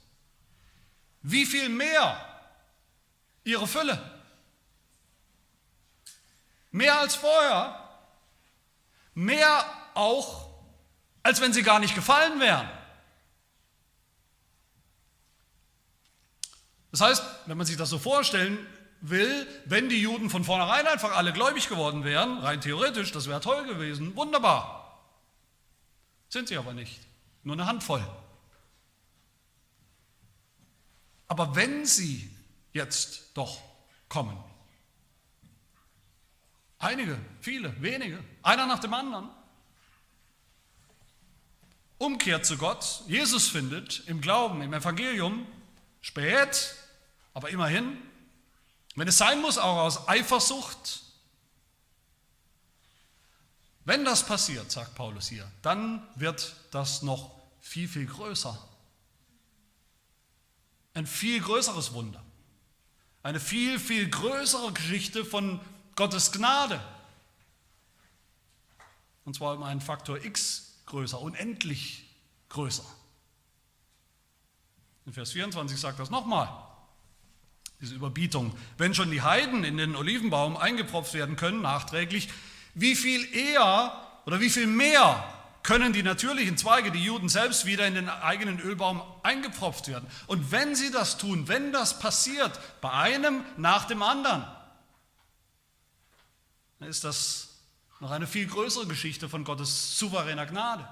wie 1.21 1.45
viel 1.45 1.69
mehr 1.69 2.23
ihre 3.43 3.67
Fülle? 3.67 3.99
Mehr 6.71 6.99
als 6.99 7.15
vorher, 7.15 7.89
mehr 9.13 9.65
auch, 9.93 10.49
als 11.23 11.41
wenn 11.41 11.53
sie 11.53 11.63
gar 11.63 11.79
nicht 11.79 11.95
gefallen 11.95 12.39
wären. 12.39 12.69
Das 16.91 17.01
heißt, 17.01 17.23
wenn 17.47 17.57
man 17.57 17.65
sich 17.65 17.77
das 17.77 17.89
so 17.89 17.99
vorstellen 17.99 18.57
will, 19.01 19.47
wenn 19.65 19.89
die 19.89 20.01
Juden 20.01 20.29
von 20.29 20.43
vornherein 20.43 20.87
einfach 20.87 21.15
alle 21.15 21.33
gläubig 21.33 21.69
geworden 21.69 22.03
wären, 22.03 22.39
rein 22.39 22.61
theoretisch, 22.61 23.11
das 23.11 23.27
wäre 23.27 23.41
toll 23.41 23.65
gewesen, 23.65 24.15
wunderbar. 24.15 25.03
Sind 26.29 26.47
sie 26.47 26.57
aber 26.57 26.73
nicht, 26.73 26.99
nur 27.43 27.55
eine 27.55 27.65
Handvoll. 27.65 28.05
Aber 31.27 31.55
wenn 31.55 31.85
sie 31.85 32.29
jetzt 32.73 33.31
doch 33.33 33.61
kommen, 34.09 34.37
einige, 36.79 37.17
viele, 37.41 37.81
wenige, 37.81 38.23
einer 38.43 38.65
nach 38.65 38.79
dem 38.79 38.93
anderen, 38.93 39.29
umkehrt 41.97 42.45
zu 42.45 42.57
Gott, 42.57 43.03
Jesus 43.07 43.47
findet 43.47 44.07
im 44.07 44.21
Glauben, 44.21 44.61
im 44.61 44.73
Evangelium, 44.73 45.45
spät, 46.01 46.75
aber 47.33 47.49
immerhin, 47.49 47.97
wenn 48.97 49.07
es 49.07 49.19
sein 49.19 49.39
muss, 49.41 49.59
auch 49.59 49.77
aus 49.77 50.07
Eifersucht. 50.07 51.03
Wenn 53.85 54.03
das 54.03 54.25
passiert, 54.25 54.71
sagt 54.71 54.95
Paulus 54.95 55.27
hier, 55.27 55.49
dann 55.61 56.01
wird 56.15 56.55
das 56.71 57.03
noch 57.03 57.31
viel, 57.61 57.87
viel 57.87 58.07
größer. 58.07 58.57
Ein 60.95 61.05
viel 61.05 61.39
größeres 61.39 61.93
Wunder. 61.93 62.23
Eine 63.21 63.39
viel, 63.39 63.79
viel 63.79 64.09
größere 64.09 64.73
Geschichte 64.73 65.23
von 65.23 65.61
Gottes 65.95 66.31
Gnade. 66.31 66.81
Und 69.25 69.35
zwar 69.35 69.55
um 69.55 69.61
einen 69.61 69.79
Faktor 69.79 70.25
x 70.25 70.81
größer, 70.87 71.21
unendlich 71.21 72.09
größer. 72.49 72.85
In 75.05 75.13
Vers 75.13 75.33
24 75.33 75.79
sagt 75.79 75.99
das 75.99 76.09
nochmal 76.09 76.66
diese 77.79 77.95
Überbietung. 77.95 78.57
Wenn 78.77 78.93
schon 78.93 79.11
die 79.11 79.21
Heiden 79.21 79.63
in 79.63 79.77
den 79.77 79.95
Olivenbaum 79.95 80.57
eingepropft 80.57 81.13
werden 81.13 81.35
können, 81.35 81.61
nachträglich, 81.61 82.29
wie 82.73 82.95
viel 82.95 83.25
eher 83.35 84.01
oder 84.25 84.39
wie 84.39 84.49
viel 84.49 84.67
mehr 84.67 85.33
können 85.63 85.91
die 85.91 86.03
natürlichen 86.03 86.57
Zweige, 86.57 86.91
die 86.91 87.03
Juden 87.03 87.27
selbst, 87.27 87.65
wieder 87.65 87.85
in 87.85 87.95
den 87.95 88.07
eigenen 88.09 88.59
Ölbaum 88.59 89.01
eingepropft 89.21 89.89
werden. 89.89 90.07
Und 90.27 90.51
wenn 90.51 90.75
sie 90.75 90.91
das 90.91 91.17
tun, 91.17 91.47
wenn 91.49 91.73
das 91.73 91.99
passiert, 91.99 92.57
bei 92.79 92.89
einem 92.89 93.43
nach 93.57 93.85
dem 93.85 94.01
anderen, 94.01 94.45
dann 96.79 96.87
ist 96.87 97.03
das 97.03 97.49
noch 97.99 98.11
eine 98.11 98.27
viel 98.27 98.47
größere 98.47 98.87
Geschichte 98.87 99.27
von 99.27 99.43
Gottes 99.43 99.97
souveräner 99.99 100.45
Gnade. 100.45 100.87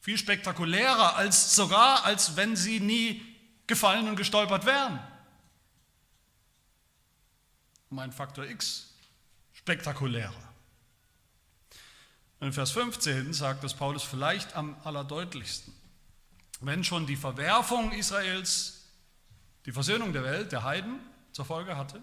Viel 0.00 0.16
spektakulärer 0.16 1.16
als 1.16 1.54
sogar, 1.54 2.04
als 2.04 2.36
wenn 2.36 2.56
sie 2.56 2.80
nie 2.80 3.35
gefallen 3.66 4.08
und 4.08 4.16
gestolpert 4.16 4.64
wären. 4.66 5.00
Um 7.90 7.98
einen 7.98 8.12
Faktor 8.12 8.44
X 8.44 8.94
spektakulärer. 9.52 10.46
In 12.40 12.52
Vers 12.52 12.72
15 12.72 13.32
sagt 13.32 13.64
das 13.64 13.74
Paulus 13.74 14.02
vielleicht 14.02 14.54
am 14.54 14.76
allerdeutlichsten. 14.84 15.72
Wenn 16.60 16.84
schon 16.84 17.06
die 17.06 17.16
Verwerfung 17.16 17.92
Israels 17.92 18.76
die 19.66 19.72
Versöhnung 19.72 20.12
der 20.12 20.22
Welt, 20.22 20.52
der 20.52 20.62
Heiden 20.62 21.00
zur 21.32 21.44
Folge 21.44 21.76
hatte, 21.76 22.00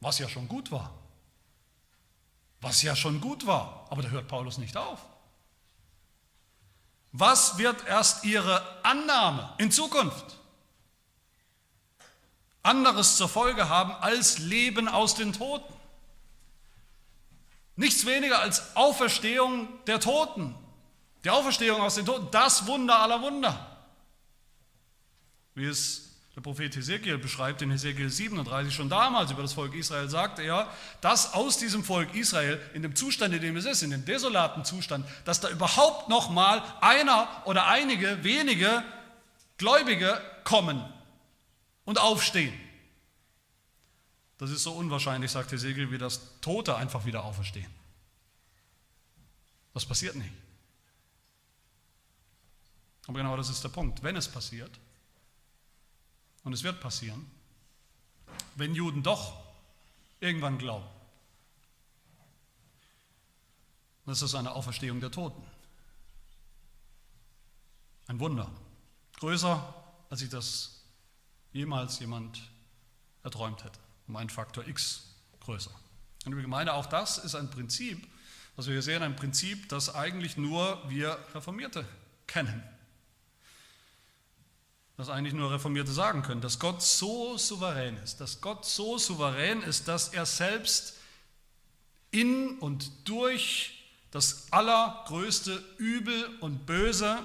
was 0.00 0.18
ja 0.18 0.28
schon 0.28 0.48
gut 0.48 0.72
war. 0.72 0.94
Was 2.62 2.82
ja 2.82 2.96
schon 2.96 3.20
gut 3.20 3.46
war, 3.46 3.86
aber 3.90 4.02
da 4.02 4.08
hört 4.08 4.26
Paulus 4.26 4.58
nicht 4.58 4.76
auf. 4.76 5.04
Was 7.12 7.58
wird 7.58 7.86
erst 7.86 8.24
ihre 8.24 8.62
Annahme 8.84 9.52
in 9.58 9.70
Zukunft 9.70 10.38
anderes 12.62 13.16
zur 13.16 13.28
Folge 13.28 13.68
haben 13.68 13.92
als 13.94 14.38
Leben 14.38 14.86
aus 14.86 15.14
den 15.14 15.32
Toten? 15.32 15.72
Nichts 17.76 18.04
weniger 18.04 18.40
als 18.40 18.76
Auferstehung 18.76 19.68
der 19.86 20.00
Toten. 20.00 20.54
Die 21.24 21.30
Auferstehung 21.30 21.80
aus 21.80 21.94
den 21.96 22.06
Toten, 22.06 22.28
das 22.30 22.66
Wunder 22.66 22.98
aller 23.00 23.22
Wunder. 23.22 23.84
Wie 25.54 25.64
es 25.64 26.09
der 26.36 26.42
Prophet 26.42 26.74
Hesekiel 26.76 27.18
beschreibt 27.18 27.60
in 27.60 27.70
Hesekiel 27.70 28.08
37 28.08 28.72
schon 28.72 28.88
damals 28.88 29.32
über 29.32 29.42
das 29.42 29.52
Volk 29.52 29.74
Israel, 29.74 30.08
sagte 30.08 30.42
er, 30.42 30.72
dass 31.00 31.32
aus 31.34 31.58
diesem 31.58 31.82
Volk 31.82 32.14
Israel 32.14 32.60
in 32.72 32.82
dem 32.82 32.94
Zustand, 32.94 33.34
in 33.34 33.40
dem 33.40 33.56
es 33.56 33.64
ist, 33.64 33.82
in 33.82 33.90
dem 33.90 34.04
desolaten 34.04 34.64
Zustand, 34.64 35.04
dass 35.24 35.40
da 35.40 35.50
überhaupt 35.50 36.08
noch 36.08 36.30
mal 36.30 36.62
einer 36.80 37.28
oder 37.46 37.66
einige 37.66 38.22
wenige 38.22 38.84
Gläubige 39.58 40.20
kommen 40.44 40.82
und 41.84 41.98
aufstehen. 41.98 42.54
Das 44.38 44.50
ist 44.50 44.62
so 44.62 44.72
unwahrscheinlich, 44.72 45.32
sagt 45.32 45.52
Hesekiel, 45.52 45.90
wie 45.90 45.98
das 45.98 46.40
Tote 46.40 46.76
einfach 46.76 47.04
wieder 47.04 47.24
auferstehen. 47.24 47.70
Das 49.74 49.84
passiert 49.84 50.14
nicht. 50.14 50.32
Aber 53.06 53.18
genau 53.18 53.36
das 53.36 53.50
ist 53.50 53.62
der 53.62 53.68
Punkt. 53.68 54.02
Wenn 54.02 54.16
es 54.16 54.28
passiert, 54.28 54.70
und 56.44 56.52
es 56.52 56.62
wird 56.62 56.80
passieren, 56.80 57.30
wenn 58.56 58.74
Juden 58.74 59.02
doch 59.02 59.40
irgendwann 60.20 60.58
glauben. 60.58 60.86
Das 64.06 64.22
ist 64.22 64.34
eine 64.34 64.52
Auferstehung 64.52 65.00
der 65.00 65.10
Toten. 65.10 65.42
Ein 68.06 68.18
Wunder. 68.18 68.50
Größer, 69.18 69.74
als 70.08 70.20
sich 70.20 70.30
das 70.30 70.82
jemals 71.52 72.00
jemand 72.00 72.40
erträumt 73.22 73.62
hätte. 73.62 73.78
Um 74.08 74.16
einen 74.16 74.30
Faktor 74.30 74.66
X 74.66 75.14
größer. 75.40 75.70
Und 76.24 76.38
ich 76.38 76.46
meine, 76.46 76.72
auch 76.74 76.86
das 76.86 77.18
ist 77.18 77.34
ein 77.34 77.50
Prinzip, 77.50 78.08
was 78.56 78.66
wir 78.66 78.72
hier 78.72 78.82
sehen, 78.82 79.02
ein 79.02 79.16
Prinzip, 79.16 79.68
das 79.68 79.94
eigentlich 79.94 80.36
nur 80.36 80.82
wir 80.88 81.18
Reformierte 81.34 81.86
kennen 82.26 82.62
was 85.00 85.08
eigentlich 85.08 85.32
nur 85.32 85.50
Reformierte 85.50 85.92
sagen 85.92 86.20
können, 86.20 86.42
dass 86.42 86.58
Gott 86.58 86.82
so 86.82 87.38
souverän 87.38 87.96
ist, 88.04 88.20
dass 88.20 88.42
Gott 88.42 88.66
so 88.66 88.98
souverän 88.98 89.62
ist, 89.62 89.88
dass 89.88 90.08
er 90.08 90.26
selbst 90.26 90.98
in 92.10 92.58
und 92.58 93.08
durch 93.08 93.82
das 94.10 94.52
allergrößte 94.52 95.64
Übel 95.78 96.26
und 96.40 96.66
Böse 96.66 97.18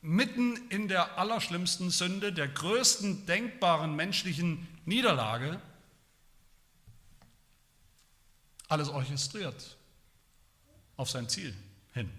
mitten 0.00 0.56
in 0.70 0.88
der 0.88 1.18
allerschlimmsten 1.18 1.90
Sünde, 1.90 2.32
der 2.32 2.48
größten 2.48 3.26
denkbaren 3.26 3.94
menschlichen 3.94 4.66
Niederlage, 4.86 5.60
alles 8.68 8.88
orchestriert 8.88 9.76
auf 10.96 11.10
sein 11.10 11.28
Ziel 11.28 11.54
hin. 11.92 12.10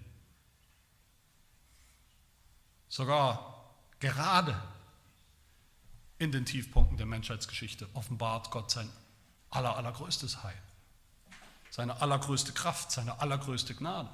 Sogar 2.88 3.74
gerade 3.98 4.56
in 6.18 6.32
den 6.32 6.44
Tiefpunkten 6.44 6.96
der 6.96 7.06
Menschheitsgeschichte 7.06 7.88
offenbart 7.94 8.50
Gott 8.50 8.70
sein 8.70 8.90
aller, 9.50 9.76
allergrößtes 9.76 10.42
Heil, 10.42 10.60
seine 11.70 12.00
allergrößte 12.00 12.52
Kraft, 12.52 12.90
seine 12.90 13.20
allergrößte 13.20 13.74
Gnade. 13.74 14.10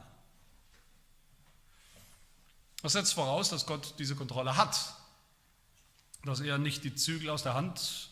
Das 2.82 2.92
setzt 2.92 3.14
voraus, 3.14 3.50
dass 3.50 3.66
Gott 3.66 3.94
diese 3.98 4.16
Kontrolle 4.16 4.56
hat, 4.56 4.94
dass 6.24 6.40
er 6.40 6.58
nicht 6.58 6.84
die 6.84 6.94
Zügel 6.94 7.30
aus 7.30 7.42
der 7.42 7.54
Hand 7.54 8.10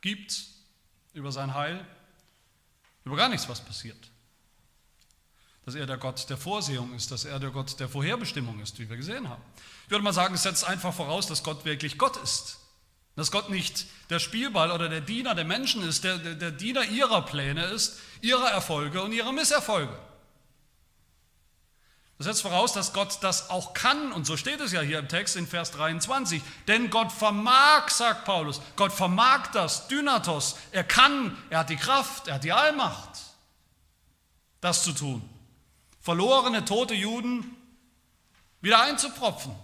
gibt 0.00 0.44
über 1.12 1.32
sein 1.32 1.54
Heil, 1.54 1.86
über 3.04 3.16
gar 3.16 3.28
nichts, 3.28 3.48
was 3.48 3.60
passiert. 3.60 4.10
Dass 5.64 5.74
er 5.74 5.86
der 5.86 5.98
Gott 5.98 6.28
der 6.30 6.36
Vorsehung 6.36 6.94
ist, 6.94 7.10
dass 7.10 7.24
er 7.24 7.38
der 7.38 7.50
Gott 7.50 7.78
der 7.78 7.88
Vorherbestimmung 7.88 8.60
ist, 8.60 8.78
wie 8.78 8.88
wir 8.88 8.96
gesehen 8.96 9.28
haben. 9.28 9.42
Ich 9.84 9.90
würde 9.90 10.02
mal 10.04 10.12
sagen, 10.12 10.34
es 10.34 10.42
setzt 10.42 10.64
einfach 10.64 10.92
voraus, 10.94 11.26
dass 11.26 11.42
Gott 11.42 11.64
wirklich 11.64 11.98
Gott 11.98 12.16
ist. 12.16 12.58
Dass 13.16 13.30
Gott 13.30 13.50
nicht 13.50 13.86
der 14.08 14.18
Spielball 14.18 14.70
oder 14.70 14.88
der 14.88 15.00
Diener 15.00 15.34
der 15.34 15.44
Menschen 15.44 15.82
ist, 15.82 16.04
der, 16.04 16.18
der, 16.18 16.34
der 16.34 16.50
Diener 16.50 16.84
ihrer 16.84 17.22
Pläne 17.22 17.64
ist, 17.66 17.98
ihrer 18.20 18.50
Erfolge 18.50 19.02
und 19.02 19.12
ihrer 19.12 19.32
Misserfolge. 19.32 19.96
Das 22.20 22.26
setzt 22.26 22.42
voraus, 22.42 22.74
dass 22.74 22.92
Gott 22.92 23.16
das 23.22 23.48
auch 23.48 23.72
kann, 23.72 24.12
und 24.12 24.26
so 24.26 24.36
steht 24.36 24.60
es 24.60 24.72
ja 24.72 24.82
hier 24.82 24.98
im 24.98 25.08
Text 25.08 25.36
in 25.36 25.46
Vers 25.46 25.70
23. 25.70 26.42
Denn 26.68 26.90
Gott 26.90 27.10
vermag, 27.10 27.88
sagt 27.88 28.26
Paulus, 28.26 28.60
Gott 28.76 28.92
vermag 28.92 29.46
das, 29.54 29.88
Dynatos. 29.88 30.56
Er 30.70 30.84
kann, 30.84 31.34
er 31.48 31.60
hat 31.60 31.70
die 31.70 31.76
Kraft, 31.78 32.28
er 32.28 32.34
hat 32.34 32.44
die 32.44 32.52
Allmacht, 32.52 33.08
das 34.60 34.84
zu 34.84 34.92
tun. 34.92 35.26
Verlorene, 36.02 36.62
tote 36.66 36.92
Juden 36.92 37.56
wieder 38.60 38.82
einzupropfen. 38.82 39.54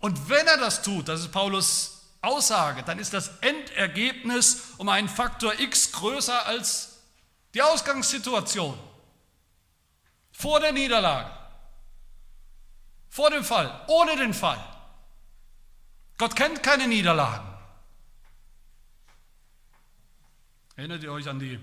Und 0.00 0.28
wenn 0.28 0.46
er 0.46 0.58
das 0.58 0.82
tut, 0.82 1.08
das 1.08 1.20
ist 1.20 1.32
Paulus 1.32 1.98
Aussage, 2.20 2.82
dann 2.82 2.98
ist 2.98 3.14
das 3.14 3.38
Endergebnis 3.40 4.74
um 4.78 4.88
einen 4.88 5.08
Faktor 5.08 5.58
x 5.58 5.92
größer 5.92 6.46
als 6.46 7.00
die 7.54 7.62
Ausgangssituation. 7.62 8.78
Vor 10.32 10.60
der 10.60 10.72
Niederlage, 10.72 11.30
vor 13.08 13.30
dem 13.30 13.44
Fall, 13.44 13.84
ohne 13.88 14.16
den 14.16 14.34
Fall. 14.34 14.62
Gott 16.16 16.36
kennt 16.36 16.62
keine 16.62 16.86
Niederlagen. 16.86 17.46
Erinnert 20.76 21.02
ihr 21.02 21.12
euch 21.12 21.28
an 21.28 21.40
die 21.40 21.58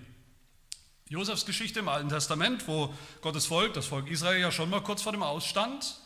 Josefsgeschichte 1.07 1.79
im 1.79 1.87
Alten 1.87 2.09
Testament, 2.09 2.67
wo 2.67 2.93
Gottes 3.21 3.45
Volk, 3.45 3.73
das 3.73 3.85
Volk 3.85 4.09
Israel 4.09 4.41
ja 4.41 4.51
schon 4.51 4.69
mal 4.69 4.81
kurz 4.81 5.01
vor 5.01 5.11
dem 5.11 5.23
Ausstand 5.23 5.99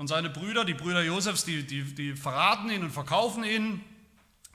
und 0.00 0.06
seine 0.06 0.30
Brüder, 0.30 0.64
die 0.64 0.72
Brüder 0.72 1.02
Josefs, 1.02 1.44
die, 1.44 1.62
die, 1.62 1.82
die 1.82 2.16
verraten 2.16 2.70
ihn 2.70 2.82
und 2.82 2.90
verkaufen 2.90 3.44
ihn 3.44 3.84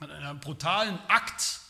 in 0.00 0.10
einem 0.10 0.40
brutalen 0.40 0.98
Akt, 1.06 1.60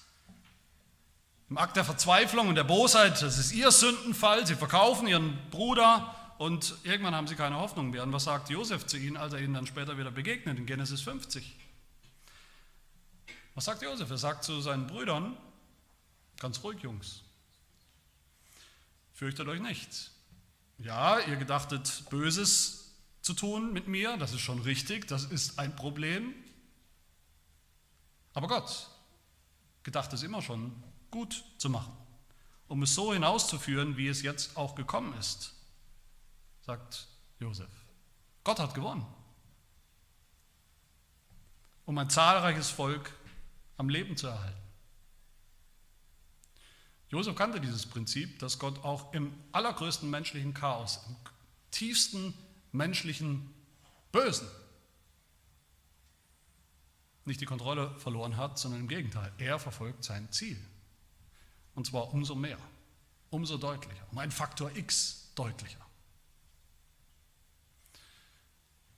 im 1.50 1.58
Akt 1.58 1.76
der 1.76 1.84
Verzweiflung 1.84 2.48
und 2.48 2.54
der 2.54 2.64
Bosheit. 2.64 3.20
Das 3.20 3.36
ist 3.36 3.52
ihr 3.52 3.70
Sündenfall. 3.70 4.46
Sie 4.46 4.54
verkaufen 4.54 5.06
ihren 5.06 5.36
Bruder 5.50 6.16
und 6.38 6.74
irgendwann 6.84 7.14
haben 7.14 7.26
sie 7.26 7.34
keine 7.34 7.56
Hoffnung 7.56 7.90
mehr. 7.90 8.02
Und 8.02 8.14
was 8.14 8.24
sagt 8.24 8.48
Josef 8.48 8.86
zu 8.86 8.96
ihnen, 8.96 9.18
als 9.18 9.34
er 9.34 9.40
ihnen 9.40 9.52
dann 9.52 9.66
später 9.66 9.98
wieder 9.98 10.10
begegnet 10.10 10.56
in 10.56 10.64
Genesis 10.64 11.02
50? 11.02 11.54
Was 13.54 13.66
sagt 13.66 13.82
Josef? 13.82 14.08
Er 14.08 14.16
sagt 14.16 14.44
zu 14.44 14.58
seinen 14.62 14.86
Brüdern, 14.86 15.36
ganz 16.40 16.62
ruhig, 16.62 16.80
Jungs, 16.80 17.20
fürchtet 19.12 19.46
euch 19.48 19.60
nicht. 19.60 20.12
Ja, 20.78 21.18
ihr 21.18 21.36
gedachtet 21.36 22.04
Böses 22.08 22.75
zu 23.26 23.34
tun 23.34 23.72
mit 23.72 23.88
mir, 23.88 24.16
das 24.18 24.32
ist 24.32 24.40
schon 24.40 24.60
richtig, 24.60 25.08
das 25.08 25.24
ist 25.24 25.58
ein 25.58 25.74
Problem. 25.74 26.32
Aber 28.34 28.46
Gott 28.46 28.88
gedacht 29.82 30.12
es 30.12 30.22
immer 30.22 30.42
schon 30.42 30.72
gut 31.10 31.44
zu 31.58 31.68
machen, 31.68 31.92
um 32.68 32.84
es 32.84 32.94
so 32.94 33.12
hinauszuführen, 33.12 33.96
wie 33.96 34.06
es 34.06 34.22
jetzt 34.22 34.56
auch 34.56 34.76
gekommen 34.76 35.12
ist, 35.18 35.54
sagt 36.64 37.08
Josef. 37.40 37.70
Gott 38.44 38.60
hat 38.60 38.74
gewonnen, 38.74 39.04
um 41.84 41.98
ein 41.98 42.08
zahlreiches 42.08 42.70
Volk 42.70 43.12
am 43.76 43.88
Leben 43.88 44.16
zu 44.16 44.28
erhalten. 44.28 44.62
Josef 47.08 47.34
kannte 47.34 47.60
dieses 47.60 47.86
Prinzip, 47.86 48.38
dass 48.38 48.60
Gott 48.60 48.84
auch 48.84 49.12
im 49.14 49.34
allergrößten 49.50 50.08
menschlichen 50.08 50.54
Chaos, 50.54 51.00
im 51.08 51.16
tiefsten 51.72 52.32
menschlichen 52.76 53.52
Bösen 54.12 54.48
nicht 57.26 57.40
die 57.40 57.46
Kontrolle 57.46 57.92
verloren 57.98 58.36
hat, 58.36 58.58
sondern 58.58 58.80
im 58.80 58.88
Gegenteil, 58.88 59.32
er 59.38 59.58
verfolgt 59.58 60.04
sein 60.04 60.30
Ziel. 60.30 60.58
Und 61.74 61.86
zwar 61.86 62.12
umso 62.14 62.34
mehr, 62.34 62.58
umso 63.30 63.58
deutlicher, 63.58 64.06
um 64.12 64.18
einen 64.18 64.30
Faktor 64.30 64.70
X 64.74 65.32
deutlicher. 65.34 65.84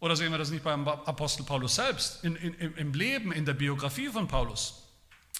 Oder 0.00 0.14
sehen 0.14 0.30
wir 0.30 0.38
das 0.38 0.50
nicht 0.50 0.62
beim 0.62 0.86
Apostel 0.86 1.42
Paulus 1.42 1.74
selbst, 1.74 2.22
in, 2.22 2.36
in, 2.36 2.54
im 2.76 2.92
Leben, 2.92 3.32
in 3.32 3.44
der 3.44 3.54
Biografie 3.54 4.08
von 4.08 4.28
Paulus? 4.28 4.84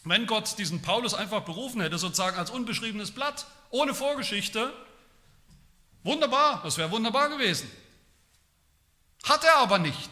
Wenn 0.05 0.27
Gott 0.27 0.59
diesen 0.59 0.83
Paulus 0.83 1.15
einfach 1.15 1.45
berufen 1.45 1.81
hätte, 1.81 1.99
sozusagen 1.99 2.37
als 2.37 2.51
unbeschriebenes 2.51 3.13
Blatt, 3.13 3.47
ohne 3.71 3.95
Vorgeschichte, 3.95 4.73
wunderbar, 6.03 6.63
das 6.65 6.79
wäre 6.79 6.91
wunderbar 6.91 7.29
gewesen. 7.29 7.71
Hat 9.25 9.45
er 9.45 9.57
aber 9.57 9.79
nicht. 9.79 10.11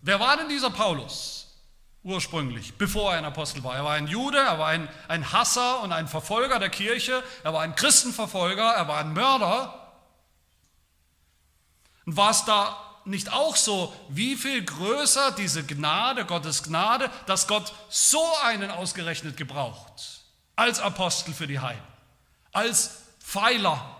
Wer 0.00 0.20
war 0.20 0.36
denn 0.36 0.48
dieser 0.48 0.70
Paulus 0.70 1.46
ursprünglich, 2.02 2.74
bevor 2.74 3.12
er 3.12 3.18
ein 3.18 3.24
Apostel 3.24 3.64
war? 3.64 3.74
Er 3.74 3.84
war 3.84 3.94
ein 3.94 4.06
Jude, 4.06 4.38
er 4.38 4.58
war 4.58 4.68
ein, 4.68 4.88
ein 5.08 5.32
Hasser 5.32 5.80
und 5.80 5.92
ein 5.92 6.06
Verfolger 6.06 6.58
der 6.58 6.68
Kirche, 6.68 7.22
er 7.42 7.54
war 7.54 7.62
ein 7.62 7.74
Christenverfolger, 7.74 8.62
er 8.62 8.86
war 8.86 8.98
ein 8.98 9.14
Mörder. 9.14 9.80
Und 12.04 12.16
war 12.16 12.30
es 12.30 12.44
da 12.44 12.78
nicht 13.06 13.32
auch 13.32 13.56
so, 13.56 13.94
wie 14.08 14.36
viel 14.36 14.64
größer 14.64 15.32
diese 15.32 15.64
Gnade, 15.64 16.26
Gottes 16.26 16.62
Gnade, 16.62 17.10
dass 17.26 17.46
Gott 17.46 17.72
so 17.88 18.22
einen 18.44 18.70
ausgerechnet 18.70 19.36
gebraucht, 19.36 20.22
als 20.56 20.80
Apostel 20.80 21.32
für 21.32 21.46
die 21.46 21.60
Heiden, 21.60 21.82
als 22.52 23.02
Pfeiler 23.20 23.96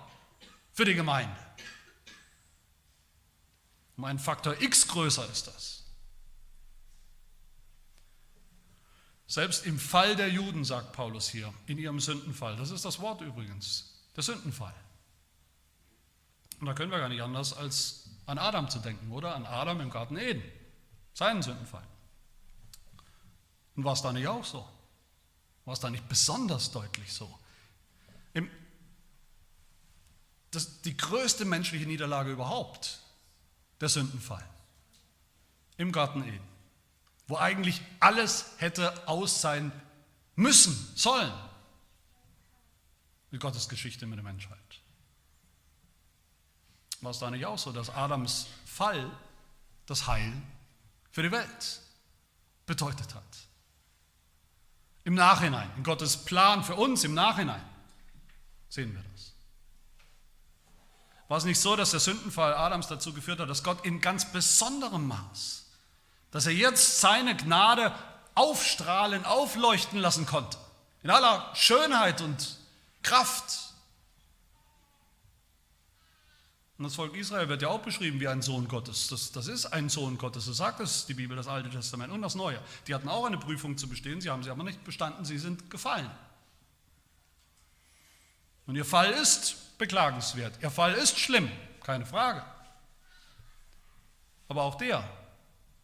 für 0.72 0.84
die 0.84 0.94
Gemeinde. 0.94 1.43
Um 3.96 4.04
einen 4.04 4.18
Faktor 4.18 4.60
X 4.60 4.88
größer 4.88 5.28
ist 5.30 5.46
das. 5.46 5.84
Selbst 9.26 9.66
im 9.66 9.78
Fall 9.78 10.16
der 10.16 10.28
Juden, 10.28 10.64
sagt 10.64 10.92
Paulus 10.92 11.28
hier, 11.28 11.52
in 11.66 11.78
ihrem 11.78 11.98
Sündenfall, 12.00 12.56
das 12.56 12.70
ist 12.70 12.84
das 12.84 13.00
Wort 13.00 13.20
übrigens, 13.20 14.02
der 14.16 14.22
Sündenfall. 14.22 14.74
Und 16.60 16.66
da 16.66 16.74
können 16.74 16.90
wir 16.90 16.98
gar 16.98 17.08
nicht 17.08 17.22
anders, 17.22 17.52
als 17.52 18.08
an 18.26 18.38
Adam 18.38 18.68
zu 18.68 18.78
denken, 18.78 19.10
oder? 19.12 19.34
An 19.34 19.46
Adam 19.46 19.80
im 19.80 19.90
Garten 19.90 20.16
Eden, 20.16 20.42
seinen 21.14 21.42
Sündenfall. 21.42 21.86
Und 23.76 23.84
war 23.84 23.94
es 23.94 24.02
da 24.02 24.12
nicht 24.12 24.28
auch 24.28 24.44
so? 24.44 24.66
War 25.64 25.74
es 25.74 25.80
da 25.80 25.90
nicht 25.90 26.08
besonders 26.08 26.70
deutlich 26.70 27.12
so? 27.12 27.38
Im, 28.34 28.50
das, 30.50 30.82
die 30.82 30.96
größte 30.96 31.44
menschliche 31.44 31.86
Niederlage 31.86 32.30
überhaupt, 32.30 33.00
der 33.80 33.88
Sündenfall 33.88 34.44
im 35.76 35.92
Garten 35.92 36.22
Eden 36.24 36.54
wo 37.26 37.36
eigentlich 37.36 37.80
alles 38.00 38.52
hätte 38.58 39.08
aus 39.08 39.40
sein 39.40 39.72
müssen, 40.36 40.92
sollen. 40.94 41.32
Die 43.32 43.38
Gottes 43.38 43.68
Geschichte 43.68 44.06
mit 44.06 44.18
der 44.18 44.24
Menschheit. 44.24 44.58
War 47.00 47.10
es 47.10 47.18
da 47.18 47.30
nicht 47.30 47.46
auch 47.46 47.58
so, 47.58 47.72
dass 47.72 47.90
Adams 47.90 48.46
Fall 48.64 49.10
das 49.86 50.06
Heil 50.06 50.32
für 51.10 51.22
die 51.22 51.32
Welt 51.32 51.80
bedeutet 52.66 53.14
hat? 53.14 53.22
Im 55.04 55.14
Nachhinein, 55.14 55.70
in 55.76 55.82
Gottes 55.82 56.16
Plan 56.16 56.64
für 56.64 56.76
uns 56.76 57.04
im 57.04 57.14
Nachhinein 57.14 57.62
sehen 58.68 58.94
wir 58.94 59.02
das. 59.12 59.33
War 61.28 61.38
es 61.38 61.44
nicht 61.44 61.60
so, 61.60 61.74
dass 61.76 61.90
der 61.90 62.00
Sündenfall 62.00 62.54
Adams 62.54 62.86
dazu 62.88 63.12
geführt 63.12 63.40
hat, 63.40 63.48
dass 63.48 63.62
Gott 63.62 63.84
in 63.84 64.00
ganz 64.00 64.30
besonderem 64.30 65.08
Maß 65.08 65.64
dass 66.34 66.46
er 66.46 66.52
jetzt 66.52 67.00
seine 67.00 67.36
Gnade 67.36 67.94
aufstrahlen, 68.34 69.24
aufleuchten 69.24 70.00
lassen 70.00 70.26
konnte. 70.26 70.58
In 71.04 71.10
aller 71.10 71.48
Schönheit 71.54 72.20
und 72.22 72.58
Kraft. 73.04 73.72
Und 76.76 76.86
das 76.86 76.96
Volk 76.96 77.14
Israel 77.14 77.48
wird 77.48 77.62
ja 77.62 77.68
auch 77.68 77.82
beschrieben 77.82 78.18
wie 78.18 78.26
ein 78.26 78.42
Sohn 78.42 78.66
Gottes. 78.66 79.06
Das, 79.06 79.30
das 79.30 79.46
ist 79.46 79.66
ein 79.66 79.88
Sohn 79.88 80.18
Gottes, 80.18 80.46
so 80.46 80.52
sagt 80.52 80.80
es 80.80 81.06
die 81.06 81.14
Bibel, 81.14 81.36
das 81.36 81.46
Alte 81.46 81.70
Testament 81.70 82.12
und 82.12 82.22
das 82.22 82.34
Neue. 82.34 82.60
Die 82.88 82.96
hatten 82.96 83.08
auch 83.08 83.26
eine 83.26 83.38
Prüfung 83.38 83.78
zu 83.78 83.88
bestehen, 83.88 84.20
sie 84.20 84.28
haben 84.28 84.42
sie 84.42 84.50
aber 84.50 84.64
nicht 84.64 84.82
bestanden, 84.82 85.24
sie 85.24 85.38
sind 85.38 85.70
gefallen. 85.70 86.10
Und 88.66 88.74
ihr 88.74 88.84
Fall 88.84 89.12
ist 89.12 89.54
beklagenswert, 89.78 90.58
ihr 90.62 90.70
Fall 90.70 90.94
ist 90.94 91.18
schlimm, 91.18 91.50
keine 91.82 92.06
Frage. 92.06 92.44
Aber 94.48 94.62
auch 94.62 94.76
der 94.76 95.08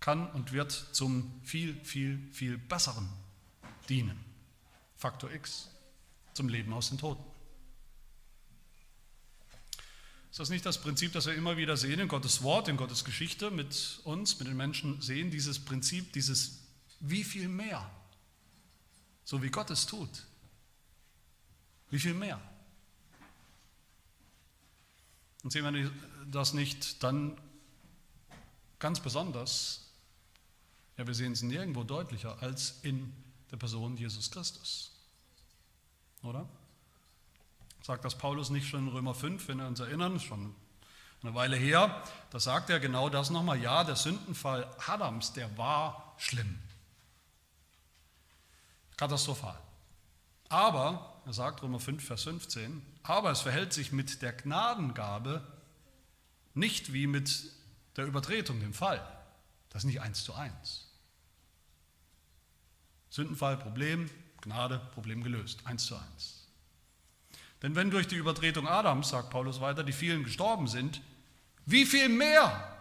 kann 0.01 0.31
und 0.31 0.53
wird 0.53 0.73
zum 0.73 1.41
viel, 1.45 1.75
viel, 1.85 2.21
viel 2.33 2.57
besseren 2.59 3.09
dienen. 3.89 4.19
Faktor 4.97 5.31
X, 5.33 5.69
zum 6.35 6.49
Leben 6.49 6.73
aus 6.73 6.89
den 6.89 6.99
Toten. 6.99 7.25
Ist 10.31 10.39
das 10.39 10.49
nicht 10.49 10.65
das 10.65 10.81
Prinzip, 10.81 11.13
das 11.13 11.27
wir 11.27 11.35
immer 11.35 11.57
wieder 11.57 11.77
sehen 11.77 11.99
in 11.99 12.09
Gottes 12.09 12.43
Wort, 12.43 12.69
in 12.69 12.77
Gottes 12.77 13.05
Geschichte 13.05 13.51
mit 13.51 14.01
uns, 14.05 14.39
mit 14.39 14.47
den 14.47 14.57
Menschen 14.57 15.03
sehen? 15.03 15.31
Dieses 15.31 15.59
Prinzip, 15.59 16.13
dieses 16.13 16.61
wie 17.01 17.25
viel 17.25 17.49
mehr, 17.49 17.91
so 19.25 19.43
wie 19.43 19.51
Gott 19.51 19.71
es 19.71 19.87
tut. 19.87 20.27
Wie 21.91 21.99
viel 21.99 22.15
mehr? 22.15 22.41
Und 25.43 25.51
sehen 25.51 25.75
wir 25.75 25.91
das 26.31 26.53
nicht 26.53 27.03
dann 27.03 27.41
ganz 28.79 29.01
besonders 29.01 29.91
ja, 31.01 31.07
wir 31.07 31.15
sehen 31.15 31.33
es 31.33 31.41
nirgendwo 31.41 31.83
deutlicher 31.83 32.37
als 32.43 32.79
in 32.83 33.11
der 33.51 33.57
Person 33.57 33.97
Jesus 33.97 34.31
Christus. 34.31 34.93
Oder? 36.23 36.47
Sagt 37.83 38.05
das 38.05 38.19
Paulus 38.19 38.51
nicht 38.51 38.69
schon 38.69 38.87
in 38.87 38.93
Römer 38.93 39.15
5, 39.15 39.49
wenn 39.49 39.61
wir 39.61 39.67
uns 39.67 39.81
erinnern, 39.81 40.21
schon 40.21 40.55
eine 41.23 41.35
Weile 41.35 41.57
her, 41.57 42.03
da 42.29 42.39
sagt 42.39 42.69
er 42.69 42.81
genau 42.81 43.09
das 43.09 43.31
nochmal, 43.31 43.63
ja, 43.63 43.83
der 43.83 43.97
Sündenfall 43.97 44.69
Adams, 44.87 45.33
der 45.33 45.57
war 45.57 46.15
schlimm. 46.19 46.59
Katastrophal. 48.99 49.59
Aber, 50.51 51.20
er 51.31 51.35
sagt 51.35 51.63
Römer 51.63 51.79
5, 51.79 52.05
Vers 52.05 52.25
15, 52.25 52.83
aber 53.05 53.31
es 53.31 53.43
verhält 53.43 53.73
sich 53.73 53.93
mit 53.93 54.21
der 54.21 54.33
Gnadengabe 54.33 55.47
nicht 56.55 56.93
wie 56.93 57.07
mit 57.07 57.53
der 57.97 58.07
Übertretung, 58.07 58.59
dem 58.59 58.75
Fall. 58.75 59.01
Das 59.69 59.83
ist 59.83 59.87
nicht 59.87 60.01
eins 60.01 60.25
zu 60.25 60.35
eins. 60.35 60.89
Sündenfall, 63.11 63.57
Problem, 63.57 64.11
Gnade, 64.41 64.81
Problem 64.93 65.23
gelöst. 65.23 65.61
Eins 65.67 65.87
zu 65.87 65.95
eins. 65.95 66.49
Denn 67.63 67.77
wenn 67.77 67.93
durch 67.93 68.09
die 68.09 68.17
Übertretung 68.17 68.67
Adams, 68.67 69.11
sagt 69.11 69.31
Paulus 69.31 69.61
weiter, 69.61 69.85
die 69.85 69.93
vielen 69.93 70.25
gestorben 70.25 70.67
sind, 70.67 71.01
wie 71.65 71.87
viel 71.87 72.09
mehr, 72.09 72.80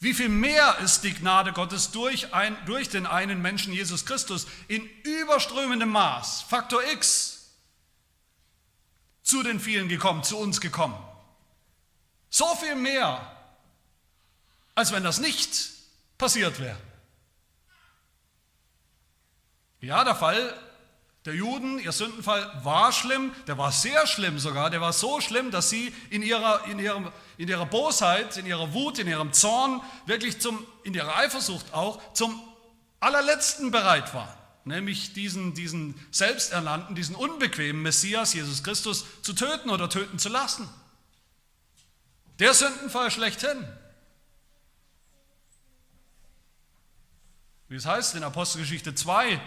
wie 0.00 0.14
viel 0.14 0.28
mehr 0.28 0.78
ist 0.80 1.02
die 1.02 1.14
Gnade 1.14 1.52
Gottes 1.52 1.90
durch, 1.90 2.34
ein, 2.34 2.56
durch 2.66 2.88
den 2.88 3.06
einen 3.06 3.40
Menschen 3.40 3.72
Jesus 3.72 4.04
Christus 4.04 4.46
in 4.68 4.88
überströmendem 5.02 5.88
Maß, 5.88 6.42
Faktor 6.42 6.82
X, 6.92 7.50
zu 9.22 9.42
den 9.42 9.58
vielen 9.60 9.88
gekommen, 9.88 10.22
zu 10.22 10.36
uns 10.36 10.60
gekommen. 10.60 10.98
So 12.28 12.54
viel 12.56 12.74
mehr, 12.74 13.34
als 14.74 14.92
wenn 14.92 15.04
das 15.04 15.20
nicht 15.20 15.70
passiert 16.18 16.60
wäre. 16.60 16.78
Ja, 19.80 20.04
der 20.04 20.16
Fall 20.16 20.58
der 21.24 21.34
Juden, 21.34 21.78
ihr 21.78 21.92
Sündenfall 21.92 22.60
war 22.64 22.92
schlimm, 22.92 23.32
der 23.46 23.56
war 23.56 23.72
sehr 23.72 24.06
schlimm 24.06 24.38
sogar, 24.38 24.68
der 24.68 24.82
war 24.82 24.92
so 24.92 25.22
schlimm, 25.22 25.50
dass 25.50 25.70
sie 25.70 25.94
in 26.10 26.22
ihrer, 26.22 26.66
in 26.66 26.78
ihrem, 26.78 27.10
in 27.38 27.48
ihrer 27.48 27.64
Bosheit, 27.64 28.36
in 28.36 28.44
ihrer 28.44 28.74
Wut, 28.74 28.98
in 28.98 29.06
ihrem 29.06 29.32
Zorn, 29.32 29.80
wirklich 30.04 30.38
zum, 30.40 30.66
in 30.82 30.92
ihrer 30.92 31.16
Eifersucht 31.16 31.72
auch, 31.72 32.00
zum 32.12 32.42
allerletzten 33.00 33.70
bereit 33.70 34.12
waren, 34.12 34.36
nämlich 34.64 35.14
diesen, 35.14 35.54
diesen 35.54 35.94
selbsternannten, 36.10 36.94
diesen 36.94 37.14
unbequemen 37.14 37.82
Messias, 37.82 38.34
Jesus 38.34 38.62
Christus, 38.62 39.06
zu 39.22 39.32
töten 39.32 39.70
oder 39.70 39.88
töten 39.88 40.18
zu 40.18 40.28
lassen. 40.28 40.68
Der 42.38 42.52
Sündenfall 42.52 43.10
schlechthin. 43.10 43.66
Wie 47.68 47.76
es 47.76 47.86
heißt 47.86 48.14
in 48.14 48.24
Apostelgeschichte 48.24 48.94
2, 48.94 49.32
und 49.32 49.40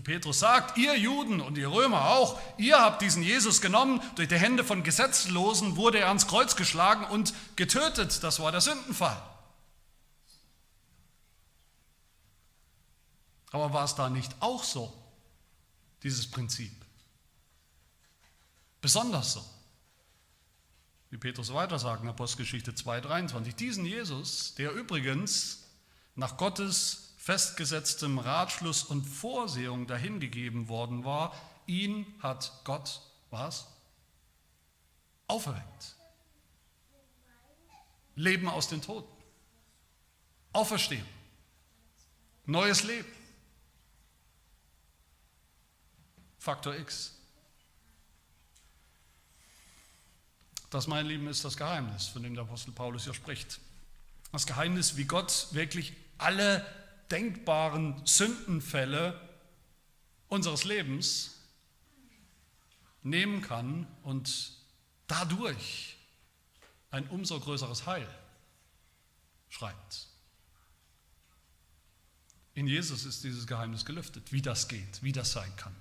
Petrus 0.00 0.38
sagt, 0.38 0.78
ihr 0.78 0.98
Juden 0.98 1.42
und 1.42 1.58
ihr 1.58 1.70
Römer 1.70 2.08
auch, 2.08 2.40
ihr 2.56 2.80
habt 2.80 3.02
diesen 3.02 3.22
Jesus 3.22 3.60
genommen, 3.60 4.00
durch 4.14 4.28
die 4.28 4.38
Hände 4.38 4.64
von 4.64 4.82
Gesetzlosen 4.82 5.76
wurde 5.76 5.98
er 5.98 6.08
ans 6.08 6.26
Kreuz 6.26 6.56
geschlagen 6.56 7.04
und 7.04 7.34
getötet. 7.56 8.22
Das 8.22 8.40
war 8.40 8.50
der 8.52 8.62
Sündenfall. 8.62 9.22
Aber 13.50 13.74
war 13.74 13.84
es 13.84 13.94
da 13.94 14.08
nicht 14.08 14.34
auch 14.40 14.64
so, 14.64 14.90
dieses 16.02 16.30
Prinzip? 16.30 16.72
Besonders 18.80 19.34
so. 19.34 19.44
Wie 21.10 21.18
Petrus 21.18 21.52
weiter 21.52 21.78
sagt 21.78 22.02
in 22.02 22.08
Apostelgeschichte 22.08 22.72
2,23. 22.72 23.54
Diesen 23.54 23.84
Jesus, 23.84 24.54
der 24.54 24.72
übrigens 24.72 25.64
nach 26.14 26.38
Gottes 26.38 27.11
festgesetztem 27.22 28.18
Ratschluss 28.18 28.82
und 28.82 29.04
Vorsehung 29.04 29.86
dahingegeben 29.86 30.66
worden 30.66 31.04
war, 31.04 31.32
ihn 31.66 32.04
hat 32.18 32.52
Gott 32.64 33.00
was? 33.30 33.68
Auferweckt. 35.28 35.94
Leben 38.16 38.48
aus 38.48 38.66
den 38.66 38.82
Toten. 38.82 39.08
Auferstehen. 40.52 41.06
Neues 42.44 42.82
Leben. 42.82 43.08
Faktor 46.40 46.74
X. 46.74 47.12
Das, 50.70 50.88
mein 50.88 51.06
Lieben, 51.06 51.28
ist 51.28 51.44
das 51.44 51.56
Geheimnis, 51.56 52.08
von 52.08 52.24
dem 52.24 52.34
der 52.34 52.42
Apostel 52.42 52.72
Paulus 52.72 53.04
hier 53.04 53.14
spricht. 53.14 53.60
Das 54.32 54.44
Geheimnis, 54.44 54.96
wie 54.96 55.04
Gott 55.04 55.46
wirklich 55.52 55.92
alle 56.18 56.66
denkbaren 57.12 58.00
Sündenfälle 58.06 59.20
unseres 60.28 60.64
Lebens 60.64 61.38
nehmen 63.02 63.42
kann 63.42 63.86
und 64.02 64.52
dadurch 65.06 65.96
ein 66.90 67.06
umso 67.08 67.38
größeres 67.38 67.86
Heil 67.86 68.08
schreibt. 69.48 70.08
In 72.54 72.66
Jesus 72.66 73.04
ist 73.04 73.24
dieses 73.24 73.46
Geheimnis 73.46 73.84
gelüftet, 73.84 74.32
wie 74.32 74.42
das 74.42 74.68
geht, 74.68 75.02
wie 75.02 75.12
das 75.12 75.32
sein 75.32 75.54
kann. 75.56 75.74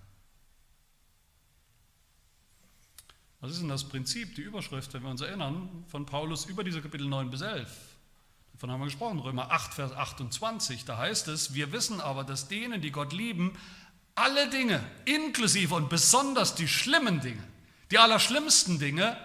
Was 3.42 3.52
ist 3.52 3.62
denn 3.62 3.70
das 3.70 3.88
Prinzip, 3.88 4.36
die 4.36 4.42
Überschrift, 4.42 4.94
wenn 4.94 5.04
wir 5.04 5.10
uns 5.10 5.22
erinnern, 5.22 5.84
von 5.88 6.06
Paulus 6.06 6.46
über 6.46 6.64
diese 6.64 6.82
Kapitel 6.82 7.08
9 7.08 7.30
bis 7.30 7.42
11? 7.42 7.91
Davon 8.62 8.74
haben 8.74 8.82
wir 8.82 8.86
gesprochen, 8.86 9.18
Römer 9.18 9.50
8, 9.50 9.74
Vers 9.74 9.92
28. 9.92 10.86
Da 10.86 10.96
heißt 10.96 11.30
es, 11.30 11.56
wir 11.56 11.72
wissen 11.72 12.00
aber, 12.00 12.24
dass 12.24 12.48
denen, 12.48 12.80
die 12.80 12.92
Gott 12.92 13.12
lieben, 13.12 13.58
alle 14.14 14.52
Dinge, 14.52 14.88
inklusive 15.06 15.74
und 15.74 15.90
besonders 15.90 16.54
die 16.54 16.68
schlimmen 16.68 17.22
Dinge, 17.22 17.44
die 17.90 17.98
allerschlimmsten 17.98 18.78
Dinge, 18.78 19.18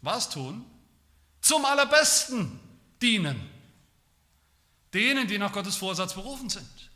was 0.00 0.30
tun? 0.30 0.64
Zum 1.42 1.66
allerbesten 1.66 2.58
dienen. 3.02 3.38
Denen, 4.94 5.28
die 5.28 5.36
nach 5.36 5.52
Gottes 5.52 5.76
Vorsatz 5.76 6.14
berufen 6.14 6.48
sind. 6.48 6.90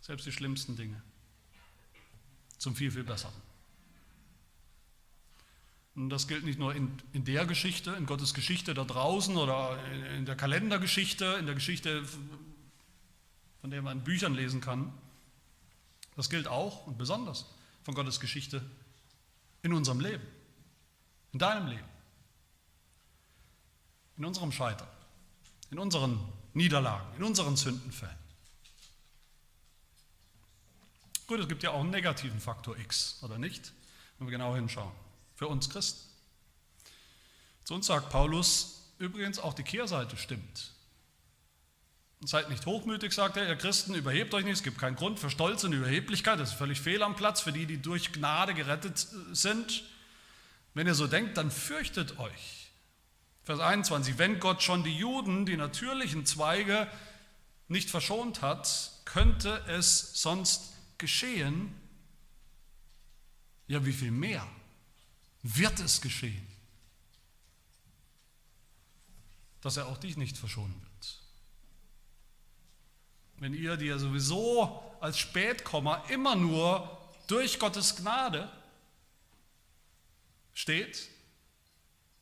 Selbst 0.00 0.24
die 0.24 0.32
schlimmsten 0.32 0.74
Dinge 0.74 1.02
zum 2.56 2.74
viel, 2.74 2.90
viel 2.90 3.04
Besseren. 3.04 3.41
Und 5.94 6.08
das 6.08 6.26
gilt 6.26 6.44
nicht 6.44 6.58
nur 6.58 6.74
in, 6.74 6.90
in 7.12 7.24
der 7.24 7.44
Geschichte, 7.44 7.90
in 7.92 8.06
Gottes 8.06 8.32
Geschichte 8.32 8.72
da 8.72 8.84
draußen 8.84 9.36
oder 9.36 9.78
in 10.16 10.24
der 10.24 10.36
Kalendergeschichte, 10.36 11.36
in 11.38 11.46
der 11.46 11.54
Geschichte, 11.54 12.04
von 13.60 13.70
der 13.70 13.82
man 13.82 13.98
in 13.98 14.04
Büchern 14.04 14.34
lesen 14.34 14.60
kann. 14.60 14.92
Das 16.16 16.30
gilt 16.30 16.48
auch 16.48 16.86
und 16.86 16.96
besonders 16.96 17.46
von 17.82 17.94
Gottes 17.94 18.20
Geschichte 18.20 18.62
in 19.62 19.72
unserem 19.72 20.00
Leben, 20.00 20.26
in 21.32 21.38
deinem 21.38 21.66
Leben, 21.66 21.88
in 24.16 24.24
unserem 24.24 24.50
Scheitern, 24.50 24.88
in 25.70 25.78
unseren 25.78 26.18
Niederlagen, 26.54 27.06
in 27.16 27.22
unseren 27.22 27.56
Sündenfällen. 27.56 28.16
Gut, 31.26 31.40
es 31.40 31.48
gibt 31.48 31.62
ja 31.62 31.70
auch 31.70 31.80
einen 31.80 31.90
negativen 31.90 32.40
Faktor 32.40 32.78
X, 32.78 33.18
oder 33.22 33.38
nicht? 33.38 33.72
Wenn 34.18 34.26
wir 34.26 34.32
genau 34.32 34.54
hinschauen. 34.54 34.92
Für 35.42 35.48
uns 35.48 35.68
Christen. 35.68 36.08
Zu 37.64 37.74
uns 37.74 37.86
sagt 37.86 38.10
Paulus 38.10 38.92
übrigens 38.98 39.40
auch 39.40 39.54
die 39.54 39.64
Kehrseite 39.64 40.16
stimmt. 40.16 40.70
Seid 42.20 42.48
nicht 42.48 42.64
hochmütig, 42.64 43.12
sagt 43.12 43.36
er, 43.36 43.48
ihr 43.48 43.56
Christen, 43.56 43.96
überhebt 43.96 44.34
euch 44.34 44.44
nicht, 44.44 44.52
es 44.52 44.62
gibt 44.62 44.78
keinen 44.78 44.94
Grund 44.94 45.18
für 45.18 45.30
Stolz 45.30 45.64
und 45.64 45.72
Überheblichkeit, 45.72 46.38
das 46.38 46.50
ist 46.50 46.54
völlig 46.54 46.80
fehl 46.80 47.02
am 47.02 47.16
Platz 47.16 47.40
für 47.40 47.50
die, 47.50 47.66
die 47.66 47.82
durch 47.82 48.12
Gnade 48.12 48.54
gerettet 48.54 49.04
sind. 49.32 49.82
Wenn 50.74 50.86
ihr 50.86 50.94
so 50.94 51.08
denkt, 51.08 51.36
dann 51.36 51.50
fürchtet 51.50 52.20
euch. 52.20 52.70
Vers 53.42 53.58
21, 53.58 54.18
wenn 54.18 54.38
Gott 54.38 54.62
schon 54.62 54.84
die 54.84 54.96
Juden, 54.96 55.44
die 55.44 55.56
natürlichen 55.56 56.24
Zweige, 56.24 56.86
nicht 57.66 57.90
verschont 57.90 58.42
hat, 58.42 58.92
könnte 59.06 59.60
es 59.66 60.22
sonst 60.22 60.72
geschehen, 60.98 61.74
ja 63.66 63.84
wie 63.84 63.92
viel 63.92 64.12
mehr 64.12 64.46
wird 65.42 65.80
es 65.80 66.00
geschehen, 66.00 66.46
dass 69.60 69.76
er 69.76 69.86
auch 69.86 69.98
dich 69.98 70.16
nicht 70.16 70.36
verschonen 70.36 70.80
wird. 70.80 71.18
Wenn 73.38 73.54
ihr, 73.54 73.76
die 73.76 73.86
ja 73.86 73.98
sowieso 73.98 74.96
als 75.00 75.18
Spätkommer 75.18 76.04
immer 76.10 76.36
nur 76.36 76.98
durch 77.26 77.58
Gottes 77.58 77.96
Gnade 77.96 78.50
steht, 80.52 81.08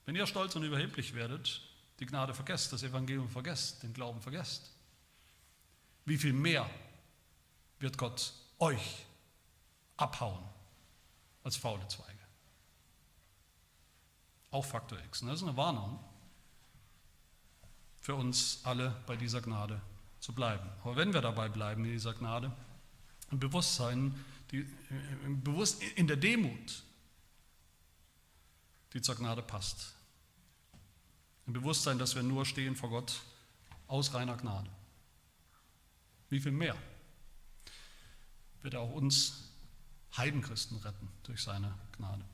wenn 0.07 0.17
ihr 0.17 0.27
stolz 0.27 0.57
und 0.57 0.63
überheblich 0.63 1.15
werdet, 1.15 1.63
die 1.99 2.07
Gnade 2.07 2.33
vergesst, 2.33 2.73
das 2.73 2.83
Evangelium 2.83 3.29
vergesst, 3.29 3.83
den 3.83 3.93
Glauben 3.93 4.21
vergesst, 4.23 4.71
wie 6.07 6.17
viel 6.17 6.33
mehr 6.33 6.69
wird 7.79 7.99
Gott 7.99 8.33
euch 8.59 9.05
abhauen 9.97 10.43
als 11.45 11.57
faule 11.57 11.87
Zweige. 11.89 12.10
Auch 14.51 14.65
Faktor 14.65 14.99
X. 15.07 15.21
Das 15.21 15.37
ist 15.37 15.43
eine 15.43 15.57
Warnung 15.57 15.99
für 18.01 18.15
uns 18.15 18.61
alle 18.65 18.97
bei 19.07 19.17
dieser 19.17 19.41
Gnade 19.41 19.81
zu 20.19 20.33
bleiben. 20.33 20.69
Aber 20.83 20.97
wenn 20.97 21.13
wir 21.13 21.21
dabei 21.21 21.49
bleiben 21.49 21.85
in 21.85 21.93
dieser 21.93 22.15
Gnade, 22.15 22.51
im 23.31 23.39
Bewusstsein, 23.39 24.25
die, 24.51 24.67
im 25.25 25.43
Bewusst, 25.43 25.83
in 25.97 26.07
der 26.07 26.17
Demut, 26.17 26.83
die 28.93 29.03
zur 29.03 29.15
Gnade 29.15 29.43
passt. 29.43 29.95
Im 31.47 31.53
Bewusstsein, 31.53 31.99
dass 31.99 32.15
wir 32.15 32.23
nur 32.23 32.45
stehen 32.45 32.75
vor 32.75 32.91
Gott 32.91 33.21
aus 33.87 34.15
reiner 34.15 34.37
Gnade. 34.37 34.71
Wie 36.29 36.41
viel 36.41 36.53
mehr 36.53 36.77
wird 38.63 38.75
er 38.75 38.81
auch 38.81 38.93
uns 38.93 39.51
Heidenchristen 40.17 40.79
retten 40.79 41.09
durch 41.23 41.43
seine 41.43 41.73
Gnade. 41.93 42.25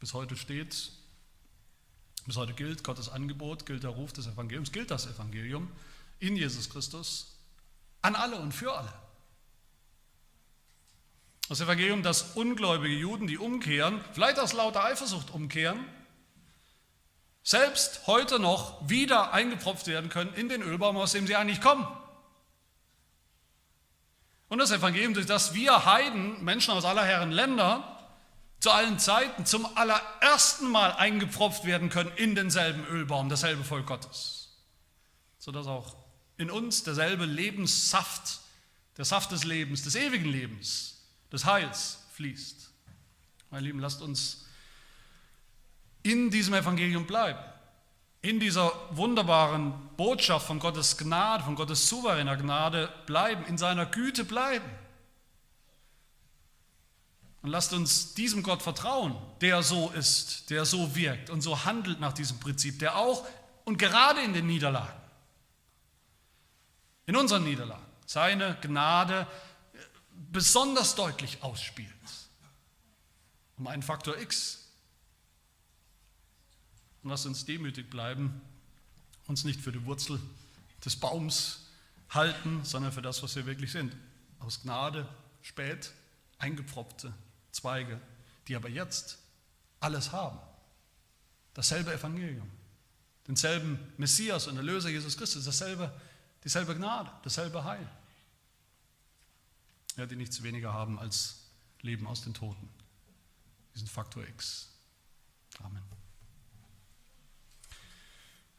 Bis 0.00 0.14
heute 0.14 0.36
steht, 0.36 0.92
bis 2.26 2.36
heute 2.36 2.52
gilt 2.54 2.82
Gottes 2.82 3.08
Angebot, 3.08 3.66
gilt 3.66 3.84
der 3.84 3.90
Ruf 3.90 4.12
des 4.12 4.26
Evangeliums, 4.26 4.72
gilt 4.72 4.90
das 4.90 5.06
Evangelium 5.06 5.70
in 6.18 6.36
Jesus 6.36 6.68
Christus 6.68 7.36
an 8.02 8.14
alle 8.14 8.36
und 8.36 8.52
für 8.52 8.76
alle. 8.76 8.92
Das 11.48 11.60
Evangelium, 11.60 12.02
dass 12.02 12.34
ungläubige 12.34 12.96
Juden, 12.96 13.28
die 13.28 13.38
umkehren, 13.38 14.00
vielleicht 14.12 14.40
aus 14.40 14.52
lauter 14.52 14.84
Eifersucht 14.84 15.30
umkehren, 15.30 15.84
selbst 17.44 18.08
heute 18.08 18.40
noch 18.40 18.88
wieder 18.88 19.32
eingepropft 19.32 19.86
werden 19.86 20.10
können 20.10 20.34
in 20.34 20.48
den 20.48 20.62
Ölbaum, 20.62 20.96
aus 20.96 21.12
dem 21.12 21.28
sie 21.28 21.36
eigentlich 21.36 21.60
kommen. 21.60 21.86
Und 24.48 24.58
das 24.58 24.72
Evangelium, 24.72 25.14
durch 25.14 25.26
das 25.26 25.54
wir 25.54 25.84
Heiden, 25.84 26.42
Menschen 26.44 26.72
aus 26.72 26.84
aller 26.84 27.04
Herren 27.04 27.30
Länder, 27.30 27.95
zu 28.60 28.70
allen 28.70 28.98
Zeiten 28.98 29.46
zum 29.46 29.66
allerersten 29.76 30.70
Mal 30.70 30.92
eingepfropft 30.92 31.64
werden 31.64 31.88
können 31.88 32.10
in 32.16 32.34
denselben 32.34 32.84
Ölbaum, 32.86 33.28
dasselbe 33.28 33.64
Volk 33.64 33.86
Gottes. 33.86 34.56
Sodass 35.38 35.66
auch 35.66 35.96
in 36.36 36.50
uns 36.50 36.82
derselbe 36.82 37.24
Lebenssaft, 37.24 38.40
der 38.96 39.04
Saft 39.04 39.32
des 39.32 39.44
Lebens, 39.44 39.82
des 39.82 39.94
ewigen 39.94 40.26
Lebens, 40.26 41.02
des 41.32 41.44
Heils 41.44 41.98
fließt. 42.12 42.70
Meine 43.50 43.66
Lieben, 43.66 43.78
lasst 43.78 44.02
uns 44.02 44.46
in 46.02 46.30
diesem 46.30 46.54
Evangelium 46.54 47.06
bleiben 47.06 47.38
in 48.26 48.40
dieser 48.40 48.72
wunderbaren 48.90 49.72
Botschaft 49.96 50.48
von 50.48 50.58
Gottes 50.58 50.96
Gnade, 50.96 51.44
von 51.44 51.54
Gottes 51.54 51.88
souveräner 51.88 52.36
Gnade 52.36 52.92
bleiben, 53.06 53.44
in 53.46 53.56
seiner 53.56 53.86
Güte 53.86 54.24
bleiben. 54.24 54.68
Und 57.46 57.52
lasst 57.52 57.72
uns 57.72 58.12
diesem 58.14 58.42
Gott 58.42 58.60
vertrauen, 58.60 59.14
der 59.40 59.62
so 59.62 59.90
ist, 59.90 60.50
der 60.50 60.64
so 60.64 60.96
wirkt 60.96 61.30
und 61.30 61.42
so 61.42 61.64
handelt 61.64 62.00
nach 62.00 62.12
diesem 62.12 62.40
Prinzip, 62.40 62.80
der 62.80 62.96
auch 62.96 63.24
und 63.64 63.78
gerade 63.78 64.20
in 64.20 64.32
den 64.32 64.48
Niederlagen, 64.48 65.00
in 67.06 67.14
unseren 67.14 67.44
Niederlagen, 67.44 67.86
seine 68.04 68.58
Gnade 68.62 69.28
besonders 70.32 70.96
deutlich 70.96 71.40
ausspielt. 71.44 71.86
Um 73.58 73.68
einen 73.68 73.84
Faktor 73.84 74.18
X 74.18 74.66
und 77.04 77.10
lasst 77.10 77.26
uns 77.26 77.44
demütig 77.44 77.88
bleiben, 77.88 78.40
uns 79.28 79.44
nicht 79.44 79.60
für 79.60 79.70
die 79.70 79.84
Wurzel 79.84 80.18
des 80.84 80.96
Baums 80.96 81.68
halten, 82.10 82.64
sondern 82.64 82.90
für 82.90 83.02
das, 83.02 83.22
was 83.22 83.36
wir 83.36 83.46
wirklich 83.46 83.70
sind. 83.70 83.96
Aus 84.40 84.62
Gnade 84.62 85.08
spät 85.42 85.92
eingepfropfte 86.38 87.14
Zweige, 87.56 87.98
die 88.48 88.54
aber 88.54 88.68
jetzt 88.68 89.18
alles 89.80 90.12
haben. 90.12 90.38
Dasselbe 91.54 91.92
Evangelium, 91.92 92.50
denselben 93.26 93.78
Messias 93.96 94.46
und 94.46 94.58
Erlöser 94.58 94.90
Jesus 94.90 95.16
Christus, 95.16 95.46
dasselbe, 95.46 95.90
dieselbe 96.44 96.76
Gnade, 96.76 97.10
dasselbe 97.22 97.64
Heil. 97.64 97.88
Ja, 99.96 100.04
die 100.04 100.16
nichts 100.16 100.42
weniger 100.42 100.74
haben 100.74 100.98
als 100.98 101.46
Leben 101.80 102.06
aus 102.06 102.22
den 102.22 102.34
Toten. 102.34 102.68
Diesen 103.74 103.88
Faktor 103.88 104.26
X. 104.26 104.68
Amen. 105.62 105.82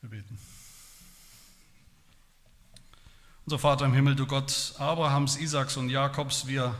Wir 0.01 0.09
beten. 0.09 0.39
Unser 3.45 3.59
Vater 3.59 3.85
im 3.85 3.93
Himmel, 3.93 4.15
du 4.15 4.25
Gott 4.25 4.73
Abrahams, 4.79 5.37
Isaaks 5.37 5.77
und 5.77 5.89
Jakobs, 5.89 6.47
wir 6.47 6.73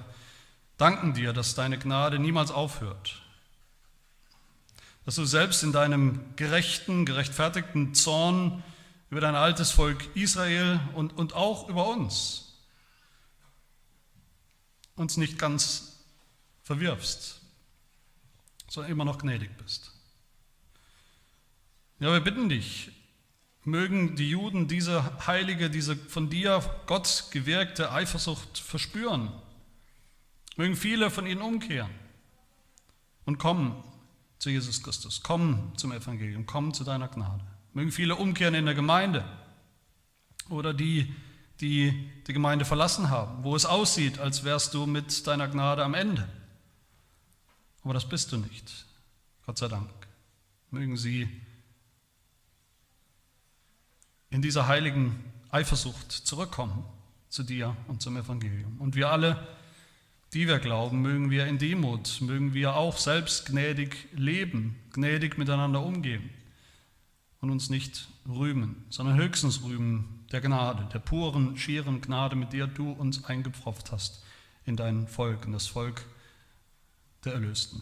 danken 0.78 1.13
dir, 1.13 1.34
dass 1.34 1.55
deine 1.55 1.78
Gnade 1.78 2.19
niemals 2.19 2.51
aufhört. 2.51 3.21
Dass 5.05 5.15
du 5.15 5.25
selbst 5.25 5.63
in 5.63 5.71
deinem 5.71 6.36
gerechten, 6.36 7.05
gerechtfertigten 7.05 7.93
Zorn 7.93 8.63
über 9.09 9.21
dein 9.21 9.36
altes 9.36 9.71
Volk 9.71 10.15
Israel 10.15 10.80
und, 10.93 11.17
und 11.17 11.34
auch 11.34 11.69
über 11.69 11.88
uns 11.88 12.47
uns 14.97 15.15
nicht 15.15 15.38
ganz 15.38 15.99
verwirfst, 16.63 17.39
sondern 18.67 18.91
immer 18.91 19.05
noch 19.05 19.19
gnädig 19.19 19.55
bist. 19.57 19.91
Ja, 21.99 22.11
wir 22.11 22.19
bitten 22.19 22.49
dich, 22.49 22.91
mögen 23.63 24.15
die 24.15 24.30
Juden 24.30 24.67
diese 24.67 25.25
heilige, 25.25 25.69
diese 25.69 25.95
von 25.95 26.30
dir 26.30 26.63
Gott 26.88 27.25
gewirkte 27.32 27.91
Eifersucht 27.91 28.57
verspüren. 28.57 29.32
Mögen 30.58 30.76
viele 30.76 31.10
von 31.10 31.26
ihnen 31.26 31.41
umkehren 31.41 31.91
und 33.26 33.38
kommen 33.38 33.84
zu 34.39 34.49
Jesus 34.49 34.84
Christus, 34.84 35.22
kommen 35.22 35.72
zum 35.78 35.91
Evangelium, 35.91 36.45
kommen 36.45 36.74
zu 36.74 36.84
deiner 36.84 37.08
Gnade. 37.08 37.45
Mögen 37.74 37.91
viele 37.91 38.16
umkehren 38.16 38.55
in 38.55 38.66
der 38.66 38.76
Gemeinde 38.76 39.24
oder 40.49 40.74
die, 40.74 41.14
die 41.62 42.12
die 42.26 42.34
Gemeinde 42.34 42.66
verlassen 42.66 43.10
haben, 43.10 43.43
wo 43.43 43.55
es 43.55 43.66
aussieht, 43.66 44.20
als 44.20 44.43
wärst 44.43 44.74
du 44.74 44.86
mit 44.86 45.26
deiner 45.28 45.47
Gnade 45.47 45.84
am 45.84 45.93
Ende. 45.93 46.28
Aber 47.84 47.93
das 47.93 48.10
bist 48.10 48.32
du 48.32 48.38
nicht, 48.38 48.86
Gott 49.45 49.58
sei 49.58 49.68
Dank. 49.68 49.89
Mögen 50.72 50.97
sie 50.97 51.30
in 54.30 54.41
dieser 54.41 54.68
heiligen 54.68 55.24
Eifersucht 55.49 56.12
zurückkommen 56.12 56.84
zu 57.30 57.43
dir 57.43 57.76
und 57.88 58.01
zum 58.01 58.18
Evangelium. 58.18 58.80
Und 58.80 58.95
wir 58.95 59.10
alle, 59.10 59.47
die 60.34 60.47
wir 60.47 60.59
glauben, 60.59 61.01
mögen 61.01 61.32
wir 61.32 61.47
in 61.47 61.57
Demut, 61.57 62.21
mögen 62.21 62.53
wir 62.53 62.75
auch 62.75 62.97
selbst 62.97 63.45
gnädig 63.45 64.07
leben, 64.13 64.75
gnädig 64.91 65.38
miteinander 65.38 65.82
umgehen 65.82 66.30
und 67.41 67.49
uns 67.49 67.69
nicht 67.69 68.07
rühmen, 68.28 68.84
sondern 68.89 69.17
höchstens 69.17 69.63
rühmen 69.63 70.25
der 70.32 70.41
Gnade, 70.41 70.88
der 70.91 70.99
puren, 70.99 71.57
schieren 71.57 72.01
Gnade, 72.01 72.36
mit 72.36 72.53
der 72.53 72.67
du 72.67 72.91
uns 72.91 73.23
eingepfropft 73.25 73.91
hast 73.91 74.23
in 74.65 74.75
dein 74.75 75.07
Volk, 75.07 75.45
in 75.45 75.53
das 75.53 75.67
Volk 75.67 76.05
der 77.23 77.34
Erlösten. 77.34 77.82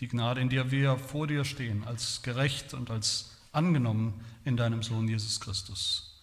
Die 0.00 0.08
Gnade, 0.08 0.42
in 0.42 0.50
der 0.50 0.70
wir 0.70 0.98
vor 0.98 1.26
dir 1.26 1.44
stehen, 1.44 1.84
als 1.84 2.20
gerecht 2.20 2.74
und 2.74 2.90
als 2.90 3.36
angenommen 3.52 4.20
in 4.44 4.58
deinem 4.58 4.82
Sohn 4.82 5.08
Jesus 5.08 5.40
Christus. 5.40 6.20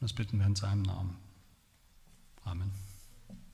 Das 0.00 0.12
bitten 0.12 0.38
wir 0.38 0.46
in 0.46 0.54
seinem 0.54 0.82
Namen. 0.82 1.16
Amen. 2.44 2.81